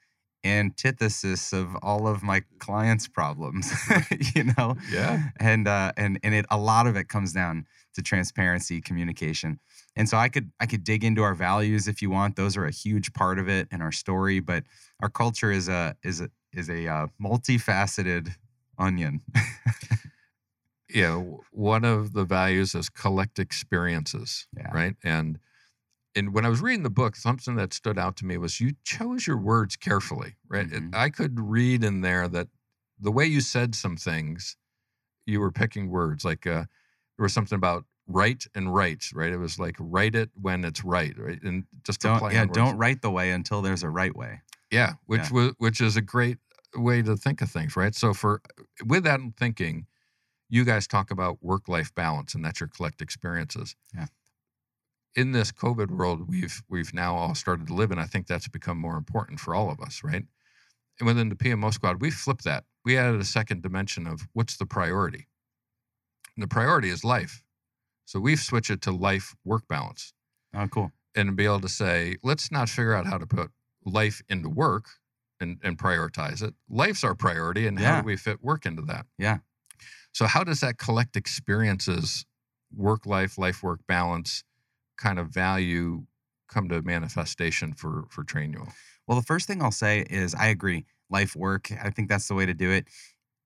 antithesis 0.45 1.53
of 1.53 1.75
all 1.83 2.07
of 2.07 2.23
my 2.23 2.43
clients' 2.59 3.09
problems, 3.09 3.73
you 4.35 4.45
know? 4.57 4.77
Yeah. 4.91 5.29
And 5.39 5.67
uh 5.69 5.93
and 5.97 6.19
and 6.23 6.35
it 6.35 6.47
a 6.51 6.59
lot 6.59 6.87
of 6.87 6.97
it 6.97 7.09
comes 7.09 7.33
down 7.33 7.67
to 7.95 8.03
transparency, 8.03 8.81
communication. 8.81 9.59
And 9.97 10.09
so 10.09 10.17
I 10.17 10.29
could 10.29 10.51
I 10.61 10.67
could 10.67 10.85
dig 10.85 11.03
into 11.05 11.23
our 11.23 11.35
values 11.35 11.89
if 11.89 12.01
you 12.03 12.11
want. 12.11 12.37
Those 12.37 12.57
are 12.57 12.65
a 12.65 12.71
huge 12.71 13.13
part 13.13 13.39
of 13.39 13.49
it 13.49 13.69
in 13.73 13.83
our 13.83 13.93
story, 13.93 14.41
but 14.41 14.65
our 15.01 15.09
culture 15.11 15.51
is 15.51 15.69
a 15.69 15.97
is 16.03 16.21
a 16.21 16.31
is 16.53 16.71
a 16.71 16.87
uh, 16.87 17.07
multifaceted 17.21 18.35
onion. 18.79 19.21
yeah, 20.89 21.17
one 21.51 21.85
of 21.85 22.13
the 22.13 22.25
values 22.25 22.75
is 22.75 22.89
collect 22.89 23.39
experiences, 23.39 24.47
Yeah. 24.57 24.71
right? 24.73 24.97
And 25.05 25.39
and 26.15 26.35
when 26.35 26.45
I 26.45 26.49
was 26.49 26.61
reading 26.61 26.83
the 26.83 26.91
book, 26.91 27.17
something 27.17 27.57
that 27.57 27.73
stood 27.73 27.99
out 27.99 28.17
to 28.17 28.27
me 28.27 28.37
was 28.39 28.61
you 28.61 28.73
chose 28.85 29.27
your 29.27 29.39
words 29.39 29.77
carefully, 29.77 30.37
right? 30.49 30.69
Mhm. 30.69 30.95
I 30.95 31.11
could 31.11 31.39
read 31.39 31.85
in 31.85 32.01
there 32.01 32.29
that 32.29 32.49
the 32.99 33.13
way 33.13 33.27
you 33.27 33.41
said 33.41 33.75
some 33.75 33.97
things, 33.97 34.57
you 35.27 35.41
were 35.41 35.53
picking 35.53 35.91
words 35.91 36.25
like 36.25 36.47
uh, 36.47 36.65
there 37.17 37.25
was 37.25 37.33
something 37.33 37.57
about 37.57 37.85
right 38.07 38.45
and 38.55 38.75
right, 38.75 39.05
right? 39.15 39.33
It 39.33 39.39
was 39.39 39.59
like 39.59 39.77
write 39.79 40.15
it 40.15 40.31
when 40.35 40.65
it's 40.65 40.85
right, 40.85 41.17
right? 41.19 41.43
And 41.43 41.65
just 41.85 42.01
don't 42.01 42.33
yeah, 42.33 42.47
don't 42.47 42.77
write 42.77 43.03
the 43.03 43.11
way 43.11 43.31
until 43.31 43.63
there's 43.63 43.83
a 43.83 43.91
right 43.91 44.15
way. 44.17 44.41
Yeah, 44.71 44.95
which 45.07 45.31
Yeah. 45.31 45.31
was 45.31 45.53
which 45.59 45.81
is 45.81 45.97
a 45.97 46.03
great 46.03 46.39
way 46.75 47.03
to 47.03 47.17
think 47.17 47.43
of 47.43 47.51
things, 47.51 47.77
right? 47.77 47.95
So 47.95 48.15
for 48.15 48.41
with 48.85 49.05
that 49.05 49.21
in 49.21 49.33
thinking, 49.33 49.87
you 50.49 50.65
guys 50.65 50.87
talk 50.87 51.11
about 51.11 51.43
work 51.43 51.69
life 51.69 51.95
balance, 51.95 52.35
and 52.35 52.45
that's 52.45 52.61
your 52.61 52.69
collect 52.69 53.03
experiences. 53.03 53.77
Yeah. 53.95 54.07
In 55.17 55.33
this 55.33 55.51
COVID 55.51 55.91
world, 55.91 56.29
we've 56.29 56.63
we've 56.69 56.95
now 56.95 57.17
all 57.17 57.35
started 57.35 57.67
to 57.69 57.75
live 57.75 57.91
in. 57.91 57.99
I 57.99 58.05
think 58.05 58.27
that's 58.27 58.49
become 58.49 58.79
more 58.79 58.97
important 58.97 59.41
for 59.41 59.55
all 59.55 59.71
of 59.71 59.81
us, 59.81 60.03
right? 60.05 60.25
And 61.01 61.07
within 61.07 61.29
the 61.29 61.35
PMO 61.37 61.73
squad, 61.73 62.01
we 62.01 62.11
flipped 62.11 62.45
that. 62.45 62.65
We 62.85 62.97
added 62.97 63.21
a 63.21 63.25
second 63.25 63.63
dimension 63.63 64.07
of 64.07 64.29
what's 64.33 64.57
the 64.57 64.67
priority. 64.67 65.27
And 66.37 66.43
the 66.43 66.49
priority 66.49 66.91
is 66.91 67.05
life. 67.05 67.43
So 68.05 68.21
we've 68.21 68.39
switched 68.41 68.71
it 68.71 68.81
to 68.83 68.93
life 68.93 69.35
work 69.45 69.67
balance 69.69 70.13
Oh, 70.55 70.67
cool. 70.69 70.93
and 71.15 71.37
be 71.37 71.45
able 71.45 71.61
to 71.61 71.69
say, 71.69 72.17
let's 72.23 72.51
not 72.51 72.69
figure 72.69 72.95
out 72.95 73.07
how 73.07 73.19
to 73.19 73.27
put 73.27 73.51
life 73.85 74.23
into 74.29 74.49
work 74.49 74.87
and, 75.41 75.59
and 75.63 75.79
prioritize 75.79 76.43
it. 76.43 76.55
Life's 76.69 77.05
our 77.05 77.15
priority, 77.15 77.67
and 77.67 77.79
how 77.79 78.01
do 78.01 78.07
we 78.07 78.17
fit 78.17 78.43
work 78.43 78.67
into 78.67 78.83
that? 78.83 79.07
Yeah. 79.19 79.39
So, 80.13 80.27
how 80.27 80.43
does 80.43 80.61
that 80.61 80.79
collect 80.79 81.17
experiences, 81.17 82.25
work 82.75 83.07
life, 83.07 83.39
life 83.39 83.63
work 83.63 83.81
balance 83.87 84.43
kind 84.99 85.19
of 85.19 85.29
value 85.31 86.07
come 86.49 86.69
to 86.71 86.83
manifestation 86.83 87.75
for 87.75 88.07
for 88.11 88.25
Trainual? 88.25 88.75
Well, 89.07 89.19
the 89.19 89.25
first 89.27 89.47
thing 89.47 89.63
I'll 89.63 89.71
say 89.71 90.05
is 90.09 90.35
I 90.35 90.47
agree. 90.49 90.87
Life 91.11 91.35
work, 91.35 91.71
I 91.73 91.91
think 91.91 92.09
that's 92.09 92.29
the 92.29 92.35
way 92.35 92.47
to 92.47 92.55
do 92.55 92.71
it. 92.71 92.89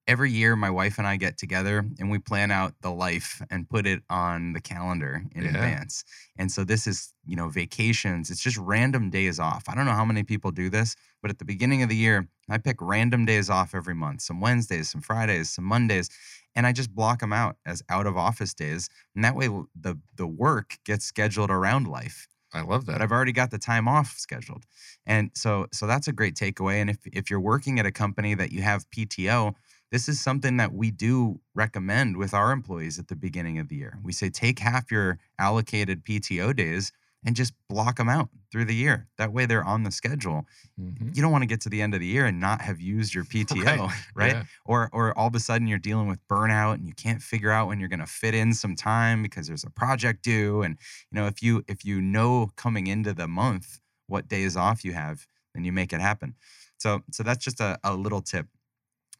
Every 0.05 0.31
year, 0.31 0.57
my 0.57 0.69
wife 0.69 0.97
and 0.97 1.07
I 1.07 1.15
get 1.15 1.37
together 1.37 1.85
and 1.97 2.11
we 2.11 2.19
plan 2.19 2.51
out 2.51 2.73
the 2.81 2.91
life 2.91 3.41
and 3.49 3.69
put 3.69 3.87
it 3.87 4.03
on 4.09 4.51
the 4.51 4.59
calendar 4.59 5.23
in 5.31 5.45
Yeah. 5.45 5.47
advance. 5.47 6.03
And 6.35 6.51
so 6.51 6.65
this 6.65 6.87
is, 6.87 7.13
you 7.25 7.37
know, 7.37 7.47
vacations. 7.47 8.29
It's 8.29 8.41
just 8.41 8.57
random 8.57 9.09
days 9.09 9.39
off. 9.39 9.63
I 9.69 9.75
don't 9.75 9.85
know 9.85 9.93
how 9.93 10.03
many 10.03 10.23
people 10.23 10.51
do 10.51 10.69
this, 10.69 10.97
but 11.21 11.31
at 11.31 11.39
the 11.39 11.45
beginning 11.45 11.83
of 11.83 11.89
the 11.89 11.95
year, 11.95 12.27
I 12.49 12.57
pick 12.57 12.81
random 12.81 13.23
days 13.23 13.49
off 13.49 13.73
every 13.73 13.95
month 13.95 14.21
some 14.23 14.41
Wednesdays, 14.41 14.89
some 14.91 15.01
Fridays, 15.01 15.51
some 15.51 15.63
Mondays. 15.63 16.09
And 16.55 16.67
I 16.67 16.71
just 16.71 16.93
block 16.93 17.19
them 17.19 17.33
out 17.33 17.57
as 17.65 17.81
out 17.89 18.05
of 18.05 18.15
office 18.15 18.53
days. 18.53 18.89
And 19.15 19.23
that 19.23 19.35
way, 19.35 19.47
the, 19.79 19.97
the 20.15 20.27
work 20.27 20.77
gets 20.85 21.05
scheduled 21.05 21.49
around 21.49 21.87
life 21.87 22.27
I 22.53 22.61
love 22.61 22.85
that. 22.85 22.93
but. 22.93 23.01
I've 23.01 23.11
already 23.11 23.31
got 23.31 23.51
the 23.51 23.57
time 23.57 23.87
off 23.87 24.15
scheduled. 24.17 24.65
And 25.05 25.31
so 25.33 25.67
so 25.73 25.87
that's 25.87 26.07
a 26.07 26.13
great 26.13 26.35
takeaway. 26.35 26.75
And 26.75 26.89
if 26.89 26.97
if 27.05 27.29
you're 27.29 27.39
working 27.39 27.79
at 27.79 27.85
a 27.85 27.91
company 27.91 28.35
that 28.35 28.51
you 28.51 28.61
have 28.61 28.89
PTO, 28.91 29.55
this 29.91 30.07
is 30.07 30.21
something 30.21 30.57
that 30.57 30.73
we 30.73 30.91
do 30.91 31.39
recommend 31.55 32.17
with 32.17 32.33
our 32.33 32.51
employees 32.51 32.99
at 32.99 33.07
the 33.07 33.15
beginning 33.15 33.59
of 33.59 33.69
the 33.69 33.75
year. 33.75 33.99
We 34.03 34.11
say 34.11 34.29
take 34.29 34.59
half 34.59 34.91
your 34.91 35.19
allocated 35.39 36.05
PTO 36.05 36.55
days 36.55 36.91
and 37.25 37.35
just 37.35 37.53
block 37.69 37.97
them 37.97 38.09
out 38.09 38.29
through 38.51 38.65
the 38.65 38.75
year. 38.75 39.07
That 39.17 39.31
way 39.31 39.45
they're 39.45 39.63
on 39.63 39.83
the 39.83 39.91
schedule. 39.91 40.45
Mhm. 40.79 41.15
You 41.15 41.21
don't 41.21 41.31
want 41.31 41.41
to 41.43 41.47
get 41.47 41.61
to 41.61 41.69
the 41.69 41.81
end 41.81 41.93
of 41.93 41.99
the 42.01 42.05
year 42.05 42.25
and 42.25 42.39
not 42.39 42.61
have 42.61 42.81
used 42.81 43.13
your 43.13 43.23
PTO, 43.31 43.89
right? 44.15 44.33
Yeah. 44.33 44.43
or 44.65 44.89
or 44.91 45.17
all 45.17 45.27
of 45.27 45.35
a 45.35 45.39
sudden 45.39 45.67
you're 45.67 45.79
dealing 45.79 46.07
with 46.07 46.19
burnout 46.27 46.75
and 46.75 46.87
you 46.87 46.93
can't 46.93 47.21
figure 47.21 47.51
out 47.51 47.67
when 47.67 47.79
you're 47.79 47.89
going 47.89 47.99
to 47.99 48.05
fit 48.05 48.33
in 48.35 48.53
some 48.53 48.75
time 48.75 49.21
because 49.21 49.47
there's 49.47 49.63
a 49.63 49.69
project 49.69 50.23
due 50.23 50.61
and 50.61 50.77
you 51.11 51.15
know 51.19 51.27
if 51.27 51.41
you 51.41 51.63
if 51.67 51.85
you 51.85 52.01
know 52.01 52.49
coming 52.55 52.87
into 52.87 53.13
the 53.13 53.27
month 53.27 53.79
what 54.07 54.27
days 54.27 54.55
off 54.57 54.83
you 54.83 54.93
have 54.93 55.25
then 55.55 55.63
you 55.63 55.71
make 55.71 55.93
it 55.93 56.01
happen 56.01 56.35
so 56.77 57.01
so 57.11 57.23
that's 57.23 57.43
just 57.43 57.59
a, 57.61 57.79
a 57.83 57.95
little 57.95 58.21
tip 58.21 58.47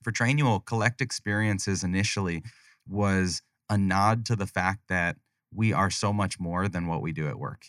for 0.03 0.11
trainual 0.11 0.63
collect 0.65 1.01
experiences 1.01 1.83
initially 1.83 2.43
was 2.87 3.41
a 3.69 3.77
nod 3.77 4.25
to 4.25 4.35
the 4.35 4.47
fact 4.47 4.81
that 4.89 5.17
we 5.53 5.71
are 5.71 5.89
so 5.89 6.11
much 6.11 6.39
more 6.39 6.67
than 6.67 6.87
what 6.87 7.01
we 7.01 7.11
do 7.13 7.27
at 7.27 7.39
work 7.39 7.67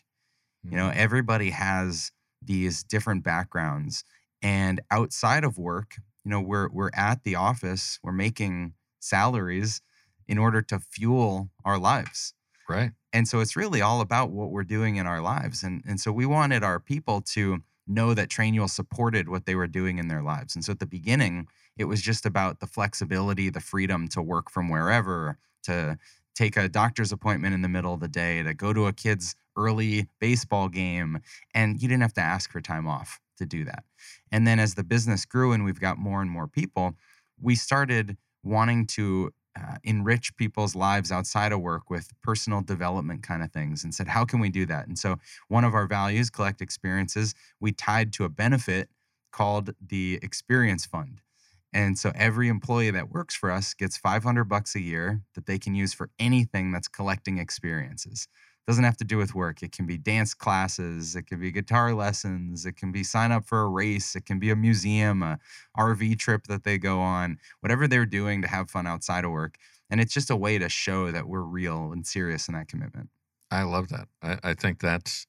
you 0.70 0.76
know, 0.76 0.88
Mhm. 0.88 0.94
everybody 0.94 1.50
has 1.50 2.12
these 2.42 2.82
different 2.84 3.24
backgrounds. 3.24 4.04
And 4.42 4.80
outside 4.90 5.44
of 5.44 5.58
work, 5.58 5.96
you 6.24 6.30
know, 6.30 6.40
we're 6.40 6.68
we're 6.70 6.90
at 6.94 7.22
the 7.24 7.36
office, 7.36 7.98
we're 8.02 8.12
making 8.12 8.74
salaries 9.00 9.82
in 10.26 10.38
order 10.38 10.62
to 10.62 10.78
fuel 10.78 11.50
our 11.64 11.78
lives. 11.78 12.34
right. 12.68 12.92
And 13.12 13.28
so 13.28 13.40
it's 13.40 13.56
really 13.56 13.80
all 13.80 14.00
about 14.00 14.30
what 14.30 14.50
we're 14.50 14.64
doing 14.64 14.96
in 14.96 15.06
our 15.06 15.20
lives. 15.20 15.62
And 15.62 15.82
and 15.86 16.00
so 16.00 16.12
we 16.12 16.26
wanted 16.26 16.62
our 16.64 16.80
people 16.80 17.20
to 17.22 17.62
know 17.86 18.14
that 18.14 18.28
Trainual 18.30 18.68
supported 18.70 19.28
what 19.28 19.46
they 19.46 19.54
were 19.54 19.66
doing 19.66 19.98
in 19.98 20.08
their 20.08 20.22
lives. 20.22 20.54
And 20.54 20.64
so 20.64 20.72
at 20.72 20.78
the 20.78 20.86
beginning, 20.86 21.48
it 21.76 21.84
was 21.84 22.00
just 22.02 22.24
about 22.26 22.60
the 22.60 22.66
flexibility, 22.66 23.50
the 23.50 23.60
freedom 23.60 24.08
to 24.08 24.22
work 24.22 24.50
from 24.50 24.68
wherever, 24.70 25.38
to 25.64 25.98
take 26.34 26.56
a 26.56 26.68
doctor's 26.68 27.12
appointment 27.12 27.54
in 27.54 27.62
the 27.62 27.68
middle 27.68 27.94
of 27.94 28.00
the 28.00 28.08
day, 28.08 28.42
to 28.42 28.54
go 28.54 28.72
to 28.72 28.86
a 28.86 28.92
kid's 28.92 29.36
early 29.56 30.08
baseball 30.20 30.68
game. 30.68 31.20
And 31.54 31.80
you 31.80 31.88
didn't 31.88 32.02
have 32.02 32.14
to 32.14 32.20
ask 32.20 32.50
for 32.50 32.60
time 32.60 32.86
off 32.86 33.20
to 33.38 33.46
do 33.46 33.64
that. 33.64 33.84
And 34.30 34.46
then 34.46 34.58
as 34.58 34.74
the 34.74 34.84
business 34.84 35.24
grew 35.24 35.52
and 35.52 35.64
we've 35.64 35.80
got 35.80 35.98
more 35.98 36.22
and 36.22 36.30
more 36.30 36.46
people, 36.46 36.94
we 37.40 37.54
started 37.54 38.16
wanting 38.42 38.86
to 38.86 39.32
uh, 39.56 39.76
enrich 39.84 40.36
people's 40.36 40.74
lives 40.74 41.12
outside 41.12 41.52
of 41.52 41.60
work 41.60 41.88
with 41.88 42.10
personal 42.22 42.60
development 42.60 43.22
kind 43.22 43.42
of 43.42 43.52
things 43.52 43.84
and 43.84 43.94
said, 43.94 44.08
how 44.08 44.24
can 44.24 44.40
we 44.40 44.48
do 44.50 44.66
that? 44.66 44.86
And 44.86 44.98
so 44.98 45.16
one 45.48 45.64
of 45.64 45.74
our 45.74 45.86
values, 45.86 46.28
collect 46.28 46.60
experiences, 46.60 47.34
we 47.60 47.72
tied 47.72 48.12
to 48.14 48.24
a 48.24 48.28
benefit 48.28 48.88
called 49.32 49.70
the 49.80 50.18
Experience 50.22 50.86
Fund. 50.86 51.20
And 51.72 51.98
so 51.98 52.12
every 52.14 52.48
employee 52.48 52.92
that 52.92 53.10
works 53.10 53.34
for 53.34 53.50
us 53.50 53.74
gets 53.74 53.96
500 53.96 54.44
bucks 54.44 54.76
a 54.76 54.80
year 54.80 55.22
that 55.34 55.46
they 55.46 55.58
can 55.58 55.74
use 55.74 55.92
for 55.92 56.08
anything 56.20 56.70
that's 56.70 56.86
collecting 56.86 57.38
experiences. 57.38 58.28
Doesn't 58.66 58.84
have 58.84 58.96
to 58.96 59.04
do 59.04 59.18
with 59.18 59.34
work. 59.34 59.62
It 59.62 59.72
can 59.72 59.84
be 59.86 59.98
dance 59.98 60.32
classes, 60.32 61.16
it 61.16 61.26
can 61.26 61.38
be 61.38 61.50
guitar 61.52 61.92
lessons, 61.92 62.64
it 62.64 62.76
can 62.76 62.92
be 62.92 63.04
sign 63.04 63.30
up 63.30 63.44
for 63.44 63.60
a 63.60 63.68
race, 63.68 64.16
it 64.16 64.24
can 64.24 64.38
be 64.38 64.50
a 64.50 64.56
museum, 64.56 65.22
a 65.22 65.38
RV 65.76 66.14
trip 66.16 66.46
that 66.46 66.64
they 66.64 66.78
go 66.78 67.00
on, 67.00 67.38
whatever 67.60 67.86
they're 67.86 68.06
doing 68.06 68.40
to 68.42 68.48
have 68.48 68.70
fun 68.70 68.86
outside 68.86 69.24
of 69.24 69.32
work. 69.32 69.58
And 69.90 70.00
it's 70.00 70.14
just 70.14 70.30
a 70.30 70.36
way 70.36 70.58
to 70.58 70.68
show 70.70 71.12
that 71.12 71.28
we're 71.28 71.42
real 71.42 71.92
and 71.92 72.06
serious 72.06 72.48
in 72.48 72.54
that 72.54 72.68
commitment. 72.68 73.10
I 73.50 73.62
love 73.64 73.88
that. 73.90 74.08
I, 74.22 74.38
I 74.42 74.54
think 74.54 74.80
that's 74.80 75.26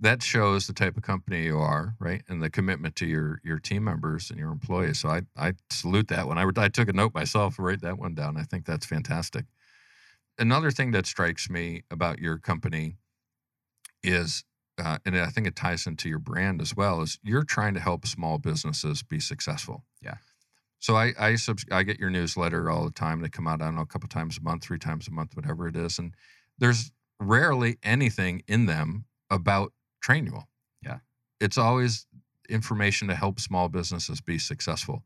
that 0.00 0.22
shows 0.22 0.66
the 0.66 0.72
type 0.72 0.96
of 0.96 1.02
company 1.02 1.44
you 1.44 1.58
are, 1.58 1.94
right, 1.98 2.22
and 2.28 2.42
the 2.42 2.50
commitment 2.50 2.96
to 2.96 3.06
your 3.06 3.40
your 3.44 3.58
team 3.58 3.84
members 3.84 4.30
and 4.30 4.38
your 4.38 4.50
employees. 4.50 5.00
So 5.00 5.08
I 5.10 5.22
I 5.36 5.54
salute 5.70 6.08
that 6.08 6.26
one. 6.26 6.38
I 6.38 6.46
I 6.56 6.68
took 6.68 6.88
a 6.88 6.92
note 6.92 7.14
myself, 7.14 7.58
write 7.58 7.82
that 7.82 7.98
one 7.98 8.14
down. 8.14 8.36
I 8.36 8.42
think 8.44 8.64
that's 8.66 8.86
fantastic. 8.86 9.44
Another 10.40 10.70
thing 10.70 10.90
that 10.92 11.06
strikes 11.06 11.50
me 11.50 11.82
about 11.90 12.18
your 12.18 12.38
company 12.38 12.96
is, 14.02 14.42
uh, 14.82 14.96
and 15.04 15.16
I 15.16 15.26
think 15.26 15.46
it 15.46 15.54
ties 15.54 15.86
into 15.86 16.08
your 16.08 16.18
brand 16.18 16.62
as 16.62 16.74
well, 16.74 17.02
is 17.02 17.18
you're 17.22 17.44
trying 17.44 17.74
to 17.74 17.80
help 17.80 18.06
small 18.06 18.38
businesses 18.38 19.02
be 19.02 19.20
successful. 19.20 19.84
Yeah. 20.00 20.16
So 20.78 20.96
I 20.96 21.12
I, 21.18 21.34
subs- 21.34 21.66
I 21.70 21.82
get 21.82 22.00
your 22.00 22.08
newsletter 22.08 22.70
all 22.70 22.84
the 22.84 22.90
time. 22.90 23.20
They 23.20 23.28
come 23.28 23.46
out 23.46 23.60
I 23.60 23.66
don't 23.66 23.74
know 23.74 23.82
a 23.82 23.86
couple 23.86 24.08
times 24.08 24.38
a 24.38 24.42
month, 24.42 24.64
three 24.64 24.78
times 24.78 25.06
a 25.06 25.10
month, 25.10 25.36
whatever 25.36 25.68
it 25.68 25.76
is, 25.76 25.98
and 25.98 26.14
there's 26.58 26.90
rarely 27.20 27.78
anything 27.82 28.42
in 28.48 28.64
them 28.64 29.04
about 29.28 29.72
Trainual. 30.02 30.44
Yeah. 30.82 31.00
It's 31.38 31.58
always 31.58 32.06
information 32.48 33.08
to 33.08 33.14
help 33.14 33.40
small 33.40 33.68
businesses 33.68 34.22
be 34.22 34.38
successful. 34.38 35.04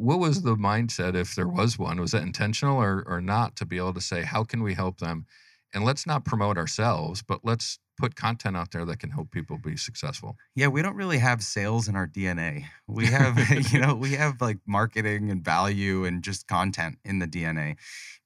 What 0.00 0.18
was 0.18 0.40
the 0.40 0.56
mindset, 0.56 1.14
if 1.14 1.34
there 1.34 1.46
was 1.46 1.78
one? 1.78 2.00
Was 2.00 2.12
that 2.12 2.22
intentional 2.22 2.78
or, 2.78 3.04
or 3.06 3.20
not 3.20 3.54
to 3.56 3.66
be 3.66 3.76
able 3.76 3.92
to 3.92 4.00
say, 4.00 4.22
how 4.22 4.44
can 4.44 4.62
we 4.62 4.72
help 4.72 4.98
them? 4.98 5.26
And 5.74 5.84
let's 5.84 6.06
not 6.06 6.24
promote 6.24 6.56
ourselves, 6.56 7.22
but 7.22 7.40
let's 7.44 7.78
put 7.98 8.16
content 8.16 8.56
out 8.56 8.70
there 8.70 8.86
that 8.86 8.98
can 8.98 9.10
help 9.10 9.30
people 9.30 9.58
be 9.58 9.76
successful. 9.76 10.36
Yeah, 10.56 10.68
we 10.68 10.80
don't 10.80 10.96
really 10.96 11.18
have 11.18 11.42
sales 11.42 11.86
in 11.86 11.96
our 11.96 12.06
DNA. 12.06 12.64
We 12.88 13.06
have, 13.08 13.38
you 13.72 13.78
know, 13.86 13.94
we 13.94 14.12
have 14.12 14.40
like 14.40 14.58
marketing 14.66 15.30
and 15.30 15.44
value 15.44 16.06
and 16.06 16.24
just 16.24 16.48
content 16.48 16.96
in 17.04 17.18
the 17.18 17.28
DNA. 17.28 17.76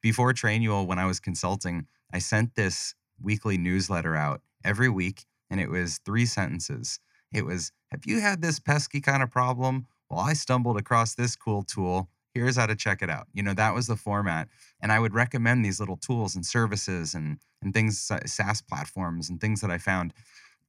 Before 0.00 0.32
Trainual, 0.32 0.86
when 0.86 1.00
I 1.00 1.06
was 1.06 1.18
consulting, 1.18 1.88
I 2.12 2.20
sent 2.20 2.54
this 2.54 2.94
weekly 3.20 3.58
newsletter 3.58 4.14
out 4.14 4.42
every 4.64 4.88
week, 4.88 5.24
and 5.50 5.60
it 5.60 5.70
was 5.70 5.98
three 5.98 6.26
sentences. 6.26 7.00
It 7.32 7.44
was, 7.44 7.72
Have 7.90 8.02
you 8.06 8.20
had 8.20 8.42
this 8.42 8.60
pesky 8.60 9.00
kind 9.00 9.24
of 9.24 9.30
problem? 9.32 9.88
Well, 10.14 10.24
I 10.24 10.32
stumbled 10.34 10.78
across 10.78 11.14
this 11.14 11.36
cool 11.36 11.62
tool. 11.62 12.08
Here's 12.32 12.56
how 12.56 12.66
to 12.66 12.76
check 12.76 13.02
it 13.02 13.10
out. 13.10 13.26
You 13.32 13.42
know, 13.42 13.54
that 13.54 13.74
was 13.74 13.86
the 13.86 13.96
format. 13.96 14.48
And 14.80 14.92
I 14.92 14.98
would 14.98 15.14
recommend 15.14 15.64
these 15.64 15.80
little 15.80 15.96
tools 15.96 16.34
and 16.34 16.44
services 16.44 17.14
and, 17.14 17.38
and 17.62 17.72
things, 17.72 18.10
SaaS 18.26 18.62
platforms 18.62 19.28
and 19.28 19.40
things 19.40 19.60
that 19.60 19.70
I 19.70 19.78
found. 19.78 20.12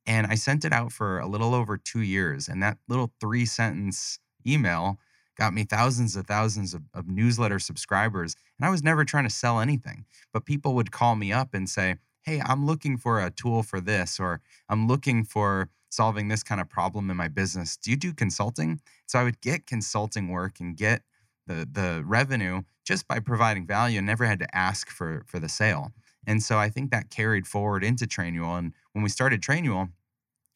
And 0.06 0.28
I 0.28 0.36
sent 0.36 0.66
it 0.66 0.74
out 0.74 0.92
for 0.92 1.20
a 1.20 1.28
little 1.28 1.56
over 1.56 1.78
two 1.78 2.02
years. 2.02 2.48
And 2.48 2.62
that 2.62 2.78
little 2.88 3.14
three 3.20 3.46
sentence 3.46 4.20
email 4.46 5.00
got 5.38 5.54
me 5.54 5.64
thousands 5.64 6.16
of 6.16 6.28
thousands 6.28 6.74
of, 6.74 6.84
of 6.94 7.08
newsletter 7.08 7.60
subscribers. 7.60 8.36
And 8.58 8.66
I 8.66 8.70
was 8.70 8.84
never 8.84 9.04
trying 9.04 9.26
to 9.26 9.30
sell 9.30 9.60
anything, 9.60 10.06
but 10.32 10.46
people 10.46 10.76
would 10.76 10.92
call 10.92 11.16
me 11.16 11.32
up 11.34 11.54
and 11.54 11.70
say, 11.70 11.96
Hey, 12.26 12.42
I'm 12.44 12.66
looking 12.66 12.98
for 12.98 13.22
a 13.22 13.30
tool 13.30 13.62
for 13.64 13.80
this, 13.80 14.20
or 14.20 14.42
I'm 14.68 14.88
looking 14.88 15.24
for 15.24 15.70
solving 15.90 16.28
this 16.28 16.44
kind 16.44 16.60
of 16.60 16.68
problem 16.70 17.10
in 17.10 17.18
my 17.18 17.28
business. 17.28 17.78
Do 17.78 17.92
you 17.92 17.98
do 17.98 18.14
consulting? 18.14 18.82
So 19.08 19.20
I 19.20 19.24
would 19.24 19.42
get 19.42 19.68
consulting 19.68 20.30
work 20.30 20.60
and 20.60 20.76
get 20.76 21.04
the 21.48 21.68
the 21.72 22.04
revenue 22.06 22.64
just 22.86 23.08
by 23.08 23.20
providing 23.20 23.68
value 23.68 24.00
and 24.00 24.08
never 24.08 24.26
had 24.26 24.40
to 24.40 24.56
ask 24.56 24.90
for 24.90 25.24
for 25.28 25.40
the 25.40 25.50
sale. 25.50 25.94
And 26.28 26.42
so 26.42 26.58
I 26.58 26.70
think 26.70 26.90
that 26.92 27.12
carried 27.12 27.46
forward 27.48 27.84
into 27.84 28.06
Trainual. 28.06 28.58
And 28.58 28.74
when 28.94 29.04
we 29.04 29.10
started 29.10 29.42
Trainual, 29.42 29.92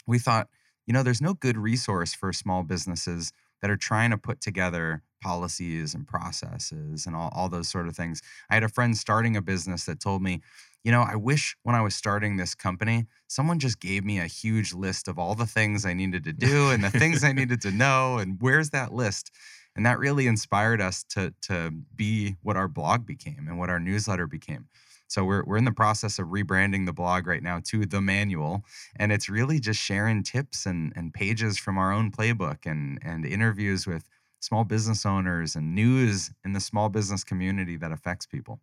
we 0.07 0.19
thought, 0.19 0.49
you 0.85 0.93
know, 0.93 1.03
there's 1.03 1.21
no 1.21 1.33
good 1.33 1.57
resource 1.57 2.13
for 2.13 2.33
small 2.33 2.63
businesses 2.63 3.31
that 3.61 3.69
are 3.69 3.77
trying 3.77 4.09
to 4.11 4.17
put 4.17 4.41
together 4.41 5.03
policies 5.21 5.93
and 5.93 6.07
processes 6.07 7.05
and 7.05 7.15
all, 7.15 7.29
all 7.33 7.49
those 7.49 7.67
sort 7.67 7.87
of 7.87 7.95
things. 7.95 8.21
I 8.49 8.53
had 8.55 8.63
a 8.63 8.69
friend 8.69 8.97
starting 8.97 9.35
a 9.35 9.41
business 9.41 9.85
that 9.85 9.99
told 9.99 10.21
me, 10.21 10.41
you 10.83 10.91
know, 10.91 11.01
I 11.01 11.15
wish 11.15 11.55
when 11.63 11.75
I 11.75 11.81
was 11.81 11.95
starting 11.95 12.37
this 12.37 12.55
company, 12.55 13.07
someone 13.27 13.59
just 13.59 13.79
gave 13.79 14.05
me 14.05 14.19
a 14.19 14.27
huge 14.27 14.73
list 14.73 15.07
of 15.07 15.19
all 15.19 15.35
the 15.35 15.45
things 15.45 15.85
I 15.85 15.93
needed 15.93 16.23
to 16.23 16.33
do 16.33 16.69
and 16.71 16.83
the 16.83 16.89
things 16.89 17.23
I 17.23 17.33
needed 17.33 17.61
to 17.61 17.71
know. 17.71 18.17
And 18.17 18.37
where's 18.39 18.69
that 18.69 18.93
list? 18.93 19.31
And 19.75 19.85
that 19.85 19.99
really 19.99 20.27
inspired 20.27 20.81
us 20.81 21.03
to, 21.09 21.33
to 21.43 21.71
be 21.95 22.35
what 22.41 22.57
our 22.57 22.67
blog 22.67 23.05
became 23.05 23.45
and 23.47 23.59
what 23.59 23.69
our 23.69 23.79
newsletter 23.79 24.27
became. 24.27 24.67
So 25.07 25.23
we're, 25.23 25.43
we're 25.43 25.57
in 25.57 25.65
the 25.65 25.71
process 25.71 26.19
of 26.19 26.27
rebranding 26.27 26.85
the 26.85 26.93
blog 26.93 27.25
right 27.25 27.41
now 27.41 27.61
to 27.65 27.85
the 27.85 27.99
manual. 27.99 28.63
And 28.95 29.11
it's 29.11 29.27
really 29.27 29.59
just 29.59 29.79
sharing 29.79 30.23
tips 30.23 30.65
and, 30.65 30.93
and 30.95 31.13
pages 31.13 31.57
from 31.57 31.77
our 31.77 31.91
own 31.91 32.11
playbook 32.11 32.65
and, 32.65 32.99
and 33.01 33.25
interviews 33.25 33.87
with 33.87 34.07
small 34.39 34.63
business 34.63 35.05
owners 35.05 35.55
and 35.55 35.73
news 35.73 36.31
in 36.45 36.53
the 36.53 36.59
small 36.59 36.89
business 36.89 37.23
community 37.23 37.75
that 37.77 37.91
affects 37.91 38.25
people. 38.25 38.59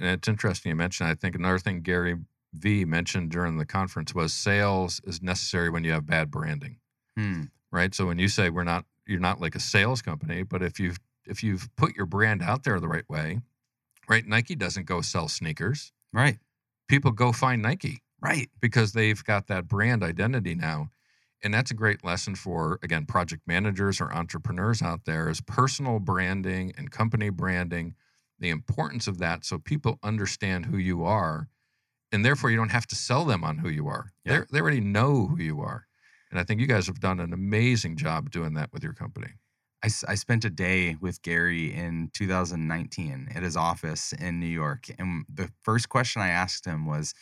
And 0.00 0.10
it's 0.10 0.28
interesting 0.28 0.70
you 0.70 0.76
mentioned. 0.76 1.08
I 1.08 1.14
think 1.14 1.34
another 1.34 1.58
thing 1.58 1.82
Gary 1.82 2.16
Vee 2.54 2.84
mentioned 2.84 3.30
during 3.30 3.56
the 3.56 3.66
conference 3.66 4.14
was 4.14 4.32
sales 4.32 5.00
is 5.04 5.22
necessary 5.22 5.70
when 5.70 5.84
you 5.84 5.92
have 5.92 6.06
bad 6.06 6.30
branding. 6.30 6.78
Hmm. 7.16 7.44
Right. 7.70 7.94
So 7.94 8.06
when 8.06 8.18
you 8.18 8.28
say 8.28 8.50
we're 8.50 8.64
not, 8.64 8.84
you're 9.06 9.20
not 9.20 9.40
like 9.40 9.54
a 9.54 9.60
sales 9.60 10.02
company, 10.02 10.42
but 10.42 10.62
if 10.62 10.78
you've 10.78 10.98
if 11.24 11.42
you've 11.42 11.68
put 11.76 11.96
your 11.96 12.06
brand 12.06 12.42
out 12.42 12.64
there 12.64 12.80
the 12.80 12.88
right 12.88 13.08
way, 13.08 13.40
right? 14.08 14.26
Nike 14.26 14.54
doesn't 14.54 14.86
go 14.86 15.00
sell 15.00 15.28
sneakers. 15.28 15.92
Right. 16.12 16.38
People 16.88 17.12
go 17.12 17.32
find 17.32 17.62
Nike. 17.62 18.02
Right. 18.20 18.50
Because 18.60 18.92
they've 18.92 19.22
got 19.24 19.46
that 19.48 19.68
brand 19.68 20.02
identity 20.02 20.54
now. 20.54 20.90
And 21.44 21.52
that's 21.52 21.72
a 21.72 21.74
great 21.74 22.04
lesson 22.04 22.36
for, 22.36 22.78
again, 22.82 23.04
project 23.04 23.42
managers 23.46 24.00
or 24.00 24.12
entrepreneurs 24.12 24.80
out 24.80 25.06
there 25.06 25.28
is 25.28 25.40
personal 25.40 25.98
branding 25.98 26.72
and 26.76 26.90
company 26.90 27.30
branding 27.30 27.94
the 28.42 28.50
importance 28.50 29.06
of 29.06 29.18
that 29.18 29.44
so 29.44 29.58
people 29.58 29.98
understand 30.02 30.66
who 30.66 30.76
you 30.76 31.04
are 31.04 31.48
and 32.12 32.24
therefore 32.24 32.50
you 32.50 32.56
don't 32.56 32.70
have 32.70 32.86
to 32.86 32.94
sell 32.94 33.24
them 33.24 33.42
on 33.42 33.58
who 33.58 33.68
you 33.68 33.88
are 33.88 34.12
Yeah. 34.24 34.44
they 34.50 34.60
already 34.60 34.80
know 34.80 35.26
who 35.28 35.42
you 35.42 35.60
are 35.60 35.86
and 36.30 36.38
i 36.38 36.44
think 36.44 36.60
you 36.60 36.66
guys 36.66 36.86
have 36.86 37.00
done 37.00 37.20
an 37.20 37.32
amazing 37.32 37.96
job 37.96 38.30
doing 38.30 38.54
that 38.54 38.72
with 38.72 38.82
your 38.82 38.92
company 38.92 39.34
I 39.84 40.14
spent 40.14 40.44
a 40.44 40.50
day 40.50 40.96
with 41.00 41.22
Gary 41.22 41.74
in 41.74 42.10
2019 42.14 43.30
at 43.34 43.42
his 43.42 43.56
office 43.56 44.12
in 44.12 44.38
New 44.38 44.46
York. 44.46 44.86
And 44.96 45.24
the 45.28 45.50
first 45.60 45.88
question 45.88 46.22
I 46.22 46.28
asked 46.28 46.64
him 46.66 46.86
was, 46.86 47.14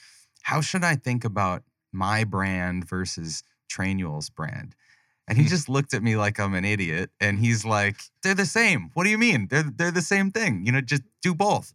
How 0.42 0.60
should 0.60 0.84
I 0.84 0.96
think 0.96 1.24
about 1.24 1.62
my 1.90 2.24
brand 2.24 2.86
versus 2.86 3.42
Trainual's 3.72 4.28
brand? 4.28 4.74
And 5.30 5.38
he 5.38 5.44
hmm. 5.44 5.50
just 5.50 5.68
looked 5.68 5.94
at 5.94 6.02
me 6.02 6.16
like 6.16 6.40
I'm 6.40 6.54
an 6.54 6.64
idiot. 6.64 7.10
And 7.20 7.38
he's 7.38 7.64
like, 7.64 7.96
They're 8.22 8.34
the 8.34 8.44
same. 8.44 8.90
What 8.94 9.04
do 9.04 9.10
you 9.10 9.18
mean? 9.18 9.46
They're, 9.48 9.62
they're 9.62 9.92
the 9.92 10.02
same 10.02 10.32
thing. 10.32 10.66
You 10.66 10.72
know, 10.72 10.80
just 10.80 11.02
do 11.22 11.34
both. 11.34 11.72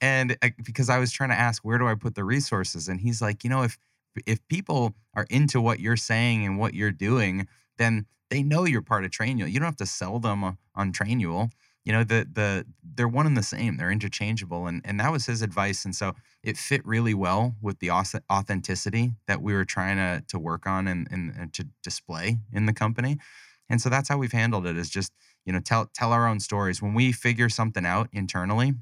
And 0.00 0.36
I, 0.42 0.52
because 0.62 0.90
I 0.90 0.98
was 0.98 1.12
trying 1.12 1.30
to 1.30 1.36
ask, 1.36 1.64
Where 1.64 1.78
do 1.78 1.86
I 1.86 1.94
put 1.94 2.16
the 2.16 2.24
resources? 2.24 2.88
And 2.88 3.00
he's 3.00 3.22
like, 3.22 3.44
You 3.44 3.50
know, 3.50 3.62
if 3.62 3.78
if 4.26 4.46
people 4.48 4.94
are 5.14 5.26
into 5.30 5.60
what 5.60 5.78
you're 5.78 5.96
saying 5.96 6.44
and 6.44 6.58
what 6.58 6.74
you're 6.74 6.90
doing, 6.90 7.46
then 7.78 8.06
they 8.28 8.42
know 8.42 8.64
you're 8.64 8.82
part 8.82 9.04
of 9.04 9.10
Trainual. 9.12 9.50
You 9.50 9.60
don't 9.60 9.66
have 9.66 9.76
to 9.76 9.86
sell 9.86 10.18
them 10.18 10.42
on 10.74 10.92
Trainual. 10.92 11.50
You 11.86 11.92
know, 11.92 12.02
the 12.04 12.28
the 12.30 12.66
they're 12.82 13.06
one 13.06 13.26
and 13.26 13.36
the 13.36 13.44
same. 13.44 13.76
They're 13.76 13.92
interchangeable, 13.92 14.66
and 14.66 14.82
and 14.84 14.98
that 14.98 15.12
was 15.12 15.26
his 15.26 15.40
advice. 15.40 15.84
And 15.84 15.94
so 15.94 16.14
it 16.42 16.58
fit 16.58 16.84
really 16.84 17.14
well 17.14 17.54
with 17.62 17.78
the 17.78 17.92
authenticity 17.92 19.12
that 19.28 19.40
we 19.40 19.54
were 19.54 19.64
trying 19.64 19.96
to 19.96 20.24
to 20.26 20.38
work 20.38 20.66
on 20.66 20.88
and, 20.88 21.06
and 21.12 21.32
and 21.38 21.54
to 21.54 21.68
display 21.84 22.38
in 22.52 22.66
the 22.66 22.72
company. 22.72 23.18
And 23.70 23.80
so 23.80 23.88
that's 23.88 24.08
how 24.08 24.18
we've 24.18 24.32
handled 24.32 24.66
it. 24.66 24.76
Is 24.76 24.90
just 24.90 25.12
you 25.44 25.52
know 25.52 25.60
tell 25.60 25.88
tell 25.94 26.12
our 26.12 26.26
own 26.26 26.40
stories. 26.40 26.82
When 26.82 26.92
we 26.92 27.12
figure 27.12 27.48
something 27.48 27.86
out 27.86 28.08
internally, 28.12 28.74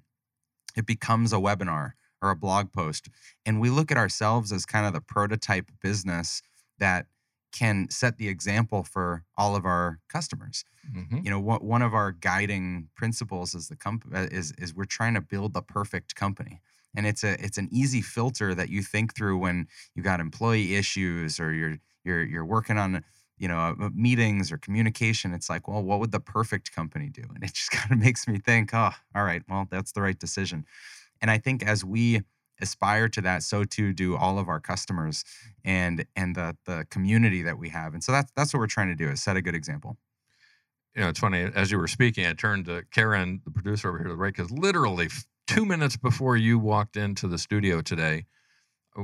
it 0.75 0.87
becomes 0.87 1.33
a 1.33 1.37
webinar 1.37 1.93
or 2.23 2.31
a 2.31 2.37
blog 2.37 2.73
post, 2.73 3.11
and 3.45 3.61
we 3.61 3.69
look 3.69 3.93
at 3.93 3.99
ourselves 3.99 4.51
as 4.51 4.65
kind 4.65 4.87
of 4.87 4.95
the 4.95 5.03
prototype 5.03 5.71
business 5.83 6.41
that 6.79 7.07
can 7.55 7.89
set 7.91 8.19
the 8.19 8.29
example 8.29 8.85
for 8.85 9.25
all 9.39 9.57
of 9.57 9.67
our 9.67 10.01
customers. 10.11 10.65
hmm 10.93 11.25
You 11.25 11.31
know, 11.31 11.41
what 11.41 11.65
one 11.65 11.83
of 11.83 11.95
our 11.95 12.13
guiding 12.13 12.91
principles 12.97 13.55
is 13.55 13.69
the 13.69 13.77
comp- 13.77 14.07
uh, 14.15 14.29
is 14.31 14.53
is 14.59 14.75
we're 14.75 14.85
trying 14.85 15.15
to 15.15 15.21
build 15.23 15.55
the 15.55 15.63
perfect 15.63 16.15
company. 16.15 16.61
And 16.95 17.07
it's 17.07 17.25
a 17.25 17.43
it's 17.45 17.59
an 17.59 17.69
easy 17.73 18.03
filter 18.03 18.55
that 18.55 18.69
you 18.69 18.83
think 18.83 19.17
through 19.17 19.39
when 19.39 19.69
you 19.95 20.03
got 20.03 20.21
employee 20.21 20.77
issues 20.77 21.41
or 21.41 21.53
you're 21.53 21.79
you're 22.05 22.25
you're 22.25 22.45
working 22.45 22.77
on 22.79 23.05
you 23.39 23.49
know 23.49 23.59
uh, 23.81 23.91
meetings 23.95 24.53
or 24.53 24.59
communication 24.59 25.33
it's 25.35 25.51
like 25.51 25.67
well 25.67 25.83
what 25.83 25.99
would 25.99 26.13
the 26.13 26.21
perfect 26.21 26.73
company 26.73 27.09
do 27.11 27.23
and 27.35 27.43
it 27.43 27.53
just 27.53 27.71
kind 27.73 27.91
of 27.93 27.99
makes 27.99 28.29
me 28.29 28.39
think 28.39 28.71
oh 28.73 28.91
all 29.15 29.25
right 29.25 29.43
well 29.49 29.67
that's 29.71 29.91
the 29.93 30.01
right 30.03 30.21
decision 30.21 30.65
and 31.21 31.31
i 31.31 31.39
think 31.39 31.63
as 31.65 31.85
we 31.85 32.23
aspire 32.61 33.09
to 33.09 33.21
that 33.21 33.43
so 33.43 33.65
too 33.65 33.93
do 33.93 34.17
all 34.17 34.39
of 34.39 34.49
our 34.49 34.61
customers 34.61 35.25
and 35.65 36.05
and 36.15 36.37
the 36.37 36.57
the 36.67 36.87
community 36.91 37.43
that 37.43 37.59
we 37.59 37.69
have 37.69 37.95
and 37.95 38.05
so 38.05 38.13
that's 38.13 38.31
that's 38.37 38.55
what 38.55 38.61
we're 38.61 38.67
trying 38.67 38.89
to 38.89 38.95
do 38.95 39.09
is 39.11 39.23
set 39.23 39.37
a 39.37 39.43
good 39.43 39.55
example 39.55 39.97
you 40.95 41.03
know, 41.03 41.09
it's 41.09 41.19
funny. 41.19 41.51
As 41.55 41.73
you 41.73 41.79
were 41.79 41.89
speaking, 41.89 42.25
I 42.25 42.35
turned 42.35 42.67
to 42.67 42.85
Karen, 42.93 43.41
the 43.45 43.51
producer 43.51 43.89
over 43.89 43.99
here 43.99 44.07
to 44.07 44.13
the 44.13 44.17
right, 44.17 44.35
because 44.35 44.51
literally 44.53 45.09
two 45.47 45.65
minutes 45.65 45.97
before 45.97 46.37
you 46.37 46.59
walked 46.59 46.97
into 46.97 47.27
the 47.27 47.39
studio 47.39 47.83
today, 47.83 48.27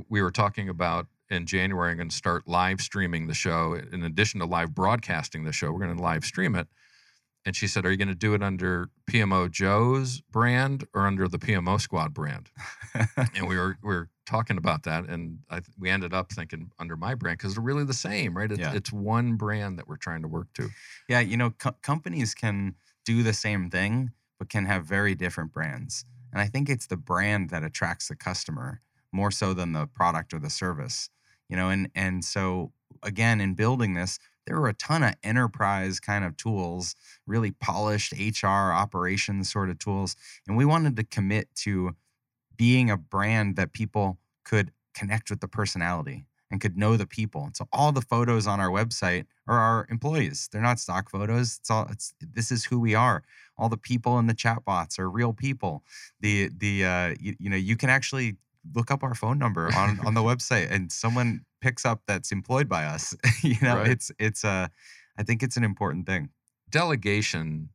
we 0.08 0.22
were 0.22 0.30
talking 0.30 0.68
about 0.68 1.06
in 1.30 1.46
January, 1.46 1.90
I'm 1.90 1.96
going 1.96 2.08
to 2.08 2.14
start 2.14 2.46
live 2.46 2.80
streaming 2.80 3.26
the 3.26 3.34
show. 3.34 3.74
In 3.92 4.04
addition 4.04 4.40
to 4.40 4.46
live 4.46 4.74
broadcasting 4.74 5.44
the 5.44 5.52
show, 5.52 5.72
we're 5.72 5.80
going 5.80 5.96
to 5.96 6.02
live 6.02 6.24
stream 6.24 6.54
it. 6.54 6.68
And 7.46 7.56
she 7.56 7.66
said, 7.66 7.86
Are 7.86 7.90
you 7.90 7.96
going 7.96 8.08
to 8.08 8.14
do 8.14 8.34
it 8.34 8.42
under 8.42 8.90
PMO 9.10 9.50
Joe's 9.50 10.20
brand 10.20 10.86
or 10.94 11.06
under 11.06 11.26
the 11.26 11.38
PMO 11.38 11.80
Squad 11.80 12.12
brand? 12.12 12.50
and 13.34 13.48
we 13.48 13.56
were 13.56 13.78
we 13.82 13.88
were 13.94 14.08
talking 14.26 14.56
about 14.58 14.84
that, 14.84 15.06
and 15.08 15.38
I, 15.50 15.60
we 15.78 15.90
ended 15.90 16.12
up 16.14 16.30
thinking 16.32 16.70
under 16.78 16.96
my 16.96 17.14
brand 17.14 17.38
because 17.38 17.54
they're 17.54 17.64
really 17.64 17.84
the 17.84 17.94
same, 17.94 18.36
right? 18.36 18.50
It's, 18.50 18.60
Yeah. 18.60 18.74
it's 18.74 18.92
one 18.92 19.34
brand 19.36 19.78
that 19.78 19.88
we're 19.88 19.96
trying 19.96 20.22
to 20.22 20.28
work 20.28 20.48
to. 20.54 20.68
Yeah, 21.08 21.20
you 21.20 21.36
know, 21.36 21.50
co- 21.50 21.74
companies 21.82 22.34
can 22.34 22.76
do 23.04 23.22
the 23.22 23.32
same 23.32 23.70
thing, 23.70 24.12
but 24.38 24.48
can 24.48 24.66
have 24.66 24.84
very 24.84 25.14
different 25.14 25.52
brands. 25.52 26.04
And 26.32 26.40
I 26.40 26.46
think 26.46 26.68
it's 26.68 26.86
the 26.86 26.96
brand 26.96 27.50
that 27.50 27.64
attracts 27.64 28.06
the 28.08 28.14
customer 28.14 28.82
more 29.12 29.32
so 29.32 29.52
than 29.52 29.72
the 29.72 29.86
product 29.86 30.32
or 30.32 30.38
the 30.38 30.50
service. 30.50 31.08
You 31.48 31.56
know, 31.56 31.70
and 31.70 31.90
and 31.96 32.24
so 32.24 32.72
again, 33.02 33.40
in 33.40 33.54
building 33.54 33.94
this, 33.94 34.18
there 34.46 34.60
were 34.60 34.68
a 34.68 34.74
ton 34.74 35.02
of 35.02 35.14
enterprise 35.22 36.00
kind 36.00 36.24
of 36.24 36.36
tools, 36.36 36.94
really 37.26 37.50
polished 37.52 38.12
HR 38.12 38.46
operations 38.46 39.52
sort 39.52 39.70
of 39.70 39.78
tools, 39.78 40.16
and 40.46 40.56
we 40.56 40.64
wanted 40.64 40.96
to 40.96 41.04
commit 41.04 41.54
to 41.56 41.94
being 42.56 42.90
a 42.90 42.96
brand 42.96 43.56
that 43.56 43.72
people 43.72 44.18
could 44.44 44.72
connect 44.94 45.30
with 45.30 45.40
the 45.40 45.48
personality 45.48 46.26
and 46.50 46.60
could 46.60 46.76
know 46.76 46.96
the 46.96 47.06
people. 47.06 47.44
And 47.44 47.56
so 47.56 47.66
all 47.72 47.92
the 47.92 48.02
photos 48.02 48.46
on 48.46 48.60
our 48.60 48.68
website 48.68 49.24
are 49.46 49.58
our 49.58 49.86
employees. 49.88 50.48
They're 50.50 50.60
not 50.60 50.80
stock 50.80 51.10
photos. 51.10 51.58
It's 51.60 51.70
all 51.70 51.86
it's 51.90 52.12
this 52.20 52.50
is 52.50 52.64
who 52.64 52.80
we 52.80 52.94
are. 52.94 53.22
All 53.56 53.68
the 53.68 53.76
people 53.76 54.18
in 54.18 54.26
the 54.26 54.34
chat 54.34 54.64
bots 54.64 54.98
are 54.98 55.08
real 55.08 55.32
people. 55.32 55.84
The 56.20 56.50
the 56.56 56.84
uh 56.84 57.14
you, 57.20 57.36
you 57.38 57.50
know, 57.50 57.56
you 57.56 57.76
can 57.76 57.88
actually 57.88 58.36
look 58.74 58.90
up 58.90 59.02
our 59.02 59.14
phone 59.14 59.38
number 59.38 59.68
on 59.76 60.00
on 60.00 60.14
the 60.14 60.22
website 60.22 60.70
and 60.70 60.90
someone 60.92 61.44
picks 61.60 61.84
up 61.84 62.02
that's 62.06 62.32
employed 62.32 62.68
by 62.68 62.84
us. 62.84 63.14
you 63.42 63.56
know, 63.62 63.76
Right. 63.76 63.90
it's 63.92 64.10
it's 64.18 64.44
a. 64.44 64.70
I 65.18 65.22
think 65.22 65.42
it's 65.42 65.56
an 65.56 65.64
important 65.64 66.06
thing. 66.06 66.30
delegation 66.70 67.70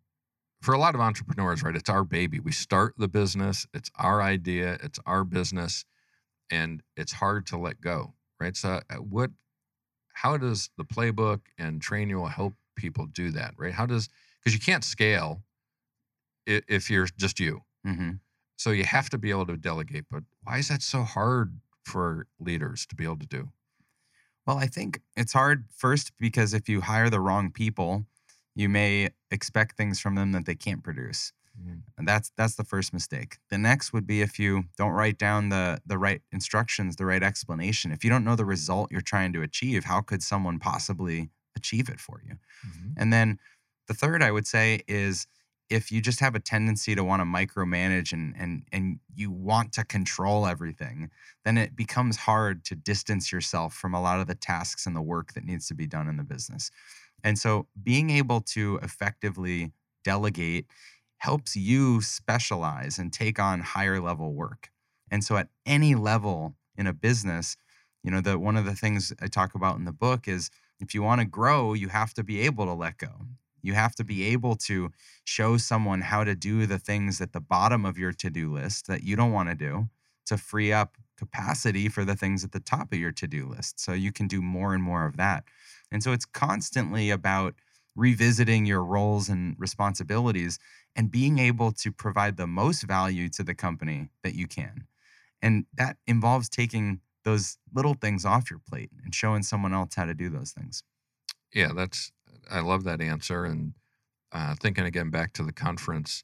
for 0.62 0.74
a 0.74 0.80
lot 0.80 0.96
of 0.96 1.02
entrepreneurs, 1.02 1.64
right? 1.64 1.76
It's 1.76 1.90
our 1.90 2.04
baby. 2.04 2.40
We 2.40 2.52
start 2.52 2.96
the 2.98 3.08
business, 3.08 3.68
it's 3.74 3.92
our 3.98 4.22
idea, 4.22 4.78
it's 4.84 5.00
our 5.06 5.24
business, 5.24 5.86
and 6.52 6.82
it's 6.98 7.14
hard 7.14 7.46
to 7.48 7.58
let 7.58 7.82
go, 7.82 8.16
right? 8.40 8.56
So, 8.58 8.82
uh, 8.90 8.96
what, 8.96 9.32
how 10.14 10.38
does 10.38 10.70
the 10.78 10.86
playbook 10.86 11.42
and 11.58 11.82
Trainual 11.82 12.32
help 12.32 12.56
people 12.76 13.06
do 13.06 13.32
that, 13.32 13.54
right? 13.58 13.74
How 13.74 13.86
does 13.86 14.10
because 14.40 14.54
you 14.54 14.60
can't 14.60 14.84
scale 14.84 15.44
if 16.46 16.90
you're 16.90 17.08
just 17.18 17.40
you. 17.40 17.62
hmm 17.84 18.12
So 18.58 18.72
you 18.72 18.84
have 18.86 19.10
to 19.10 19.18
be 19.18 19.32
able 19.32 19.46
to 19.48 19.58
delegate. 19.58 20.06
But 20.10 20.24
why 20.44 20.60
is 20.60 20.70
that 20.70 20.82
so 20.82 21.04
hard 21.04 21.60
for 21.84 22.28
leaders 22.40 22.86
to 22.88 22.96
be 22.96 23.04
able 23.04 23.20
to 23.20 23.28
do? 23.28 23.50
Well, 24.46 24.58
I 24.58 24.68
think 24.68 25.02
it's 25.18 25.34
hard 25.34 25.66
first 25.76 26.12
because 26.20 26.54
if 26.54 26.70
you 26.70 26.82
hire 26.82 27.10
the 27.10 27.20
wrong 27.20 27.52
people, 27.52 28.06
you 28.56 28.70
may 28.70 29.10
expect 29.32 29.76
things 29.76 30.00
from 30.00 30.16
them 30.16 30.32
that 30.34 30.46
they 30.46 30.56
can't 30.56 30.84
produce. 30.84 31.34
Mm-hmm. 31.60 31.80
And 31.98 32.08
that's 32.08 32.32
that's 32.38 32.56
the 32.56 32.64
first 32.64 32.94
mistake. 32.94 33.38
The 33.50 33.58
next 33.58 33.94
would 33.94 34.06
be 34.06 34.22
if 34.22 34.38
you 34.40 34.66
don't 34.78 34.92
write 34.92 35.18
down 35.18 35.50
the 35.50 35.82
the 35.86 35.98
right 35.98 36.22
instructions, 36.32 36.96
the 36.96 37.06
right 37.06 37.24
explanation. 37.24 37.92
If 37.92 38.04
you 38.04 38.10
don't 38.10 38.24
know 38.24 38.36
the 38.36 38.46
result 38.46 38.92
you're 38.92 39.02
trying 39.02 39.34
to 39.34 39.42
achieve, 39.42 39.86
how 39.86 40.02
could 40.02 40.22
someone 40.22 40.60
possibly 40.60 41.30
achieve 41.56 41.90
it 41.90 42.00
for 42.00 42.22
you? 42.28 42.36
Mm-hmm. 42.68 42.90
And 42.98 43.14
then 43.14 43.40
the 43.88 43.94
third 43.94 44.22
I 44.22 44.32
would 44.32 44.48
say 44.48 44.82
is 44.88 45.28
if 45.70 45.92
you 45.92 46.02
just 46.02 46.20
have 46.20 46.36
a 46.36 46.40
tendency 46.40 46.94
to 46.96 47.04
want 47.04 47.22
to 47.22 47.26
micromanage 47.26 48.14
and 48.14 48.36
and 48.38 48.64
and 48.72 49.00
you 49.14 49.32
want 49.32 49.74
to 49.74 49.84
control 49.84 50.46
everything, 50.46 51.10
then 51.44 51.58
it 51.58 51.76
becomes 51.76 52.18
hard 52.18 52.64
to 52.66 52.76
distance 52.76 53.32
yourself 53.32 53.74
from 53.74 53.94
a 53.94 54.02
lot 54.02 54.20
of 54.20 54.28
the 54.28 54.36
tasks 54.36 54.86
and 54.86 54.96
the 54.96 55.02
work 55.02 55.34
that 55.34 55.46
needs 55.46 55.68
to 55.68 55.74
be 55.74 55.88
done 55.88 56.08
in 56.08 56.18
the 56.18 56.24
business. 56.24 56.72
And 57.24 57.40
so 57.40 57.68
being 57.82 58.10
able 58.12 58.42
to 58.42 58.80
effectively 58.84 59.72
delegate 60.04 60.68
helps 61.18 61.56
you 61.56 62.02
specialize 62.02 63.00
and 63.00 63.12
take 63.12 63.40
on 63.40 63.62
higher 63.62 64.00
level 64.00 64.34
work. 64.34 64.70
And 65.10 65.24
so 65.24 65.38
at 65.38 65.50
any 65.66 65.96
level 65.96 66.56
in 66.78 66.88
a 66.88 66.94
business, 66.94 67.58
you 68.04 68.12
know, 68.12 68.22
that 68.22 68.40
one 68.40 68.58
of 68.58 68.66
the 68.66 68.76
things 68.76 69.14
I 69.20 69.28
talk 69.28 69.56
about 69.56 69.78
in 69.78 69.86
the 69.86 69.92
book 69.92 70.28
is 70.28 70.52
if 70.80 70.94
you 70.94 71.02
want 71.02 71.22
to 71.22 71.26
grow, 71.26 71.74
you 71.74 71.88
have 71.88 72.14
to 72.16 72.24
be 72.24 72.42
able 72.42 72.66
to 72.66 72.74
let 72.74 72.98
go. 72.98 73.26
You 73.66 73.74
have 73.74 73.96
to 73.96 74.04
be 74.04 74.24
able 74.26 74.56
to 74.58 74.92
show 75.24 75.58
someone 75.58 76.02
how 76.02 76.24
to 76.24 76.36
do 76.36 76.66
the 76.66 76.80
things 76.80 77.22
at 77.22 77.34
the 77.34 77.42
bottom 77.42 77.86
of 77.86 77.98
your 77.98 78.12
to-do 78.12 78.54
list 78.54 78.88
that 78.88 79.04
you 79.04 79.16
don't 79.16 79.32
want 79.32 79.50
to 79.50 79.56
do 79.56 79.90
to 80.28 80.38
free 80.38 80.72
up 80.72 80.98
capacity 81.18 81.88
for 81.88 82.04
the 82.04 82.16
things 82.16 82.44
at 82.44 82.52
the 82.52 82.60
top 82.60 82.92
of 82.92 83.00
your 83.00 83.12
to-do 83.12 83.48
list. 83.48 83.80
So 83.80 83.94
you 83.94 84.12
can 84.12 84.28
do 84.28 84.42
more 84.42 84.74
and 84.74 84.84
more 84.84 85.06
of 85.06 85.18
that. 85.18 85.46
And 85.92 86.04
so 86.04 86.12
it's 86.12 86.26
constantly 86.26 87.10
about 87.10 87.56
revisiting 87.96 88.66
your 88.66 88.84
roles 88.84 89.30
and 89.30 89.56
responsibilities 89.58 90.60
and 90.96 91.12
being 91.12 91.40
able 91.40 91.72
to 91.72 91.92
provide 91.92 92.38
the 92.38 92.48
most 92.48 92.84
value 92.84 93.30
to 93.30 93.44
the 93.44 93.56
company 93.56 94.10
that 94.24 94.36
you 94.36 94.48
can. 94.48 94.88
And 95.42 95.66
that 95.74 95.98
involves 96.08 96.50
taking 96.50 97.02
those 97.24 97.58
little 97.74 97.94
things 97.94 98.26
off 98.26 98.50
your 98.50 98.60
plate 98.60 98.92
and 99.04 99.14
showing 99.14 99.44
someone 99.44 99.74
else 99.74 99.96
how 99.96 100.06
to 100.06 100.14
do 100.14 100.30
those 100.30 100.52
things. 100.52 100.84
Yeah, 101.54 101.72
that's 101.74 102.12
I 102.50 102.60
love 102.62 102.84
that 102.86 103.02
answer. 103.02 103.46
And 103.46 103.74
uh, 104.32 104.56
thinking 104.60 104.86
again 104.86 105.10
back 105.10 105.34
to 105.34 105.44
the 105.44 105.54
conference, 105.54 106.24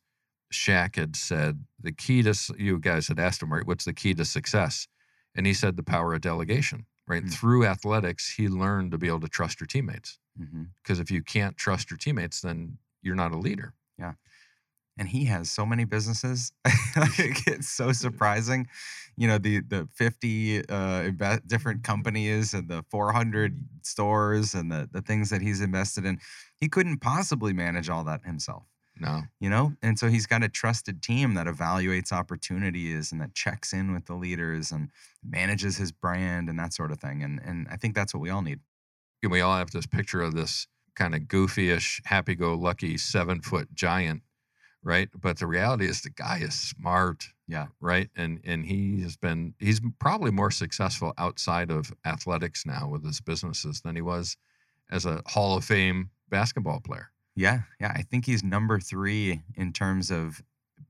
Shaq 0.53 0.95
had 0.95 1.15
said 1.15 1.63
the 1.79 1.91
key 1.91 2.23
to 2.23 2.35
you 2.57 2.79
guys 2.79 3.07
had 3.07 3.19
asked 3.19 3.41
him, 3.41 3.53
right? 3.53 3.65
What's 3.65 3.85
the 3.85 3.93
key 3.93 4.13
to 4.15 4.25
success? 4.25 4.87
And 5.35 5.45
he 5.45 5.53
said 5.53 5.77
the 5.77 5.83
power 5.83 6.13
of 6.13 6.21
delegation. 6.21 6.85
Right 7.07 7.23
Mm. 7.23 7.33
through 7.33 7.65
athletics, 7.65 8.33
he 8.35 8.47
learned 8.47 8.91
to 8.91 8.97
be 8.97 9.07
able 9.07 9.19
to 9.21 9.27
trust 9.27 9.59
your 9.59 9.67
teammates. 9.67 10.19
Because 10.83 10.99
if 10.99 11.11
you 11.11 11.23
can't 11.23 11.57
trust 11.57 11.89
your 11.89 11.97
teammates, 11.97 12.41
then 12.41 12.77
you're 13.01 13.15
not 13.15 13.31
a 13.31 13.37
leader. 13.37 13.73
And 14.97 15.07
he 15.09 15.25
has 15.25 15.49
so 15.51 15.65
many 15.65 15.85
businesses. 15.85 16.51
It's 17.47 17.69
so 17.69 17.91
surprising. 17.91 18.67
You 19.17 19.27
know, 19.27 19.37
the 19.37 19.61
the 19.61 19.87
50 19.93 20.59
uh, 20.59 20.63
inve- 20.69 21.47
different 21.47 21.83
companies 21.83 22.53
and 22.53 22.67
the 22.67 22.83
400 22.89 23.57
stores 23.81 24.53
and 24.53 24.71
the 24.71 24.89
the 24.91 25.01
things 25.01 25.29
that 25.29 25.41
he's 25.41 25.61
invested 25.61 26.05
in. 26.05 26.19
He 26.57 26.69
couldn't 26.69 26.99
possibly 26.99 27.53
manage 27.53 27.89
all 27.89 28.03
that 28.05 28.23
himself. 28.25 28.63
No, 28.99 29.23
You 29.39 29.49
know, 29.49 29.73
and 29.81 29.97
so 29.97 30.09
he's 30.09 30.27
got 30.27 30.43
a 30.43 30.49
trusted 30.49 31.01
team 31.01 31.33
that 31.33 31.47
evaluates 31.47 32.11
opportunities 32.11 33.11
and 33.11 33.19
that 33.21 33.33
checks 33.33 33.73
in 33.73 33.93
with 33.93 34.05
the 34.05 34.13
leaders 34.13 34.71
and 34.71 34.89
manages 35.23 35.77
his 35.77 35.91
brand 35.91 36.49
and 36.49 36.59
that 36.59 36.73
sort 36.73 36.91
of 36.91 36.99
thing. 36.99 37.23
And 37.23 37.39
and 37.43 37.67
I 37.71 37.77
think 37.77 37.95
that's 37.95 38.13
what 38.13 38.21
we 38.21 38.29
all 38.29 38.41
need. 38.43 38.59
And 39.23 39.31
we 39.31 39.41
all 39.41 39.55
have 39.55 39.71
this 39.71 39.87
picture 39.87 40.21
of 40.21 40.33
this 40.35 40.67
kind 40.95 41.15
of 41.15 41.21
goofyish, 41.21 42.01
happy-go-lucky 42.05 42.97
seven-foot 42.97 43.73
giant, 43.73 44.21
right? 44.83 45.09
But 45.19 45.39
the 45.39 45.47
reality 45.47 45.85
is, 45.85 46.01
the 46.01 46.09
guy 46.09 46.39
is 46.39 46.53
smart. 46.53 47.25
Yeah. 47.47 47.67
right 47.81 48.09
and 48.15 48.39
and 48.45 48.65
he 48.65 49.01
has 49.01 49.17
been 49.17 49.55
he's 49.59 49.81
probably 49.99 50.31
more 50.31 50.51
successful 50.51 51.13
outside 51.17 51.69
of 51.69 51.91
athletics 52.05 52.65
now 52.65 52.87
with 52.87 53.05
his 53.05 53.19
businesses 53.19 53.81
than 53.81 53.97
he 53.97 54.01
was 54.01 54.37
as 54.89 55.05
a 55.05 55.21
hall 55.25 55.57
of 55.57 55.65
fame 55.65 56.11
basketball 56.29 56.79
player 56.79 57.11
Yeah, 57.35 57.63
yeah. 57.81 57.91
I 57.93 58.03
think 58.03 58.25
he's 58.25 58.41
number 58.41 58.79
three 58.79 59.41
in 59.55 59.73
terms 59.73 60.11
of 60.11 60.41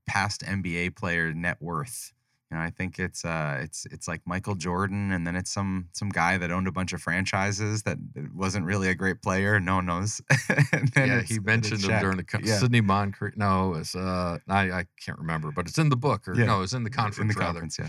past 0.06 0.42
NBA 0.42 0.94
player 0.94 1.32
net 1.32 1.56
worth. 1.60 2.12
You 2.52 2.58
know, 2.58 2.64
I 2.64 2.68
think 2.70 2.98
it's 2.98 3.24
uh 3.24 3.60
it's 3.62 3.86
it's 3.86 4.06
like 4.06 4.20
Michael 4.26 4.54
Jordan 4.54 5.10
and 5.10 5.26
then 5.26 5.36
it's 5.36 5.50
some 5.50 5.88
some 5.92 6.10
guy 6.10 6.36
that 6.36 6.50
owned 6.50 6.68
a 6.68 6.72
bunch 6.72 6.92
of 6.92 7.00
franchises 7.00 7.84
that 7.84 7.96
wasn't 8.34 8.66
really 8.66 8.88
a 8.90 8.94
great 8.94 9.22
player. 9.22 9.58
No 9.58 9.76
one 9.76 9.86
knows. 9.86 10.20
yeah 10.96 11.22
he 11.22 11.38
mentioned 11.38 11.82
him 11.82 11.98
during 11.98 12.18
the 12.18 12.24
co- 12.24 12.40
yeah. 12.44 12.58
sidney 12.58 12.82
moncrief 12.82 13.34
no 13.38 13.72
it's 13.74 13.94
uh 13.96 14.36
I, 14.48 14.70
I 14.70 14.84
can't 15.02 15.18
remember 15.18 15.50
but 15.50 15.66
it's 15.66 15.78
in 15.78 15.88
the 15.88 15.96
book 15.96 16.28
or 16.28 16.34
Yeah. 16.34 16.44
no 16.44 16.60
it's 16.60 16.74
in 16.74 16.84
the 16.84 16.90
conference 16.90 17.18
in 17.20 17.28
the 17.28 17.34
rather 17.40 17.60
conference, 17.60 17.78
yeah. 17.78 17.88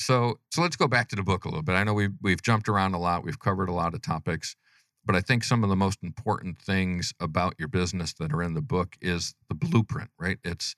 So 0.00 0.40
so 0.50 0.62
let's 0.62 0.74
go 0.76 0.88
back 0.88 1.08
to 1.10 1.16
the 1.16 1.22
book 1.22 1.44
a 1.44 1.48
little 1.48 1.62
bit. 1.62 1.74
I 1.74 1.84
know 1.84 1.94
we've 1.94 2.14
we've 2.20 2.42
jumped 2.42 2.68
around 2.68 2.94
a 2.94 2.98
lot. 2.98 3.22
We've 3.22 3.38
covered 3.38 3.68
a 3.68 3.72
lot 3.72 3.94
of 3.94 4.02
topics, 4.02 4.56
but 5.04 5.14
I 5.14 5.20
think 5.20 5.44
some 5.44 5.62
of 5.62 5.70
the 5.70 5.76
most 5.76 6.02
important 6.02 6.60
things 6.60 7.12
about 7.20 7.54
your 7.56 7.68
business 7.68 8.14
that 8.14 8.32
are 8.32 8.42
in 8.42 8.54
the 8.54 8.62
book 8.62 8.96
is 9.00 9.34
the 9.48 9.54
blueprint, 9.54 10.10
right? 10.18 10.38
It's 10.42 10.74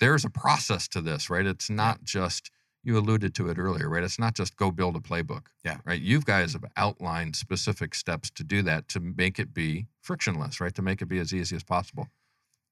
there's 0.00 0.24
a 0.24 0.30
process 0.30 0.88
to 0.88 1.00
this, 1.00 1.30
right? 1.30 1.46
It's 1.46 1.70
not 1.70 2.04
just 2.04 2.50
you 2.82 2.96
alluded 2.96 3.34
to 3.34 3.48
it 3.48 3.58
earlier, 3.58 3.88
right? 3.88 4.04
It's 4.04 4.18
not 4.18 4.34
just 4.34 4.56
go 4.56 4.70
build 4.70 4.94
a 4.96 5.00
playbook. 5.00 5.46
Yeah. 5.64 5.78
Right. 5.84 6.00
You 6.00 6.20
guys 6.20 6.52
have 6.52 6.64
outlined 6.76 7.34
specific 7.34 7.94
steps 7.94 8.30
to 8.30 8.44
do 8.44 8.62
that 8.62 8.88
to 8.88 9.00
make 9.00 9.38
it 9.40 9.52
be 9.52 9.88
frictionless, 10.00 10.60
right? 10.60 10.74
To 10.74 10.82
make 10.82 11.02
it 11.02 11.06
be 11.06 11.18
as 11.18 11.34
easy 11.34 11.56
as 11.56 11.64
possible. 11.64 12.08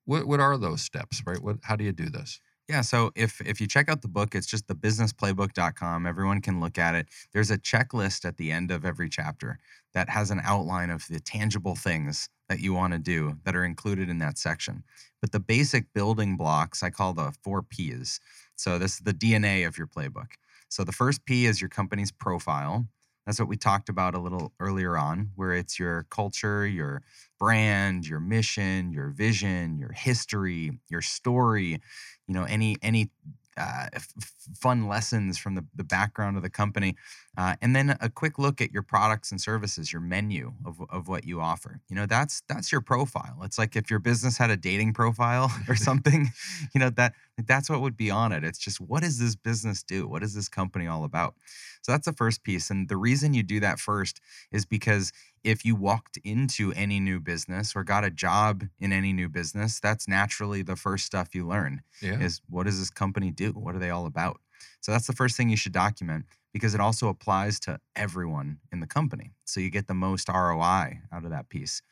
What 0.04 0.26
what 0.26 0.40
are 0.40 0.56
those 0.56 0.82
steps, 0.82 1.22
right? 1.26 1.42
What 1.42 1.56
how 1.62 1.76
do 1.76 1.84
you 1.84 1.92
do 1.92 2.10
this? 2.10 2.40
Yeah, 2.68 2.80
so 2.80 3.10
if 3.14 3.42
if 3.42 3.60
you 3.60 3.66
check 3.66 3.88
out 3.90 4.00
the 4.00 4.08
book, 4.08 4.34
it's 4.34 4.46
just 4.46 4.66
thebusinessplaybook.com. 4.68 6.06
Everyone 6.06 6.40
can 6.40 6.60
look 6.60 6.78
at 6.78 6.94
it. 6.94 7.08
There's 7.32 7.50
a 7.50 7.58
checklist 7.58 8.24
at 8.24 8.38
the 8.38 8.50
end 8.50 8.70
of 8.70 8.86
every 8.86 9.10
chapter 9.10 9.58
that 9.92 10.08
has 10.08 10.30
an 10.30 10.40
outline 10.42 10.90
of 10.90 11.06
the 11.08 11.20
tangible 11.20 11.76
things 11.76 12.28
that 12.48 12.60
you 12.60 12.72
want 12.72 12.94
to 12.94 12.98
do 12.98 13.34
that 13.44 13.54
are 13.54 13.64
included 13.64 14.08
in 14.08 14.18
that 14.18 14.38
section. 14.38 14.82
But 15.20 15.32
the 15.32 15.40
basic 15.40 15.92
building 15.92 16.36
blocks 16.36 16.82
I 16.82 16.88
call 16.90 17.12
the 17.12 17.32
4 17.42 17.62
Ps. 17.62 18.18
So 18.56 18.78
this 18.78 18.94
is 18.94 19.00
the 19.00 19.12
DNA 19.14 19.66
of 19.66 19.76
your 19.76 19.86
playbook. 19.86 20.32
So 20.70 20.84
the 20.84 20.92
first 20.92 21.24
P 21.26 21.44
is 21.46 21.60
your 21.60 21.68
company's 21.70 22.12
profile. 22.12 22.86
That's 23.26 23.38
what 23.38 23.48
we 23.48 23.56
talked 23.56 23.88
about 23.88 24.14
a 24.14 24.18
little 24.20 24.52
earlier 24.60 24.98
on, 24.98 25.30
where 25.34 25.52
it's 25.54 25.78
your 25.78 26.06
culture, 26.10 26.66
your 26.66 27.02
brand, 27.38 28.06
your 28.06 28.20
mission, 28.20 28.92
your 28.92 29.08
vision, 29.10 29.78
your 29.78 29.92
history, 29.92 30.78
your 30.90 31.00
story, 31.00 31.80
you 32.28 32.34
know 32.34 32.44
any 32.44 32.76
any 32.82 33.10
uh, 33.56 33.86
f- 33.94 34.08
fun 34.58 34.88
lessons 34.88 35.38
from 35.38 35.54
the, 35.54 35.64
the 35.76 35.84
background 35.84 36.36
of 36.36 36.42
the 36.42 36.50
company 36.50 36.96
uh, 37.36 37.56
and 37.60 37.74
then 37.74 37.96
a 38.00 38.08
quick 38.08 38.38
look 38.38 38.60
at 38.60 38.72
your 38.72 38.82
products 38.82 39.30
and 39.30 39.40
services 39.40 39.92
your 39.92 40.00
menu 40.00 40.52
of, 40.64 40.80
of 40.90 41.08
what 41.08 41.24
you 41.24 41.40
offer 41.40 41.80
you 41.88 41.96
know 41.96 42.06
that's 42.06 42.42
that's 42.48 42.70
your 42.72 42.80
profile 42.80 43.38
it's 43.42 43.58
like 43.58 43.76
if 43.76 43.90
your 43.90 43.98
business 43.98 44.38
had 44.38 44.50
a 44.50 44.56
dating 44.56 44.92
profile 44.92 45.50
or 45.68 45.74
something 45.88 46.30
you 46.74 46.78
know 46.78 46.90
that 46.90 47.12
that's 47.46 47.68
what 47.68 47.80
would 47.80 47.96
be 47.96 48.10
on 48.10 48.32
it 48.32 48.44
it's 48.44 48.58
just 48.58 48.80
what 48.80 49.02
does 49.02 49.18
this 49.18 49.34
business 49.36 49.82
do 49.82 50.06
what 50.06 50.22
is 50.22 50.34
this 50.34 50.48
company 50.48 50.86
all 50.86 51.04
about 51.04 51.34
so 51.82 51.92
that's 51.92 52.06
the 52.06 52.12
first 52.12 52.42
piece 52.44 52.70
and 52.70 52.88
the 52.88 52.96
reason 52.96 53.34
you 53.34 53.42
do 53.42 53.60
that 53.60 53.78
first 53.78 54.20
is 54.52 54.64
because 54.64 55.12
if 55.42 55.64
you 55.64 55.74
walked 55.74 56.16
into 56.24 56.72
any 56.72 56.98
new 57.00 57.20
business 57.20 57.74
or 57.76 57.84
got 57.84 58.04
a 58.04 58.10
job 58.10 58.64
in 58.80 58.92
any 58.92 59.12
new 59.12 59.28
business 59.28 59.80
that's 59.80 60.08
naturally 60.08 60.62
the 60.62 60.76
first 60.76 61.04
stuff 61.04 61.34
you 61.34 61.46
learn 61.46 61.82
Yeah. 62.00 62.18
is 62.20 62.40
what 62.48 62.64
does 62.64 62.78
this 62.78 62.90
company 62.90 63.30
do? 63.30 63.50
What 63.52 63.74
are 63.74 63.78
they 63.78 63.90
all 63.90 64.06
about? 64.06 64.40
So 64.80 64.92
that's 64.92 65.06
the 65.06 65.12
first 65.12 65.36
thing 65.36 65.48
you 65.48 65.56
should 65.56 65.72
document 65.72 66.24
because 66.54 66.72
it 66.72 66.80
also 66.80 67.08
applies 67.08 67.58
to 67.60 67.78
everyone 67.96 68.60
in 68.72 68.78
the 68.78 68.86
company. 68.86 69.32
So 69.44 69.60
you 69.60 69.70
get 69.70 69.88
the 69.88 69.94
most 69.94 70.28
ROI 70.28 71.00
out 71.12 71.24
of 71.24 71.30
that 71.30 71.48
piece. 71.50 71.82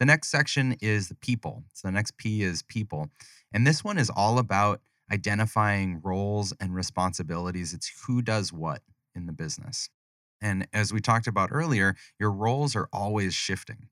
The 0.00 0.04
next 0.04 0.28
section 0.28 0.76
is 0.82 1.08
the 1.08 1.14
people. 1.14 1.62
So 1.72 1.86
the 1.88 1.92
next 1.92 2.18
P 2.18 2.42
is 2.42 2.62
people. 2.64 3.10
And 3.52 3.66
this 3.66 3.82
one 3.82 3.96
is 3.96 4.10
all 4.10 4.38
about 4.38 4.80
identifying 5.10 6.00
roles 6.02 6.52
and 6.60 6.74
responsibilities. 6.74 7.72
It's 7.72 7.90
who 8.06 8.20
does 8.20 8.52
what 8.52 8.82
in 9.14 9.26
the 9.26 9.32
business. 9.32 9.88
And 10.40 10.66
as 10.72 10.92
we 10.92 11.00
talked 11.00 11.28
about 11.28 11.50
earlier, 11.52 11.94
your 12.18 12.32
roles 12.32 12.74
are 12.74 12.88
always 12.92 13.34
shifting. 13.34 13.88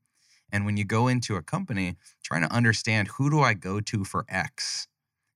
And 0.51 0.65
when 0.65 0.77
you 0.77 0.85
go 0.85 1.07
into 1.07 1.35
a 1.35 1.41
company, 1.41 1.95
trying 2.23 2.43
to 2.43 2.53
understand 2.53 3.09
who 3.17 3.29
do 3.29 3.39
I 3.41 3.53
go 3.53 3.79
to 3.79 4.03
for 4.03 4.25
X? 4.29 4.87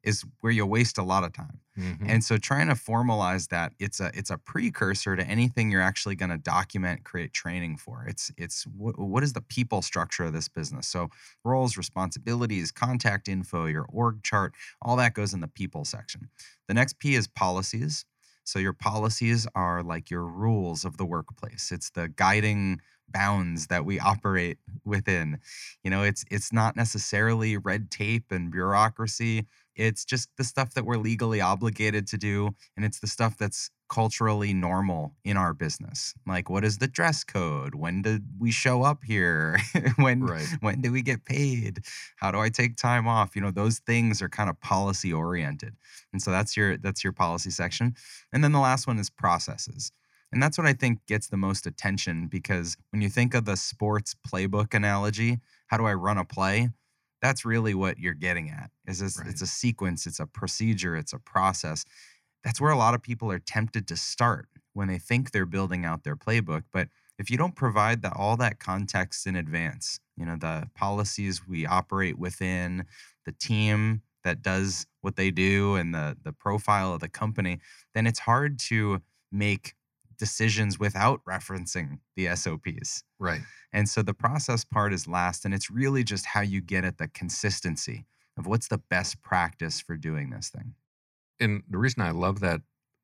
Is 0.04 0.24
where 0.42 0.52
you 0.52 0.66
waste 0.66 0.98
a 0.98 1.04
lot 1.04 1.24
of 1.24 1.34
time. 1.34 1.60
Mhm. 1.76 2.12
And 2.12 2.24
so 2.24 2.38
trying 2.38 2.68
to 2.68 2.74
formalize 2.74 3.50
that 3.50 3.74
it's 3.80 4.00
a 4.00 4.12
it's 4.16 4.32
a 4.32 4.38
precursor 4.38 5.16
to 5.16 5.24
anything 5.28 5.70
you're 5.72 5.82
actually 5.82 6.16
going 6.16 6.32
to 6.32 6.38
document, 6.38 7.04
create 7.06 7.32
training 7.32 7.78
for. 7.78 8.06
It's 8.08 8.32
it's 8.38 8.64
what, 8.66 8.98
what 9.00 9.24
is 9.24 9.34
the 9.34 9.42
people 9.42 9.82
structure 9.84 10.24
of 10.26 10.34
this 10.34 10.48
business? 10.48 10.88
So 10.88 11.10
roles, 11.44 11.78
responsibilities, 11.78 12.72
contact 12.72 13.28
info, 13.28 13.66
your 13.66 13.86
org 13.90 14.24
chart, 14.24 14.54
all 14.82 14.96
that 14.98 15.14
goes 15.14 15.34
in 15.34 15.42
the 15.42 15.48
people 15.48 15.86
section. 15.86 16.30
The 16.68 16.74
next 16.74 17.00
P 17.00 17.16
is 17.16 17.28
policies. 17.28 18.06
So 18.44 18.58
your 18.60 18.74
policies 18.74 19.48
are 19.54 19.84
like 19.84 20.10
your 20.10 20.26
rules 20.26 20.84
of 20.84 20.98
the 20.98 21.06
workplace. 21.06 21.72
It's 21.72 21.92
the 21.92 22.08
guiding 22.10 22.82
bounds 23.12 23.68
that 23.68 23.86
we 23.86 24.00
operate 24.00 24.58
within. 24.86 25.40
You 25.84 25.92
know, 25.92 26.04
it's 26.04 26.24
it's 26.32 26.52
not 26.54 26.76
necessarily 26.76 27.58
red 27.58 27.92
tape 27.92 28.32
and 28.32 28.52
bureaucracy. 28.52 29.46
It's 29.76 30.04
just 30.06 30.30
the 30.38 30.44
stuff 30.44 30.74
that 30.74 30.86
we're 30.86 30.98
legally 30.98 31.40
obligated 31.42 32.06
to 32.08 32.18
do 32.18 32.52
and 32.76 32.86
it's 32.86 33.00
the 33.00 33.08
stuff 33.08 33.38
that's 33.38 33.70
culturally 33.90 34.54
normal 34.54 35.16
in 35.24 35.38
our 35.38 35.54
business. 35.54 36.14
Like 36.28 36.50
what 36.50 36.64
is 36.64 36.78
the 36.78 36.88
dress 36.88 37.24
code? 37.24 37.76
When 37.76 38.02
did 38.02 38.26
we 38.40 38.52
show 38.52 38.84
up 38.84 39.04
here? 39.04 39.58
when 39.98 40.28
Right. 40.28 40.50
when 40.60 40.82
do 40.82 40.92
we 40.92 41.02
get 41.02 41.26
paid? 41.26 41.86
How 42.18 42.32
do 42.32 42.40
I 42.40 42.50
take 42.50 42.76
time 42.78 43.08
off? 43.08 43.36
You 43.36 43.42
know, 43.42 43.52
those 43.52 43.80
things 43.80 44.22
are 44.22 44.30
kind 44.30 44.50
of 44.50 44.60
policy 44.62 45.12
oriented. 45.14 45.76
And 46.14 46.22
so 46.22 46.32
that's 46.32 46.56
your 46.56 46.78
that's 46.78 47.04
your 47.04 47.14
policy 47.14 47.50
section. 47.50 47.96
And 48.34 48.44
then 48.44 48.52
the 48.52 48.60
last 48.60 48.88
one 48.88 49.00
is 49.00 49.10
processes. 49.10 49.92
And 50.32 50.42
that's 50.42 50.58
what 50.58 50.68
I 50.68 50.74
think 50.74 51.06
gets 51.08 51.28
the 51.28 51.38
most 51.38 51.66
attention 51.68 52.28
because 52.28 52.78
when 52.92 53.02
you 53.02 53.10
think 53.10 53.34
of 53.34 53.46
the 53.46 53.58
sports 53.58 54.16
playbook 54.28 54.74
analogy, 54.74 55.40
how 55.68 55.78
do 55.78 55.86
I 55.86 55.94
run 55.94 56.18
a 56.18 56.26
play? 56.26 56.70
That's 57.22 57.46
really 57.46 57.74
what 57.74 58.00
you're 58.00 58.14
getting 58.14 58.50
at. 58.50 58.72
Is 58.88 59.00
this, 59.00 59.18
Right. 59.20 59.28
it's 59.28 59.42
a 59.42 59.48
sequence, 59.48 60.08
it's 60.08 60.20
a 60.20 60.26
procedure, 60.26 60.96
it's 60.96 61.14
a 61.14 61.20
process. 61.20 61.86
That's 62.44 62.60
where 62.60 62.72
a 62.72 62.78
lot 62.78 62.96
of 62.96 63.04
people 63.04 63.32
are 63.32 63.40
tempted 63.40 63.88
to 63.90 63.96
start 63.98 64.48
when 64.74 64.88
they 64.88 64.98
think 64.98 65.32
they're 65.32 65.46
building 65.46 65.86
out 65.86 66.04
their 66.04 66.16
playbook. 66.16 66.64
But 66.72 66.90
if 67.20 67.30
you 67.30 67.38
don't 67.38 67.56
provide 67.56 68.02
that 68.02 68.14
all 68.16 68.38
that 68.38 68.60
context 68.60 69.28
in 69.28 69.36
advance, 69.36 70.00
you 70.18 70.26
know, 70.26 70.36
the 70.38 70.70
policies 70.74 71.46
we 71.48 71.66
operate 71.66 72.18
within, 72.18 72.86
the 73.26 73.32
team 73.34 74.02
that 74.24 74.42
does 74.42 74.88
what 75.02 75.16
they 75.16 75.30
do 75.32 75.76
and 75.76 75.94
the 75.94 76.18
the 76.24 76.34
profile 76.34 76.94
of 76.94 77.00
the 77.02 77.10
company, 77.10 77.60
then 77.94 78.08
it's 78.08 78.20
hard 78.20 78.58
to 78.60 79.02
make 79.32 79.76
decisions 80.26 80.78
without 80.80 81.20
referencing 81.26 82.00
the 82.16 82.34
SOPs. 82.36 83.04
Right. 83.20 83.42
And 83.74 83.90
so 83.90 84.04
the 84.04 84.14
process 84.14 84.64
part 84.64 84.94
is 84.94 85.08
last, 85.08 85.46
and 85.46 85.54
it's 85.54 85.72
really 85.72 86.04
just 86.04 86.28
how 86.28 86.42
you 86.42 86.62
get 86.62 86.86
at 86.86 87.00
the 87.00 87.08
consistency 87.08 88.06
of 88.38 88.46
what's 88.46 88.68
the 88.70 88.78
best 88.78 89.22
practice 89.24 89.82
for 89.82 89.98
doing 89.98 90.30
this 90.30 90.50
thing. 90.50 90.76
and 91.42 91.64
the 91.68 91.80
reason 91.80 92.04
I 92.04 92.12
love 92.12 92.40
that 92.42 92.62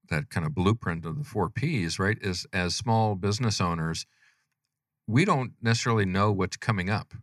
that 0.09 0.29
kind 0.29 0.45
of 0.45 0.53
blueprint 0.55 1.05
of 1.05 1.17
the 1.17 1.23
four 1.25 1.49
P's, 1.49 1.99
right, 1.99 2.17
is 2.21 2.45
as 2.53 2.75
small 2.75 3.15
business 3.15 3.59
owners, 3.59 4.05
we 5.07 5.25
don't 5.25 5.51
necessarily 5.61 6.05
know 6.05 6.31
what's 6.31 6.55
coming 6.57 6.89
up. 6.89 7.13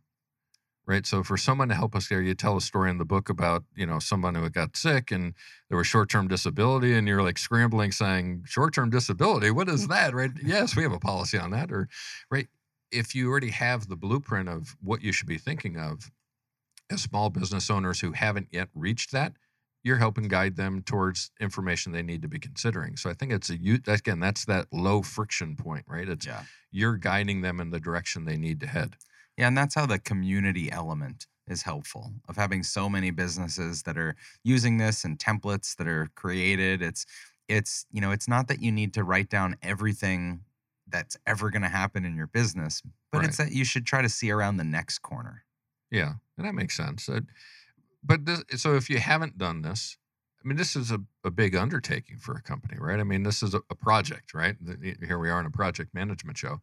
Right. 0.87 1.07
So 1.07 1.22
for 1.22 1.39
someone 1.39 1.70
to 1.70 1.74
help 1.74 1.95
us 1.95 2.09
there, 2.09 2.20
you 2.20 2.35
tell 2.35 2.59
a 2.59 2.61
story 2.61 2.91
in 2.91 2.99
the 2.99 3.07
book 3.07 3.30
about, 3.30 3.64
you 3.74 3.87
know, 3.87 3.99
someone 3.99 4.35
who 4.35 4.51
got 4.51 4.76
sick 4.76 5.11
and 5.11 5.32
there 5.70 5.78
was 5.78 5.87
short-term 5.87 6.28
disability 6.28 6.93
and 6.93 7.09
you're 7.09 7.22
like 7.22 7.39
scrambling 7.39 7.91
saying, 7.91 8.45
short-term 8.47 8.91
disability, 8.91 9.51
what 9.51 9.70
is 9.70 9.87
mm. 9.87 9.89
that? 9.89 10.14
Right. 10.14 10.30
Yes, 10.45 10.76
we 10.76 10.82
have 10.82 10.93
a 10.93 10.99
policy 10.99 11.39
on 11.39 11.53
that. 11.53 11.72
Or 11.72 11.89
right. 12.30 12.49
If 12.93 13.14
you 13.14 13.30
already 13.30 13.51
have 13.51 13.89
the 13.89 13.97
blueprint 13.97 14.51
of 14.51 14.76
what 14.82 15.01
you 15.01 15.11
should 15.11 15.26
be 15.26 15.39
thinking 15.39 15.78
of 15.78 16.11
as 16.91 17.01
small 17.01 17.30
business 17.30 17.70
owners 17.70 18.01
who 18.01 18.12
haven't 18.12 18.49
yet 18.51 18.68
reached 18.74 19.11
that, 19.12 19.32
you're 19.85 19.97
helping 19.97 20.28
guide 20.28 20.57
them 20.57 20.82
towards 20.82 21.30
information 21.41 21.93
they 21.93 22.03
need 22.03 22.20
to 22.22 22.28
be 22.28 22.39
considering. 22.39 22.97
So 22.97 23.09
I 23.09 23.14
think 23.14 23.32
it's 23.32 23.49
a 23.49 23.57
you 23.57 23.78
again, 23.87 24.20
that's 24.20 24.45
that 24.45 24.66
low 24.70 25.01
friction 25.01 25.57
point, 25.57 25.87
right? 25.89 26.09
It's 26.09 26.26
Yeah. 26.26 26.43
you're 26.70 26.97
guiding 26.97 27.41
them 27.41 27.59
in 27.59 27.70
the 27.70 27.80
direction 27.80 28.26
they 28.26 28.37
need 28.37 28.61
to 28.61 28.66
head. 28.66 28.97
Yeah, 29.37 29.49
and 29.49 29.57
that's 29.59 29.74
how 29.74 29.87
the 29.87 29.99
community 29.99 30.70
element 30.70 31.26
is 31.47 31.62
helpful 31.62 32.12
of 32.28 32.37
having 32.37 32.62
so 32.62 32.89
many 32.89 33.11
businesses 33.11 33.82
that 33.82 33.99
are 33.99 34.16
using 34.43 34.78
this 34.78 35.05
and 35.05 35.18
templates 35.18 35.76
that 35.76 35.87
are 35.87 36.09
created. 36.14 36.82
It's 36.82 37.05
it's 37.49 37.87
you 37.91 38.01
know, 38.01 38.11
it's 38.12 38.28
not 38.28 38.49
that 38.49 38.62
you 38.62 38.72
need 38.72 38.95
to 38.95 39.05
write 39.05 39.28
down 39.28 39.57
everything 39.62 40.41
that's 40.89 41.16
ever 41.26 41.51
going 41.51 41.62
to 41.62 41.68
happen 41.68 42.05
in 42.05 42.16
your 42.16 42.26
business, 42.26 42.82
but 43.11 43.24
it's 43.24 43.39
that 43.39 43.53
you 43.53 43.64
should 43.64 43.87
try 43.87 44.03
to 44.03 44.09
see 44.09 44.30
around 44.30 44.57
the 44.59 44.64
next 44.64 44.99
corner. 45.01 45.45
Yeah, 45.91 46.14
and 46.37 46.47
that 46.47 46.55
makes 46.55 46.76
sense. 46.76 47.09
But 48.03 48.26
this, 48.26 48.43
so 48.57 48.74
if 48.74 48.91
you 48.91 48.99
haven't 48.99 49.39
done 49.39 49.62
this, 49.62 49.97
I 50.45 50.49
mean, 50.49 50.57
this 50.59 50.76
is 50.76 50.91
a, 50.91 51.01
a 51.24 51.30
big 51.30 51.57
undertaking 51.57 52.18
for 52.18 52.35
a 52.35 52.43
company, 52.43 52.76
right? 52.78 53.01
I 53.01 53.05
mean, 53.05 53.22
this 53.22 53.43
is 53.43 53.55
a, 53.55 53.62
a 53.70 53.74
project, 53.74 54.35
right? 54.35 54.57
The- 54.61 54.97
Here 55.07 55.18
we 55.18 55.30
are 55.30 55.41
in 55.41 55.47
a 55.47 55.51
project 55.51 55.95
management 55.95 56.37
show. 56.37 56.61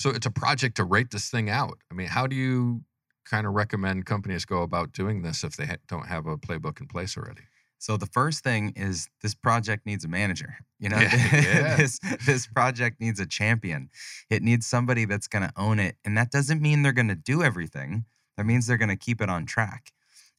So 0.00 0.10
it's 0.10 0.26
a 0.26 0.30
project 0.30 0.76
to 0.76 0.84
write 0.84 1.10
this 1.10 1.30
thing 1.30 1.48
out. 1.48 1.78
I 1.90 1.94
mean, 1.94 2.08
how 2.08 2.26
do 2.26 2.36
you 2.36 2.82
kind 3.24 3.46
of 3.46 3.54
recommend 3.54 4.06
companies 4.06 4.44
go 4.44 4.62
about 4.62 4.92
doing 4.92 5.22
this 5.22 5.44
if 5.44 5.56
they 5.56 5.66
ha- 5.66 5.76
don't 5.88 6.06
have 6.06 6.26
a 6.26 6.36
playbook 6.36 6.80
in 6.80 6.86
place 6.88 7.16
already? 7.16 7.42
So 7.78 7.96
the 7.96 8.06
first 8.06 8.42
thing 8.42 8.72
is 8.76 9.08
this 9.22 9.34
project 9.34 9.84
needs 9.84 10.04
a 10.04 10.08
manager. 10.08 10.56
You 10.78 10.88
know, 10.88 10.98
Yeah, 10.98 11.10
yeah. 11.32 11.76
this 11.76 11.98
this 12.24 12.46
project 12.46 13.00
needs 13.00 13.20
a 13.20 13.26
champion. 13.26 13.90
It 14.30 14.42
needs 14.42 14.66
somebody 14.66 15.04
that's 15.04 15.28
going 15.28 15.42
to 15.42 15.52
own 15.56 15.78
it, 15.78 15.96
and 16.04 16.16
that 16.16 16.30
doesn't 16.30 16.62
mean 16.62 16.82
they're 16.82 16.92
going 16.92 17.08
to 17.08 17.14
do 17.14 17.42
everything. 17.42 18.06
That 18.36 18.46
means 18.46 18.66
they're 18.66 18.78
going 18.78 18.88
to 18.88 18.96
keep 18.96 19.20
it 19.20 19.28
on 19.28 19.46
track. 19.46 19.92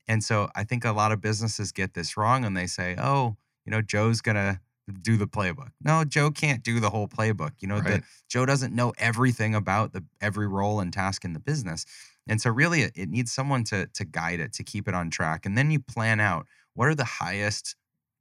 And 0.08 0.24
so 0.24 0.50
I 0.56 0.64
think 0.64 0.86
a 0.86 0.92
lot 0.92 1.12
of 1.12 1.22
businesses 1.22 1.72
get 1.72 1.94
this 1.94 2.18
wrong, 2.18 2.46
and 2.46 2.58
they 2.58 2.68
say, 2.68 2.96
"Oh, 2.98 3.38
you 3.66 3.72
know, 3.72 3.82
Joe's 3.82 4.22
going 4.22 4.36
to 4.36 4.60
do 5.02 5.18
the 5.18 5.28
playbook." 5.28 5.70
No, 5.82 6.04
Joe 6.04 6.32
can't 6.32 6.64
do 6.64 6.80
the 6.80 6.90
whole 6.90 7.08
playbook. 7.08 7.52
You 7.60 7.68
know, 7.68 7.82
the, 7.82 8.04
Joe 8.30 8.46
doesn't 8.46 8.74
know 8.74 8.94
everything 8.98 9.56
about 9.56 9.94
the 9.94 10.04
every 10.22 10.48
role 10.48 10.80
and 10.80 10.92
task 10.94 11.26
in 11.26 11.34
the 11.34 11.40
business. 11.40 11.86
And 12.28 12.42
so 12.42 12.50
really 12.50 12.82
it, 12.82 12.92
it 12.96 13.10
needs 13.10 13.32
someone 13.32 13.64
to 13.66 13.88
to 13.88 14.06
guide 14.06 14.40
it, 14.40 14.54
to 14.54 14.64
keep 14.64 14.88
it 14.88 14.94
on 14.96 15.10
track. 15.10 15.46
And 15.46 15.58
then 15.58 15.72
you 15.72 15.80
plan 15.80 16.20
out 16.20 16.48
what 16.74 16.88
are 16.88 16.96
the 16.96 17.06
highest 17.06 17.76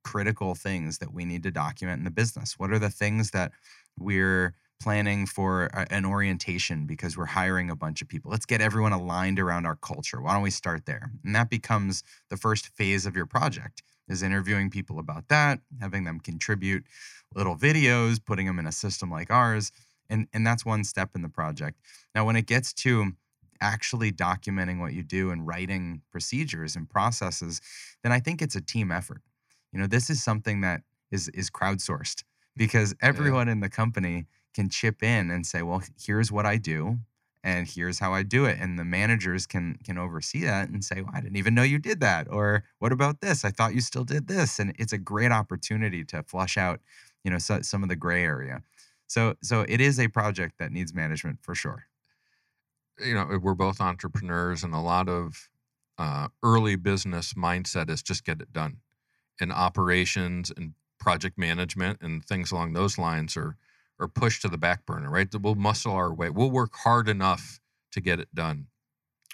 critical 0.04 0.54
things 0.54 0.98
that 0.98 1.12
we 1.12 1.24
need 1.24 1.42
to 1.42 1.50
document 1.50 1.98
in 1.98 2.04
the 2.04 2.10
business? 2.10 2.58
What 2.58 2.70
are 2.70 2.78
the 2.78 2.90
things 2.90 3.30
that 3.30 3.52
we're 3.98 4.54
planning 4.80 5.24
for 5.26 5.70
an 5.90 6.04
orientation 6.04 6.86
because 6.86 7.16
we're 7.16 7.24
hiring 7.26 7.70
a 7.70 7.76
bunch 7.76 8.02
of 8.02 8.08
people? 8.08 8.30
Let's 8.30 8.46
get 8.46 8.60
everyone 8.60 8.92
aligned 8.92 9.40
around 9.40 9.66
our 9.66 9.76
culture. 9.76 10.20
Why 10.20 10.34
don't 10.34 10.42
we 10.42 10.50
start 10.50 10.86
there? 10.86 11.10
And 11.24 11.34
that 11.34 11.50
becomes 11.50 12.02
the 12.28 12.36
first 12.36 12.68
phase 12.68 13.06
of 13.06 13.16
your 13.16 13.26
project 13.26 13.82
is 14.08 14.22
interviewing 14.22 14.70
people 14.70 14.98
about 14.98 15.28
that, 15.28 15.60
having 15.80 16.04
them 16.04 16.20
contribute 16.20 16.84
little 17.34 17.56
videos, 17.56 18.24
putting 18.24 18.46
them 18.46 18.58
in 18.58 18.66
a 18.66 18.72
system 18.72 19.10
like 19.10 19.30
ours. 19.30 19.72
And, 20.10 20.28
and 20.32 20.46
that's 20.46 20.64
one 20.64 20.84
step 20.84 21.10
in 21.14 21.22
the 21.22 21.28
project. 21.28 21.80
Now, 22.14 22.24
when 22.24 22.36
it 22.36 22.46
gets 22.46 22.72
to 22.74 23.12
actually 23.60 24.12
documenting 24.12 24.78
what 24.78 24.92
you 24.92 25.02
do 25.02 25.30
and 25.30 25.46
writing 25.46 26.02
procedures 26.10 26.76
and 26.76 26.88
processes, 26.88 27.60
then 28.02 28.12
I 28.12 28.20
think 28.20 28.42
it's 28.42 28.54
a 28.54 28.60
team 28.60 28.92
effort. 28.92 29.22
You 29.72 29.80
know, 29.80 29.86
this 29.86 30.10
is 30.10 30.22
something 30.22 30.60
that 30.60 30.82
is 31.10 31.28
is 31.28 31.50
crowdsourced 31.50 32.22
because 32.56 32.94
everyone 33.00 33.48
in 33.48 33.60
the 33.60 33.68
company 33.68 34.26
can 34.54 34.68
chip 34.68 35.02
in 35.02 35.30
and 35.30 35.46
say, 35.46 35.62
"Well, 35.62 35.82
here's 35.98 36.30
what 36.30 36.46
I 36.46 36.58
do." 36.58 36.98
And 37.44 37.68
here's 37.68 38.00
how 38.00 38.14
I 38.14 38.24
do 38.24 38.46
it, 38.46 38.58
and 38.60 38.78
the 38.78 38.84
managers 38.86 39.46
can 39.46 39.76
can 39.84 39.98
oversee 39.98 40.42
that 40.44 40.70
and 40.70 40.84
say, 40.84 41.02
well, 41.02 41.12
"I 41.14 41.20
didn't 41.20 41.36
even 41.36 41.54
know 41.54 41.62
you 41.62 41.78
did 41.78 42.00
that," 42.00 42.28
or 42.30 42.64
"What 42.80 42.92
about 42.92 43.20
this? 43.20 43.44
I 43.44 43.50
thought 43.52 43.74
you 43.74 43.82
still 43.82 44.04
did 44.04 44.28
this." 44.28 44.58
And 44.58 44.74
it's 44.78 44.94
a 44.94 44.98
great 44.98 45.32
opportunity 45.32 46.04
to 46.06 46.22
flush 46.24 46.56
out, 46.58 46.80
you 47.24 47.30
know, 47.30 47.38
so, 47.38 47.62
some 47.62 47.82
of 47.84 47.90
the 47.90 47.96
gray 47.96 48.24
area. 48.24 48.62
So, 49.08 49.36
so 49.42 49.64
it 49.68 49.80
is 49.80 50.00
a 50.00 50.08
project 50.08 50.58
that 50.58 50.72
needs 50.72 50.94
management 50.94 51.40
for 51.42 51.54
sure. 51.54 51.86
you 52.98 53.14
know, 53.14 53.38
we're 53.42 53.54
both 53.54 53.80
entrepreneurs, 53.80 54.62
and 54.62 54.74
a 54.74 54.78
lot 54.78 55.08
of 55.08 55.48
uh, 55.98 56.28
early 56.42 56.76
business 56.76 57.34
mindset 57.34 57.90
is 57.90 58.02
just 58.02 58.24
get 58.24 58.40
it 58.40 58.52
done. 58.52 58.78
And 59.40 59.52
operations 59.52 60.52
and 60.56 60.74
project 60.98 61.38
management 61.38 61.98
and 62.02 62.24
things 62.24 62.52
along 62.52 62.74
those 62.74 62.98
lines 62.98 63.36
are 63.36 63.56
pushed 64.08 64.42
to 64.42 64.48
the 64.48 64.58
back 64.58 64.86
burner, 64.86 65.10
right? 65.10 65.28
We'll 65.34 65.54
muscle 65.54 65.92
our 65.92 66.12
way. 66.12 66.30
We'll 66.30 66.50
work 66.50 66.74
hard 66.74 67.08
enough 67.08 67.60
to 67.92 68.00
get 68.00 68.20
it 68.20 68.34
done. 68.34 68.66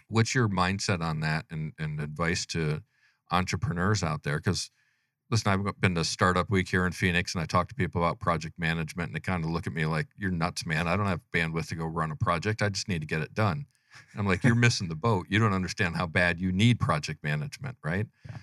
What's 0.09 0.35
your 0.35 0.49
mindset 0.49 1.03
on 1.03 1.21
that 1.21 1.47
and, 1.51 1.73
and 1.79 2.01
advice 2.01 2.47
to 2.47 2.83
entrepreneurs 3.31 4.03
out 4.03 4.23
there? 4.23 4.39
Because 4.39 4.71
listen, 5.31 5.53
I've 5.53 5.81
been 5.81 5.95
to 5.95 6.05
Startup 6.05 6.51
Week 6.51 6.68
here 6.68 6.85
in 6.87 6.93
Phoenix, 6.93 7.35
and 7.35 7.43
I 7.43 7.47
talk 7.47 7.68
to 7.68 7.75
people 7.75 8.03
about 8.03 8.18
project 8.18 8.59
management, 8.59 9.09
and 9.09 9.16
they 9.16 9.21
kind 9.21 9.45
of 9.45 9.51
look 9.51 9.66
at 9.66 9.73
me 9.73 9.87
like, 9.87 10.09
"You're 10.16 10.33
nuts, 10.33 10.66
man! 10.66 10.89
I 10.89 10.97
don't 10.97 11.07
have 11.07 11.21
bandwidth 11.33 11.68
to 11.68 11.77
go 11.77 11.87
run 11.87 12.11
a 12.11 12.16
project. 12.16 12.62
I 12.62 12.68
just 12.68 12.89
need 12.89 13.01
to 13.01 13.07
get 13.07 13.23
it 13.23 13.35
done." 13.35 13.66
I'm 14.16 14.27
like, 14.27 14.45
"You're 14.45 14.55
missing 14.57 14.89
the 14.89 14.97
boat. 14.97 15.27
You 15.31 15.39
don't 15.39 15.55
understand 15.55 15.97
how 15.97 16.07
bad 16.07 16.41
you 16.41 16.53
need 16.53 16.81
project 16.81 17.23
management, 17.23 17.77
right?" 17.85 18.07
Yeah. 18.29 18.37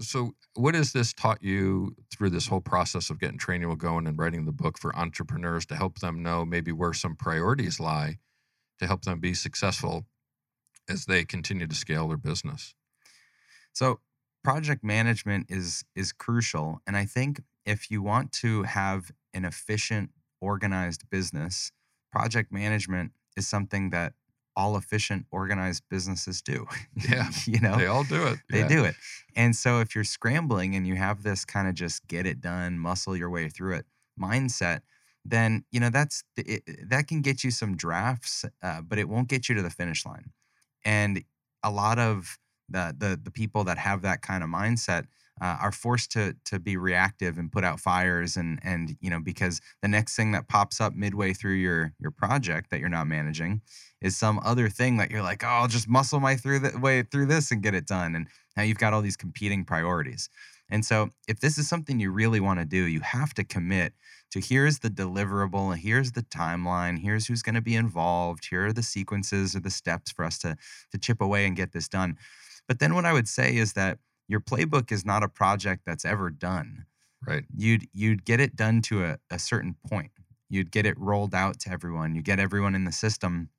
So, 0.00 0.32
what 0.54 0.74
has 0.74 0.92
this 0.92 1.12
taught 1.12 1.42
you 1.42 1.96
through 2.12 2.30
this 2.30 2.46
whole 2.46 2.60
process 2.60 3.10
of 3.10 3.18
getting 3.18 3.38
Trainual 3.38 3.76
going 3.76 4.06
and 4.06 4.18
writing 4.18 4.44
the 4.44 4.52
book 4.52 4.78
for 4.78 4.94
entrepreneurs 4.94 5.66
to 5.66 5.76
help 5.76 5.98
them 5.98 6.22
know 6.22 6.44
maybe 6.44 6.70
where 6.70 6.92
some 6.92 7.16
priorities 7.16 7.80
lie 7.80 8.18
to 8.78 8.86
help 8.86 9.02
them 9.02 9.18
be 9.18 9.34
successful 9.34 10.06
as 10.88 11.06
they 11.06 11.24
continue 11.24 11.66
to 11.66 11.74
scale 11.74 12.08
their 12.08 12.16
business? 12.16 12.74
So 13.72 14.00
project 14.44 14.84
management 14.84 15.46
is 15.48 15.84
is 15.96 16.12
crucial 16.12 16.80
and 16.86 16.96
I 16.96 17.04
think 17.04 17.42
if 17.66 17.90
you 17.90 18.00
want 18.00 18.32
to 18.32 18.62
have 18.62 19.10
an 19.34 19.44
efficient 19.44 20.10
organized 20.40 21.10
business, 21.10 21.70
project 22.10 22.52
management 22.52 23.12
is 23.36 23.46
something 23.46 23.90
that 23.90 24.14
all 24.58 24.76
efficient 24.76 25.26
organized 25.30 25.84
businesses 25.88 26.42
do. 26.42 26.66
Yeah. 27.08 27.30
you 27.46 27.60
know. 27.60 27.76
They 27.78 27.86
all 27.86 28.04
do 28.04 28.26
it. 28.26 28.40
They 28.50 28.60
Yeah. 28.60 28.68
do 28.68 28.84
it. 28.84 28.96
And 29.36 29.54
so 29.56 29.80
if 29.80 29.94
you're 29.94 30.04
scrambling 30.04 30.74
and 30.74 30.86
you 30.86 30.96
have 30.96 31.22
this 31.22 31.44
kind 31.44 31.68
of 31.68 31.74
just 31.74 32.06
get 32.08 32.26
it 32.26 32.40
done, 32.40 32.78
muscle 32.78 33.16
your 33.16 33.30
way 33.30 33.48
through 33.48 33.76
it 33.76 33.86
mindset, 34.20 34.80
then 35.24 35.64
you 35.70 35.80
know 35.80 35.90
that's 35.90 36.24
it, 36.36 36.62
that 36.90 37.06
can 37.06 37.22
get 37.22 37.44
you 37.44 37.50
some 37.50 37.76
drafts, 37.76 38.44
uh, 38.62 38.80
but 38.82 38.98
it 38.98 39.08
won't 39.08 39.28
get 39.28 39.48
you 39.48 39.54
to 39.54 39.62
the 39.62 39.70
finish 39.70 40.04
line. 40.06 40.32
And 40.84 41.24
a 41.62 41.70
lot 41.70 41.98
of 41.98 42.38
the 42.68 42.94
the 42.96 43.20
the 43.22 43.30
people 43.30 43.64
that 43.64 43.78
have 43.78 44.02
that 44.02 44.22
kind 44.22 44.42
of 44.44 44.50
mindset 44.50 45.06
uh, 45.40 45.56
are 45.60 45.72
forced 45.72 46.10
to 46.12 46.34
to 46.44 46.58
be 46.58 46.76
reactive 46.76 47.38
and 47.38 47.52
put 47.52 47.64
out 47.64 47.80
fires 47.80 48.36
and 48.36 48.58
and 48.62 48.96
you 49.00 49.10
know 49.10 49.20
because 49.20 49.60
the 49.82 49.88
next 49.88 50.16
thing 50.16 50.32
that 50.32 50.48
pops 50.48 50.80
up 50.80 50.94
midway 50.94 51.32
through 51.32 51.54
your 51.54 51.92
your 51.98 52.10
project 52.10 52.70
that 52.70 52.80
you're 52.80 52.88
not 52.88 53.06
managing 53.06 53.60
is 54.00 54.16
some 54.16 54.40
other 54.44 54.68
thing 54.68 54.96
that 54.96 55.10
you're 55.10 55.22
like 55.22 55.44
oh 55.44 55.48
I'll 55.48 55.68
just 55.68 55.88
muscle 55.88 56.20
my 56.20 56.36
through 56.36 56.60
the 56.60 56.78
way 56.78 57.02
through 57.02 57.26
this 57.26 57.50
and 57.50 57.62
get 57.62 57.74
it 57.74 57.86
done. 57.86 58.14
And 58.14 58.28
now 58.56 58.62
you've 58.62 58.78
got 58.78 58.92
all 58.92 59.02
these 59.02 59.16
competing 59.16 59.64
priorities. 59.64 60.28
And 60.70 60.84
so 60.84 61.10
if 61.26 61.40
this 61.40 61.56
is 61.56 61.68
something 61.68 61.98
you 61.98 62.10
really 62.10 62.40
want 62.40 62.60
to 62.60 62.66
do 62.66 62.84
you 62.84 63.00
have 63.00 63.32
to 63.34 63.44
commit 63.44 63.94
to 64.30 64.40
here's 64.40 64.80
the 64.80 64.90
deliverable 64.90 65.74
here's 65.76 66.12
the 66.12 66.22
timeline 66.22 66.98
here's 66.98 67.26
who's 67.26 67.42
going 67.42 67.54
to 67.54 67.62
be 67.62 67.74
involved 67.74 68.46
here 68.50 68.66
are 68.66 68.72
the 68.72 68.82
sequences 68.82 69.56
or 69.56 69.60
the 69.60 69.70
steps 69.70 70.10
for 70.10 70.24
us 70.24 70.38
to 70.38 70.56
to 70.92 70.98
chip 70.98 71.20
away 71.22 71.46
and 71.46 71.56
get 71.56 71.72
this 71.72 71.88
done. 71.88 72.16
But 72.66 72.80
then 72.80 72.94
what 72.94 73.06
i 73.06 73.12
would 73.12 73.28
say 73.28 73.56
is 73.56 73.72
that 73.74 73.98
your 74.28 74.40
playbook 74.40 74.92
is 74.92 75.04
not 75.04 75.22
a 75.24 75.28
project 75.28 75.84
that's 75.86 76.04
ever 76.04 76.30
done 76.30 76.86
Right. 77.26 77.44
you'd 77.54 77.88
you'd 77.92 78.24
get 78.24 78.40
it 78.40 78.56
done 78.56 78.82
to 78.82 79.04
a, 79.04 79.18
a 79.30 79.38
certain 79.38 79.76
point 79.88 80.12
you'd 80.48 80.70
get 80.70 80.86
it 80.86 80.98
rolled 80.98 81.34
out 81.34 81.60
to 81.60 81.70
everyone 81.70 82.14
you 82.14 82.22
get 82.22 82.38
everyone 82.40 82.74
in 82.74 82.84
the 82.84 82.92
system 82.92 83.50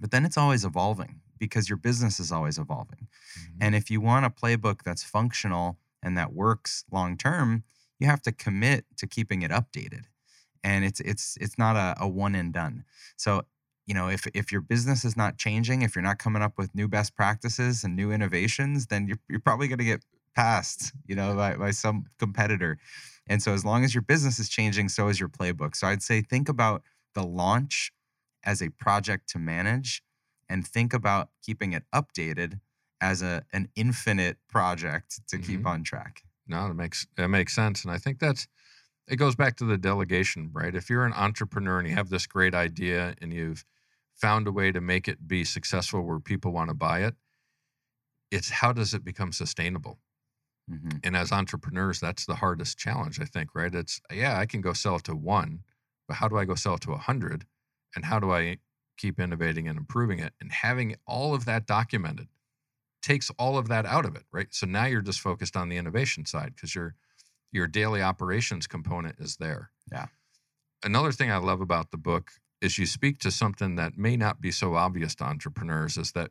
but 0.00 0.10
then 0.10 0.24
it's 0.24 0.38
always 0.38 0.64
evolving 0.64 1.20
because 1.38 1.68
your 1.68 1.78
business 1.78 2.20
is 2.20 2.32
always 2.32 2.58
evolving 2.58 3.08
Mhm. 3.36 3.60
and 3.60 3.74
if 3.74 3.90
you 3.90 4.00
want 4.00 4.26
a 4.26 4.30
playbook 4.30 4.82
that's 4.84 5.02
functional 5.04 5.78
and 6.02 6.18
that 6.18 6.34
works 6.34 6.84
long 6.92 7.16
term, 7.16 7.64
you 7.98 8.06
have 8.06 8.22
to 8.22 8.32
commit 8.32 8.86
to 8.98 9.06
keeping 9.06 9.42
it 9.42 9.50
updated. 9.50 10.04
And 10.64 10.84
it's 10.84 11.00
it's 11.00 11.36
it's 11.40 11.58
not 11.58 11.76
a, 11.76 11.94
a 12.02 12.08
one 12.08 12.34
and 12.34 12.52
done. 12.52 12.84
So, 13.16 13.42
you 13.86 13.94
know, 13.94 14.08
if 14.08 14.26
if 14.34 14.50
your 14.50 14.60
business 14.60 15.04
is 15.04 15.16
not 15.16 15.36
changing, 15.36 15.82
if 15.82 15.94
you're 15.94 16.02
not 16.02 16.18
coming 16.18 16.42
up 16.42 16.58
with 16.58 16.74
new 16.74 16.88
best 16.88 17.14
practices 17.14 17.84
and 17.84 17.94
new 17.94 18.10
innovations, 18.12 18.86
then 18.86 19.06
you're 19.06 19.18
you're 19.28 19.40
probably 19.40 19.68
gonna 19.68 19.84
get 19.84 20.04
passed, 20.34 20.92
you 21.06 21.14
know, 21.14 21.34
by, 21.34 21.54
by 21.56 21.70
some 21.70 22.06
competitor. 22.18 22.78
And 23.26 23.42
so 23.42 23.52
as 23.52 23.64
long 23.64 23.84
as 23.84 23.94
your 23.94 24.02
business 24.02 24.38
is 24.38 24.48
changing, 24.48 24.88
so 24.88 25.08
is 25.08 25.20
your 25.20 25.28
playbook. 25.28 25.76
So 25.76 25.86
I'd 25.86 26.02
say 26.02 26.20
think 26.20 26.48
about 26.48 26.82
the 27.14 27.22
launch 27.22 27.92
as 28.42 28.60
a 28.60 28.70
project 28.70 29.28
to 29.30 29.38
manage 29.38 30.02
and 30.48 30.66
think 30.66 30.92
about 30.92 31.30
keeping 31.42 31.72
it 31.72 31.84
updated 31.94 32.60
as 33.00 33.22
a 33.22 33.44
an 33.52 33.68
infinite 33.76 34.38
project 34.48 35.20
to 35.28 35.38
keep 35.38 35.60
mm-hmm. 35.60 35.68
on 35.68 35.82
track. 35.84 36.22
No, 36.46 36.68
that 36.68 36.74
makes 36.74 37.06
that 37.16 37.28
makes 37.28 37.54
sense, 37.54 37.84
and 37.84 37.92
I 37.92 37.98
think 37.98 38.18
that's 38.18 38.46
it 39.06 39.16
goes 39.16 39.34
back 39.36 39.56
to 39.56 39.64
the 39.64 39.76
delegation, 39.76 40.50
right? 40.52 40.74
If 40.74 40.88
you're 40.88 41.04
an 41.04 41.12
entrepreneur 41.12 41.78
and 41.78 41.88
you 41.88 41.94
have 41.94 42.08
this 42.08 42.26
great 42.26 42.54
idea 42.54 43.14
and 43.20 43.32
you've 43.32 43.64
found 44.14 44.46
a 44.48 44.52
way 44.52 44.72
to 44.72 44.80
make 44.80 45.08
it 45.08 45.26
be 45.28 45.44
successful 45.44 46.02
where 46.02 46.20
people 46.20 46.52
want 46.52 46.68
to 46.70 46.74
buy 46.74 47.00
it, 47.04 47.16
it's 48.30 48.50
how 48.50 48.72
does 48.72 48.94
it 48.94 49.04
become 49.04 49.32
sustainable? 49.32 49.98
Mhm. 50.68 51.02
And 51.02 51.16
as 51.16 51.32
entrepreneurs, 51.32 52.00
that's 52.00 52.24
the 52.26 52.36
hardest 52.36 52.78
challenge, 52.78 53.20
I 53.20 53.24
think, 53.26 53.54
right? 53.54 53.74
It's 53.74 54.00
yeah, 54.10 54.38
I 54.38 54.46
can 54.46 54.60
go 54.60 54.72
sell 54.72 54.96
it 54.96 55.04
to 55.04 55.14
one, 55.14 55.62
but 56.08 56.16
how 56.16 56.28
do 56.28 56.38
I 56.38 56.44
go 56.44 56.54
sell 56.54 56.74
it 56.74 56.80
to 56.82 56.92
a 56.92 56.98
hundred? 56.98 57.46
And 57.94 58.04
how 58.04 58.18
do 58.18 58.32
I 58.32 58.58
keep 58.96 59.20
innovating 59.20 59.68
and 59.68 59.78
improving 59.78 60.18
it? 60.18 60.34
And 60.40 60.50
having 60.50 60.96
all 61.06 61.34
of 61.34 61.44
that 61.44 61.66
documented 61.66 62.28
takes 63.02 63.30
all 63.32 63.58
of 63.58 63.68
that 63.68 63.86
out 63.86 64.06
of 64.06 64.16
it, 64.16 64.24
right? 64.32 64.52
So 64.54 64.66
now 64.66 64.86
you're 64.86 65.02
just 65.02 65.20
focused 65.20 65.56
on 65.56 65.68
the 65.68 65.76
innovation 65.78 66.26
side 66.26 66.54
because 66.56 66.74
your 66.74 66.96
your 67.52 67.66
daily 67.68 68.02
operations 68.02 68.66
component 68.66 69.20
is 69.20 69.38
there. 69.38 69.72
Yeah. 69.92 70.08
Another 70.84 71.12
thing 71.12 71.30
I 71.30 71.38
love 71.38 71.60
about 71.60 71.90
the 71.90 71.98
book 71.98 72.32
is 72.64 72.78
you 72.78 72.86
speak 72.86 73.18
to 73.18 73.30
something 73.30 73.76
that 73.76 73.98
may 73.98 74.16
not 74.16 74.40
be 74.40 74.50
so 74.50 74.74
obvious 74.74 75.14
to 75.16 75.24
entrepreneurs 75.24 75.98
is 75.98 76.12
that 76.12 76.30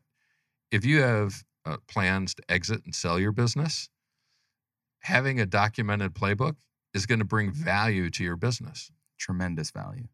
if 0.71 0.83
you 0.83 1.01
have 1.01 1.43
uh, 1.65 1.77
plans 1.87 2.33
to 2.33 2.43
exit 2.49 2.81
and 2.83 2.95
sell 2.95 3.19
your 3.19 3.31
business, 3.31 3.87
having 5.01 5.39
a 5.39 5.45
documented 5.45 6.13
playbook 6.13 6.55
is 6.93 7.05
going 7.05 7.19
to 7.19 7.25
bring 7.25 7.51
value 7.51 8.09
to 8.09 8.23
your 8.23 8.35
business. 8.35 8.91
Tremendous 9.19 9.69
value. 9.71 10.07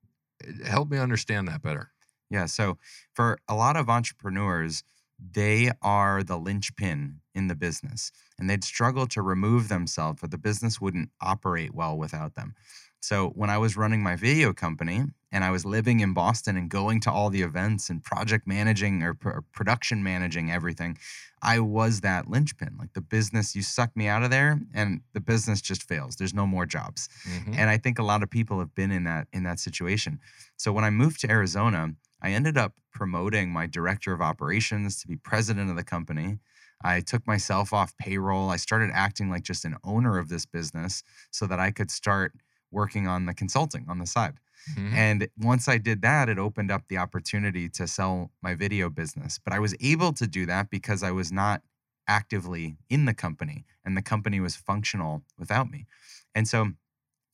Uh, 0.44 0.68
Help 0.68 0.90
me 0.90 0.98
understand 0.98 1.48
that 1.48 1.62
better. 1.62 1.92
Yeah. 2.30 2.46
So 2.46 2.78
for 3.14 3.40
a 3.48 3.56
lot 3.56 3.78
of 3.78 3.90
entrepreneurs, 3.90 4.84
they 5.20 5.72
are 5.82 6.24
the 6.24 6.38
linchpin 6.38 7.22
in 7.34 7.48
the 7.48 7.56
business 7.56 8.12
and 8.38 8.50
they'd 8.50 8.64
struggle 8.64 9.08
to 9.08 9.22
remove 9.22 9.68
themselves, 9.68 10.24
or 10.24 10.28
the 10.28 10.38
business 10.38 10.80
wouldn't 10.80 11.10
operate 11.22 11.74
well 11.74 11.98
without 11.98 12.36
them. 12.36 12.56
So 13.02 13.30
when 13.30 13.50
I 13.50 13.58
was 13.58 13.78
running 13.78 14.04
my 14.04 14.16
video 14.16 14.54
company 14.54 15.06
and 15.32 15.44
I 15.44 15.52
was 15.52 15.64
living 15.66 16.00
in 16.02 16.14
Boston 16.14 16.58
and 16.58 16.70
going 16.70 17.00
to 17.02 17.12
all 17.12 17.30
the 17.30 17.42
events 17.44 17.90
and 17.90 18.04
project 18.04 18.46
managing 18.48 19.04
or 19.04 19.14
pr- 19.14 19.40
production 19.54 20.04
managing 20.04 20.52
everything, 20.52 20.98
I 21.42 21.60
was 21.60 22.02
that 22.02 22.28
linchpin. 22.30 22.76
Like 22.78 22.94
the 22.94 23.02
business, 23.02 23.56
you 23.56 23.62
suck 23.62 23.96
me 23.96 24.08
out 24.08 24.24
of 24.24 24.32
there 24.32 24.60
and 24.74 25.02
the 25.14 25.22
business 25.22 25.62
just 25.62 25.84
fails. 25.84 26.18
There's 26.18 26.34
no 26.34 26.46
more 26.46 26.66
jobs 26.66 27.08
Mhm. 27.26 27.56
and 27.58 27.70
i 27.70 27.78
think 27.78 28.00
a 28.00 28.04
lot 28.04 28.24
of 28.24 28.30
people 28.30 28.60
have 28.60 28.74
been 28.76 28.92
in 28.92 29.04
that 29.04 29.28
in 29.34 29.44
that 29.44 29.60
situation 29.60 30.20
so 30.58 30.72
when 30.72 30.84
i 30.84 30.90
moved 30.90 31.20
to 31.22 31.30
arizona 31.30 31.94
i 32.22 32.32
ended 32.32 32.58
up 32.58 32.74
promoting 32.92 33.52
my 33.52 33.66
director 33.68 34.14
of 34.14 34.22
operations 34.22 35.00
to 35.02 35.08
be 35.08 35.16
president 35.16 35.70
of 35.70 35.76
the 35.76 35.84
company 35.84 36.40
i 36.82 37.00
took 37.02 37.26
myself 37.28 37.74
off 37.74 37.96
payroll 37.98 38.50
i 38.50 38.56
started 38.58 38.90
acting 38.94 39.30
like 39.30 39.44
just 39.44 39.66
an 39.66 39.76
owner 39.84 40.18
of 40.18 40.30
this 40.30 40.46
business 40.46 41.04
so 41.32 41.46
that 41.48 41.60
i 41.60 41.72
could 41.72 41.92
start 41.92 42.34
working 42.72 43.08
on 43.08 43.26
the 43.26 43.34
consulting 43.34 43.86
on 43.90 44.00
the 44.00 44.06
side 44.06 44.40
Mhm. 44.78 44.94
and 44.94 45.28
once 45.38 45.68
I 45.70 45.78
did 45.78 46.02
that, 46.02 46.28
it 46.30 46.38
opened 46.38 46.70
up 46.70 46.88
the 46.90 46.98
opportunity 46.98 47.70
to 47.70 47.88
sell 47.88 48.32
my 48.42 48.56
video 48.56 48.90
business. 48.90 49.40
But 49.40 49.54
I 49.54 49.60
was 49.60 49.74
able 49.80 50.12
to 50.14 50.28
do 50.28 50.46
that 50.48 50.70
because 50.70 51.02
I 51.02 51.12
was 51.12 51.32
not 51.32 51.64
actively 52.08 52.78
in 52.90 53.06
the 53.06 53.14
company 53.14 53.66
and 53.86 53.96
the 53.96 54.02
company 54.02 54.40
was 54.40 54.56
functional 54.58 55.24
without 55.38 55.70
me. 55.72 55.88
And 56.36 56.48
so 56.48 56.74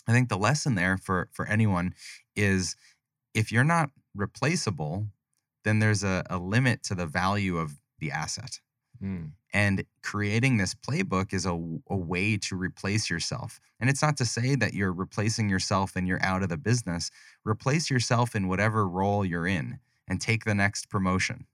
I 0.07 0.11
think 0.13 0.29
the 0.29 0.37
lesson 0.37 0.75
there 0.75 0.97
for 0.97 1.29
for 1.33 1.45
anyone 1.47 1.95
is 2.35 2.75
if 3.33 3.51
you're 3.51 3.63
not 3.63 3.91
replaceable, 4.15 5.07
then 5.63 5.79
there's 5.79 6.03
a, 6.03 6.23
a 6.29 6.37
limit 6.37 6.83
to 6.83 6.95
the 6.95 7.07
value 7.07 7.57
of 7.57 7.79
the 7.99 8.11
asset. 8.11 8.59
Mm. 9.01 9.33
And 9.55 9.85
creating 10.03 10.57
this 10.57 10.75
playbook 10.75 11.33
is 11.33 11.45
a, 11.45 11.53
a 11.89 11.95
way 11.95 12.35
to 12.39 12.57
replace 12.57 13.09
yourself. 13.09 13.61
And 13.79 13.89
it's 13.89 14.01
not 14.01 14.17
to 14.17 14.25
say 14.25 14.53
that 14.55 14.73
you're 14.73 14.91
replacing 14.91 15.47
yourself 15.47 15.95
and 15.95 16.05
you're 16.05 16.21
out 16.21 16.43
of 16.43 16.49
the 16.49 16.57
business. 16.57 17.09
Replace 17.45 17.89
yourself 17.89 18.35
in 18.35 18.49
whatever 18.49 18.85
role 18.85 19.23
you're 19.23 19.47
in 19.47 19.79
and 20.09 20.19
take 20.19 20.43
the 20.43 20.53
next 20.53 20.89
promotion. 20.89 21.45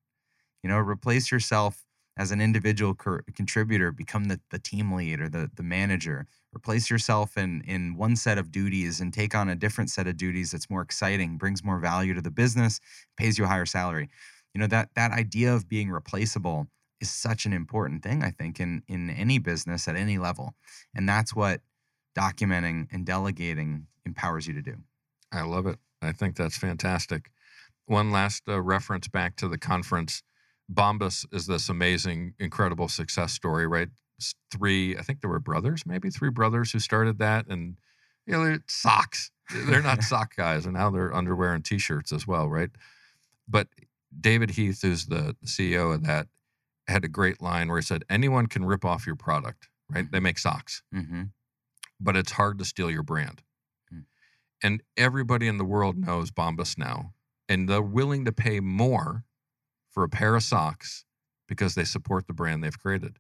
You 0.64 0.70
know, 0.72 0.80
replace 0.80 1.32
yourself 1.32 1.86
as 2.18 2.32
an 2.32 2.42
individual 2.42 2.96
cor- 2.96 3.24
contributor, 3.36 3.92
become 3.92 4.30
the, 4.30 4.40
the 4.50 4.58
team 4.58 4.92
lead 4.92 5.22
or 5.22 5.30
the, 5.30 5.52
the 5.54 5.62
manager. 5.62 6.26
Replace 6.56 6.90
yourself 6.90 7.38
in, 7.38 7.62
in 7.68 7.96
one 7.96 8.16
set 8.16 8.40
of 8.40 8.52
duties 8.52 9.00
and 9.00 9.14
take 9.14 9.36
on 9.36 9.48
a 9.48 9.56
different 9.56 9.92
set 9.92 10.08
of 10.08 10.18
duties 10.18 10.50
that's 10.50 10.72
more 10.72 10.82
exciting, 10.82 11.38
brings 11.38 11.64
more 11.64 11.78
value 11.78 12.16
to 12.16 12.22
the 12.22 12.32
business, 12.32 12.80
pays 13.16 13.38
you 13.38 13.44
a 13.44 13.48
higher 13.48 13.68
salary. 13.68 14.10
You 14.56 14.62
know, 14.62 14.68
that 14.68 14.90
that 14.96 15.12
idea 15.12 15.54
of 15.54 15.70
being 15.70 15.92
replaceable 15.92 16.66
is 17.02 17.10
such 17.12 17.46
an 17.46 17.54
important 17.54 18.04
thing, 18.04 18.24
I 18.24 18.32
think, 18.32 18.60
in 18.60 18.84
in 18.88 19.10
any 19.10 19.40
business 19.40 19.88
at 19.88 19.96
any 19.96 20.18
level. 20.18 20.56
And 20.96 21.10
that's 21.10 21.36
what 21.36 21.62
documenting 22.18 22.88
and 22.92 23.06
delegating 23.06 23.88
empowers 24.06 24.48
you 24.48 24.54
to 24.54 24.62
do. 24.62 24.76
I 25.32 25.42
love 25.42 25.66
it. 25.66 25.80
I 26.02 26.12
think 26.12 26.36
that's 26.36 26.58
fantastic. 26.58 27.32
One 27.86 28.12
last 28.12 28.44
uh, 28.48 28.62
reference 28.62 29.08
back 29.08 29.36
to 29.38 29.48
the 29.48 29.58
conference. 29.58 30.24
Bombas 30.72 31.26
is 31.34 31.48
this 31.48 31.70
amazing, 31.70 32.34
incredible 32.40 32.88
success 32.88 33.34
story, 33.34 33.68
right? 33.68 33.90
Three, 34.52 34.98
I 34.98 35.02
think 35.02 35.22
there 35.22 35.30
were 35.30 35.40
brothers, 35.40 35.84
maybe 35.86 36.10
three 36.10 36.30
brothers 36.30 36.72
who 36.72 36.80
started 36.80 37.18
that, 37.20 37.48
and 37.48 37.76
you 38.26 38.34
know, 38.34 38.44
they're 38.44 38.64
socks. 38.68 39.32
They're 39.54 39.82
not 39.82 40.04
sock 40.04 40.36
guys, 40.36 40.66
and 40.66 40.76
now 40.76 40.90
they're 40.90 41.14
underwear 41.14 41.54
and 41.54 41.66
t-shirts 41.66 42.14
as 42.14 42.28
well, 42.28 42.48
right? 42.48 42.70
But 43.48 43.68
David 44.20 44.52
Heath, 44.52 44.82
who's 44.82 45.08
the 45.08 45.36
CEO 45.46 45.94
of 45.94 46.06
that, 46.06 46.28
had 46.92 47.04
a 47.06 47.10
great 47.10 47.42
line 47.42 47.68
where 47.70 47.80
he 47.80 47.84
said, 47.84 48.04
"Anyone 48.10 48.48
can 48.48 48.66
rip 48.66 48.86
off 48.86 49.08
your 49.08 49.16
product, 49.16 49.70
right? 49.90 50.10
They 50.12 50.20
make 50.20 50.38
socks." 50.40 50.84
Mm-hmm. 50.94 51.24
but 52.00 52.16
it's 52.18 52.32
hard 52.34 52.58
to 52.60 52.66
steal 52.66 52.90
your 52.92 53.04
brand. 53.04 53.44
Mm. 53.94 54.06
And 54.64 54.84
everybody 54.98 55.48
in 55.48 55.58
the 55.58 55.66
world 55.66 55.98
knows 55.98 56.32
Bombas 56.32 56.78
now, 56.78 57.14
and 57.50 57.68
they're 57.70 57.82
willing 57.82 58.26
to 58.26 58.32
pay 58.32 58.60
more 58.60 59.24
for 59.90 60.04
a 60.04 60.10
pair 60.10 60.36
of 60.36 60.44
socks 60.44 61.06
because 61.48 61.76
they 61.76 61.84
support 61.84 62.28
the 62.28 62.34
brand 62.34 62.64
they've 62.64 62.80
created. 62.80 63.20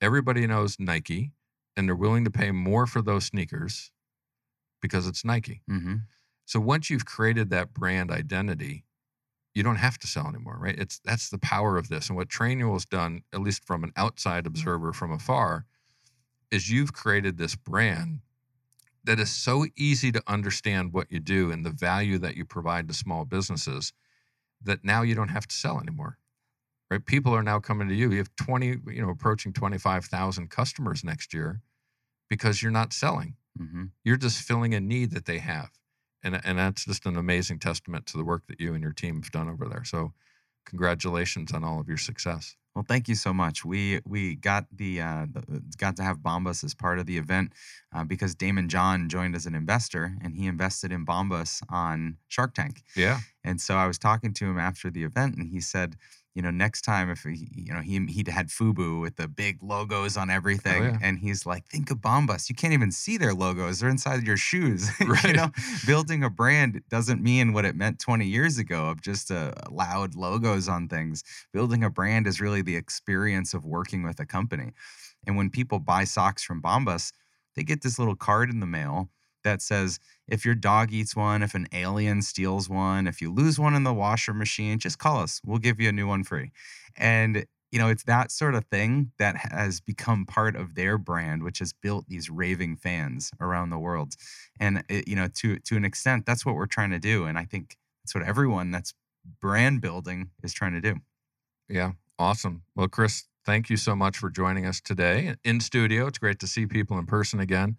everybody 0.00 0.46
knows 0.46 0.76
Nike 0.78 1.32
and 1.76 1.86
they're 1.86 1.94
willing 2.06 2.24
to 2.24 2.30
pay 2.30 2.50
more 2.52 2.86
for 2.86 3.02
those 3.02 3.26
sneakers 3.26 3.92
because 4.80 5.06
it's 5.06 5.24
Nike. 5.24 5.62
hmm 5.68 5.96
So 6.46 6.58
once 6.58 6.90
you've 6.90 7.04
created 7.04 7.50
that 7.50 7.74
brand 7.74 8.10
identity, 8.10 8.84
you 9.54 9.62
don't 9.62 9.76
have 9.76 9.98
to 9.98 10.06
sell 10.06 10.28
anymore, 10.28 10.58
right? 10.60 10.78
It's 10.78 11.00
that's 11.04 11.28
the 11.28 11.38
power 11.38 11.76
of 11.76 11.88
this. 11.88 12.08
And 12.08 12.16
what 12.16 12.28
Trainual 12.28 12.74
has 12.74 12.84
done, 12.84 13.22
at 13.32 13.40
least 13.40 13.64
from 13.64 13.84
an 13.84 13.92
outside 13.96 14.46
observer 14.46 14.92
from 14.92 15.10
afar, 15.10 15.66
is 16.50 16.70
you've 16.70 16.92
created 16.92 17.36
this 17.36 17.56
brand 17.56 18.20
that 19.04 19.18
is 19.18 19.30
so 19.30 19.66
easy 19.76 20.12
to 20.12 20.22
understand 20.26 20.92
what 20.92 21.10
you 21.10 21.18
do 21.20 21.50
and 21.50 21.64
the 21.64 21.70
value 21.70 22.18
that 22.18 22.36
you 22.36 22.44
provide 22.44 22.86
to 22.88 22.94
small 22.94 23.24
businesses 23.24 23.92
that 24.62 24.84
now 24.84 25.02
you 25.02 25.14
don't 25.14 25.28
have 25.28 25.46
to 25.48 25.54
sell 25.56 25.80
anymore. 25.80 26.18
Right? 26.90 27.04
People 27.04 27.34
are 27.34 27.42
now 27.42 27.60
coming 27.60 27.88
to 27.88 27.94
you. 27.94 28.10
You 28.10 28.18
have 28.18 28.34
20, 28.36 28.66
you 28.88 29.02
know, 29.02 29.10
approaching 29.10 29.52
25,000 29.52 30.50
customers 30.50 31.04
next 31.04 31.32
year 31.32 31.62
because 32.28 32.62
you're 32.62 32.72
not 32.72 32.92
selling. 32.92 33.36
hmm 33.56 33.84
You're 34.04 34.16
just 34.16 34.42
filling 34.42 34.74
a 34.74 34.80
need 34.80 35.12
that 35.12 35.24
they 35.24 35.38
have. 35.38 35.70
And, 36.22 36.40
and 36.44 36.58
that's 36.58 36.84
just 36.84 37.06
an 37.06 37.16
amazing 37.16 37.58
testament 37.58 38.06
to 38.06 38.18
the 38.18 38.24
work 38.24 38.46
that 38.48 38.60
you 38.60 38.74
and 38.74 38.82
your 38.82 38.92
team 38.92 39.22
have 39.22 39.32
done 39.32 39.48
over 39.48 39.66
there. 39.66 39.84
So, 39.84 40.12
congratulations 40.66 41.52
on 41.52 41.64
all 41.64 41.80
of 41.80 41.88
your 41.88 41.96
success. 41.96 42.56
Well, 42.74 42.84
thank 42.86 43.08
you 43.08 43.16
so 43.16 43.32
much. 43.32 43.64
We 43.64 44.00
we 44.06 44.36
got 44.36 44.66
the, 44.72 45.00
uh, 45.00 45.26
the 45.32 45.60
got 45.76 45.96
to 45.96 46.04
have 46.04 46.18
Bombas 46.18 46.62
as 46.62 46.72
part 46.72 47.00
of 47.00 47.06
the 47.06 47.18
event 47.18 47.52
uh, 47.92 48.04
because 48.04 48.36
Daymond 48.36 48.68
John 48.68 49.08
joined 49.08 49.34
as 49.34 49.46
an 49.46 49.56
investor 49.56 50.14
and 50.22 50.36
he 50.36 50.46
invested 50.46 50.92
in 50.92 51.04
Bombas 51.04 51.62
on 51.68 52.18
Shark 52.28 52.54
Tank. 52.54 52.82
Yeah. 52.94 53.20
And 53.42 53.60
so 53.60 53.74
I 53.74 53.86
was 53.88 53.98
talking 53.98 54.32
to 54.34 54.44
him 54.44 54.58
after 54.58 54.88
the 54.88 55.02
event, 55.02 55.36
and 55.36 55.48
he 55.48 55.60
said, 55.60 55.96
you 56.34 56.42
know, 56.42 56.50
next 56.50 56.82
time 56.82 57.10
if 57.10 57.22
he, 57.24 57.48
you 57.52 57.72
know, 57.74 57.80
he 57.80 58.04
he 58.06 58.24
had 58.30 58.48
FUBU 58.48 59.00
with 59.00 59.16
the 59.16 59.26
big 59.28 59.62
logos 59.62 60.16
on 60.16 60.30
everything, 60.30 60.82
yeah. 60.84 60.98
and 61.02 61.18
he's 61.18 61.44
like, 61.44 61.66
think 61.66 61.90
of 61.90 61.98
Bombas. 61.98 62.48
You 62.48 62.54
can't 62.54 62.72
even 62.72 62.92
see 62.92 63.16
their 63.18 63.34
logos; 63.34 63.80
they're 63.80 63.90
inside 63.90 64.22
your 64.22 64.36
shoes. 64.36 64.88
you 65.00 65.12
Right. 65.12 65.34
know, 65.34 65.50
building 65.86 66.22
a 66.22 66.30
brand 66.30 66.82
doesn't 66.88 67.22
mean 67.22 67.52
what 67.52 67.64
it 67.64 67.74
meant 67.74 67.98
20 67.98 68.26
years 68.26 68.58
ago 68.58 68.86
of 68.86 69.00
just 69.00 69.30
uh, 69.30 69.52
loud 69.70 70.14
logos 70.14 70.68
on 70.68 70.88
things. 70.88 71.22
Building 71.52 71.82
a 71.84 71.90
brand 71.90 72.26
is 72.26 72.40
really 72.40 72.62
the 72.62 72.76
experience 72.76 73.52
of 73.54 73.64
working 73.64 74.02
with 74.02 74.20
a 74.20 74.26
company. 74.26 74.72
And 75.26 75.36
when 75.36 75.50
people 75.50 75.78
buy 75.78 76.04
socks 76.04 76.42
from 76.42 76.62
Bombas, 76.62 77.12
they 77.56 77.62
get 77.62 77.82
this 77.82 77.98
little 77.98 78.16
card 78.16 78.50
in 78.50 78.60
the 78.60 78.66
mail 78.66 79.10
that 79.44 79.62
says, 79.62 79.98
if 80.28 80.44
your 80.44 80.54
dog 80.54 80.92
eats 80.92 81.16
one, 81.16 81.42
if 81.42 81.54
an 81.54 81.66
alien 81.72 82.22
steals 82.22 82.68
one, 82.68 83.06
if 83.06 83.20
you 83.20 83.32
lose 83.32 83.58
one 83.58 83.74
in 83.74 83.84
the 83.84 83.94
washer 83.94 84.32
machine, 84.32 84.78
just 84.78 84.98
call 84.98 85.20
us. 85.20 85.40
We'll 85.44 85.58
give 85.58 85.80
you 85.80 85.88
a 85.88 85.92
new 85.92 86.06
one 86.06 86.24
free. 86.24 86.50
And 86.96 87.46
you 87.70 87.78
know, 87.78 87.88
it's 87.88 88.02
that 88.04 88.32
sort 88.32 88.54
of 88.54 88.64
thing 88.64 89.12
that 89.18 89.36
has 89.36 89.80
become 89.80 90.26
part 90.26 90.56
of 90.56 90.74
their 90.74 90.98
brand, 90.98 91.44
which 91.44 91.60
has 91.60 91.72
built 91.72 92.08
these 92.08 92.28
raving 92.28 92.76
fans 92.76 93.30
around 93.40 93.70
the 93.70 93.78
world. 93.78 94.14
And 94.58 94.82
it, 94.88 95.06
you 95.06 95.14
know, 95.14 95.28
to 95.36 95.58
to 95.58 95.76
an 95.76 95.84
extent, 95.84 96.26
that's 96.26 96.44
what 96.44 96.56
we're 96.56 96.66
trying 96.66 96.90
to 96.90 96.98
do. 96.98 97.24
And 97.24 97.38
I 97.38 97.44
think 97.44 97.76
that's 98.02 98.14
what 98.14 98.24
everyone 98.24 98.70
that's 98.70 98.92
brand 99.40 99.80
building 99.80 100.30
is 100.42 100.52
trying 100.52 100.72
to 100.72 100.80
do. 100.80 100.96
Yeah. 101.68 101.92
Awesome. 102.18 102.62
Well, 102.74 102.88
Chris, 102.88 103.24
thank 103.46 103.70
you 103.70 103.76
so 103.76 103.94
much 103.94 104.18
for 104.18 104.30
joining 104.30 104.66
us 104.66 104.80
today 104.80 105.36
in 105.44 105.60
studio. 105.60 106.06
It's 106.06 106.18
great 106.18 106.38
to 106.40 106.46
see 106.46 106.66
people 106.66 106.98
in 106.98 107.06
person 107.06 107.40
again. 107.40 107.76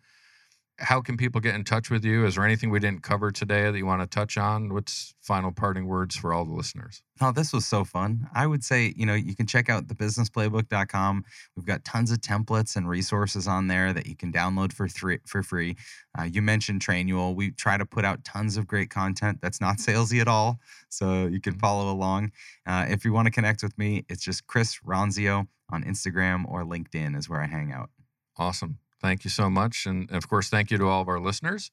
How 0.80 0.99
can 0.99 1.15
people 1.15 1.39
get 1.41 1.53
in 1.53 1.63
touch 1.63 1.91
with 1.91 2.03
you? 2.03 2.26
Is 2.26 2.36
there 2.36 2.43
anything 2.43 2.72
we 2.72 2.80
didn't 2.80 3.03
cover 3.03 3.30
today 3.32 3.69
that 3.69 3.78
you 3.78 3.86
want 3.86 4.01
to 4.01 4.07
touch 4.07 4.36
on? 4.36 4.74
What's 4.74 5.13
final 5.22 5.51
parting 5.51 5.86
words 5.86 6.15
for 6.15 6.34
all 6.34 6.43
the 6.43 6.53
listeners? 6.53 7.03
Oh, 7.22 7.32
this 7.32 7.53
was 7.53 7.67
so 7.67 7.84
fun. 7.84 8.28
I 8.34 8.47
would 8.47 8.63
say, 8.63 8.91
you 8.95 9.05
know, 9.05 9.13
you 9.13 9.36
can 9.36 9.45
check 9.45 9.69
out 9.69 9.86
thebusinessplaybook.com. 9.88 11.24
We've 11.55 11.65
got 11.65 11.84
tons 11.84 12.09
of 12.11 12.17
templates 12.19 12.76
and 12.76 12.89
resources 12.89 13.47
on 13.47 13.67
there 13.67 13.93
that 13.93 14.07
you 14.07 14.15
can 14.15 14.32
download 14.32 14.74
for 14.74 14.88
three, 14.88 15.19
for 15.28 15.43
free. 15.43 15.76
Uh, 16.17 16.24
you 16.24 16.41
mentioned 16.41 16.82
Trainual. 16.82 17.36
We 17.36 17.51
try 17.51 17.78
to 17.78 17.86
put 17.86 18.03
out 18.03 18.24
tons 18.24 18.57
of 18.57 18.65
great 18.65 18.89
content 18.89 19.38
that's 19.39 19.61
not 19.61 19.78
salesy 19.78 20.19
at 20.19 20.28
all, 20.28 20.59
so 20.89 21.28
you 21.28 21.39
can 21.39 21.53
Mhm. 21.55 21.59
follow 21.59 21.91
along. 21.91 22.32
Uh, 22.65 22.86
if 22.89 23.05
you 23.05 23.13
want 23.13 23.28
to 23.28 23.32
connect 23.32 23.61
with 23.61 23.78
me, 23.78 24.03
it's 24.09 24.24
just 24.24 24.47
Chris 24.47 24.80
Ronzio 24.80 25.47
on 25.69 25.84
Instagram 25.84 26.43
or 26.47 26.63
LinkedIn 26.63 27.15
is 27.15 27.30
where 27.30 27.41
I 27.41 27.45
hang 27.47 27.72
out. 27.72 27.91
Awesome. 28.38 28.80
Thank 29.02 29.24
you 29.24 29.30
so 29.30 29.49
much. 29.49 29.86
And 29.86 30.12
of 30.12 30.28
course, 30.30 30.49
thank 30.49 30.72
you 30.72 30.78
to 30.78 30.88
all 30.88 31.02
of 31.02 31.08
our 31.08 31.20
listeners. 31.20 31.72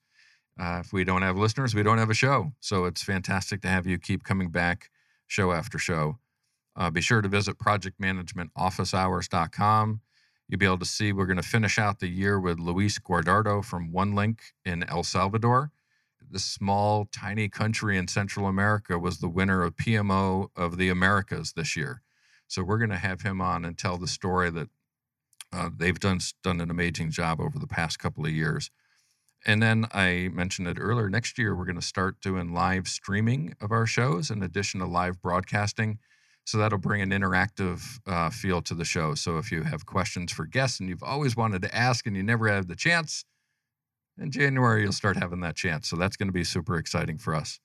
Uh, 0.59 0.79
if 0.81 0.93
we 0.93 1.05
don't 1.05 1.23
have 1.23 1.37
listeners, 1.37 1.75
we 1.75 1.83
don't 1.83 1.99
have 1.99 2.11
a 2.11 2.15
show. 2.15 2.53
So 2.61 2.87
it's 2.87 3.03
fantastic 3.03 3.61
to 3.63 3.69
have 3.69 3.87
you 3.87 3.99
keep 3.99 4.25
coming 4.25 4.51
back 4.51 4.91
show 5.27 5.53
after 5.53 5.79
show. 5.79 6.19
Uh, 6.75 6.91
be 6.91 7.01
sure 7.01 7.21
to 7.21 7.29
visit 7.29 7.59
projectmanagementofficehours.com. 7.59 10.01
You'll 10.49 10.59
be 10.59 10.67
able 10.67 10.79
to 10.79 10.87
see 10.87 11.13
we're 11.13 11.27
going 11.27 11.37
to 11.37 11.43
finish 11.43 11.79
out 11.79 12.01
the 12.01 12.09
year 12.09 12.41
with 12.41 12.59
Luis 12.59 12.99
Guardardo 12.99 13.63
from 13.63 13.93
One 13.93 14.15
Link 14.15 14.41
in 14.65 14.83
El 14.85 15.03
Salvador. 15.03 15.71
This 16.31 16.45
small, 16.45 17.07
tiny 17.07 17.49
country 17.49 17.97
in 17.97 18.09
Central 18.09 18.47
America 18.47 18.99
was 18.99 19.19
the 19.19 19.29
winner 19.29 19.63
of 19.63 19.77
PMO 19.77 20.49
of 20.57 20.77
the 20.77 20.89
Americas 20.89 21.53
this 21.53 21.77
year. 21.77 22.03
So 22.47 22.63
we're 22.63 22.79
going 22.79 22.91
to 22.91 22.97
have 22.97 23.23
him 23.23 23.41
on 23.41 23.65
and 23.65 23.77
tell 23.77 23.99
the 23.99 24.09
story 24.09 24.51
that 24.51 24.69
uh, 25.53 25.71
they've 25.75 25.99
done 25.99 26.21
done 26.43 26.61
an 26.61 26.71
amazing 26.71 27.11
job 27.11 27.41
over 27.41 27.59
the 27.59 27.67
past 27.67 27.99
couple 27.99 28.25
of 28.25 28.33
years. 28.33 28.71
And 29.47 29.63
then 29.63 29.87
I 29.93 30.31
mentioned 30.33 30.69
it 30.69 30.79
earlier. 30.81 31.09
Next 31.09 31.39
year, 31.39 31.55
we're 31.55 31.65
going 31.65 31.77
to 31.77 31.83
start 31.83 32.21
doing 32.21 32.53
live 32.53 32.89
streaming 32.89 33.55
of 33.61 33.71
our 33.71 33.87
shows 33.87 34.31
in 34.31 34.43
addition 34.43 34.81
to 34.81 34.87
live 34.87 35.23
broadcasting. 35.23 35.99
So 36.45 36.59
that'll 36.59 36.79
bring 36.79 37.03
an 37.03 37.11
interactive 37.11 38.01
uh, 38.07 38.31
feel 38.31 38.63
to 38.63 38.75
the 38.75 38.85
show. 38.85 39.15
So 39.15 39.39
if 39.39 39.53
you 39.53 39.63
have 39.63 39.87
questions 39.87 40.33
for 40.33 40.47
guests 40.47 40.81
and 40.81 40.89
you've 40.89 41.03
always 41.03 41.37
wanted 41.37 41.63
to 41.63 41.75
ask 41.75 42.07
and 42.07 42.17
you 42.17 42.23
never 42.23 42.49
had 42.49 42.69
the 42.69 42.75
chance, 42.75 43.25
in 44.19 44.31
January 44.31 44.83
you'll 44.83 44.93
start 44.93 45.17
having 45.17 45.41
that 45.41 45.57
chance. 45.57 45.89
So 45.89 45.97
that's 45.97 46.17
going 46.17 46.29
to 46.29 46.33
be 46.33 46.45
super 46.45 46.77
exciting 46.77 47.19
for 47.19 47.35
us. 47.35 47.61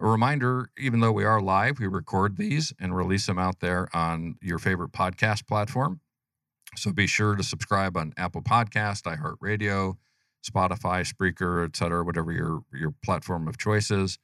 A 0.00 0.06
reminder 0.06 0.70
even 0.78 1.00
though 1.00 1.12
we 1.12 1.24
are 1.24 1.40
live, 1.40 1.80
we 1.80 1.88
record 1.88 2.36
these 2.36 2.72
and 2.78 2.96
release 2.96 3.26
them 3.26 3.38
out 3.38 3.60
there 3.60 3.88
on 3.92 4.36
your 4.40 4.58
favorite 4.58 4.92
podcast 4.92 5.46
platform. 5.46 6.00
So 6.78 6.92
be 6.92 7.06
sure 7.06 7.34
to 7.34 7.42
subscribe 7.42 7.96
on 7.96 8.12
Apple 8.16 8.42
Podcast, 8.42 9.02
iHeartRadio, 9.02 9.96
Spotify, 10.48 11.06
Spreaker, 11.06 11.64
et 11.64 11.76
cetera, 11.76 12.04
whatever 12.04 12.32
your, 12.32 12.62
your 12.72 12.94
platform 13.04 13.48
of 13.48 13.58
choice 13.58 13.90
is. 13.90 14.18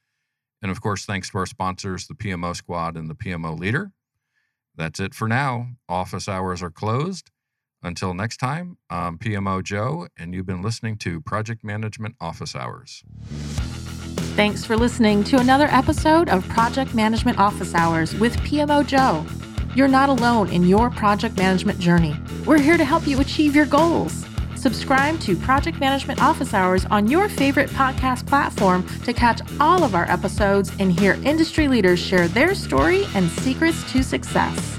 And 0.62 0.70
of 0.70 0.80
course, 0.80 1.04
thanks 1.04 1.30
to 1.30 1.38
our 1.38 1.46
sponsors, 1.46 2.06
the 2.06 2.14
PMO 2.14 2.56
Squad 2.56 2.96
and 2.96 3.10
the 3.10 3.14
PMO 3.14 3.58
Leader. 3.58 3.92
That's 4.76 4.98
it 4.98 5.14
for 5.14 5.28
now. 5.28 5.68
Office 5.88 6.28
hours 6.28 6.62
are 6.62 6.70
closed. 6.70 7.30
Until 7.82 8.14
next 8.14 8.38
time, 8.38 8.78
I'm 8.88 9.18
PMO 9.18 9.62
Joe, 9.62 10.08
and 10.16 10.34
you've 10.34 10.46
been 10.46 10.62
listening 10.62 10.96
to 10.98 11.20
Project 11.20 11.62
Management 11.62 12.16
Office 12.18 12.56
Hours. 12.56 13.04
Thanks 14.36 14.64
for 14.64 14.76
listening 14.76 15.22
to 15.24 15.38
another 15.38 15.66
episode 15.66 16.30
of 16.30 16.48
Project 16.48 16.94
Management 16.94 17.38
Office 17.38 17.74
Hours 17.74 18.14
with 18.14 18.36
PMO 18.38 18.86
Joe. 18.86 19.26
You're 19.74 19.88
not 19.88 20.08
alone 20.08 20.50
in 20.50 20.64
your 20.64 20.88
project 20.88 21.36
management 21.36 21.80
journey. 21.80 22.14
We're 22.46 22.60
here 22.60 22.76
to 22.76 22.84
help 22.84 23.08
you 23.08 23.18
achieve 23.20 23.56
your 23.56 23.66
goals. 23.66 24.24
Subscribe 24.54 25.18
to 25.20 25.36
Project 25.36 25.80
Management 25.80 26.22
Office 26.22 26.54
Hours 26.54 26.84
on 26.86 27.08
your 27.08 27.28
favorite 27.28 27.68
podcast 27.70 28.24
platform 28.26 28.86
to 29.04 29.12
catch 29.12 29.40
all 29.58 29.82
of 29.82 29.96
our 29.96 30.08
episodes 30.08 30.70
and 30.78 30.92
hear 30.92 31.18
industry 31.24 31.66
leaders 31.66 31.98
share 31.98 32.28
their 32.28 32.54
story 32.54 33.04
and 33.14 33.28
secrets 33.28 33.90
to 33.92 34.02
success. 34.04 34.78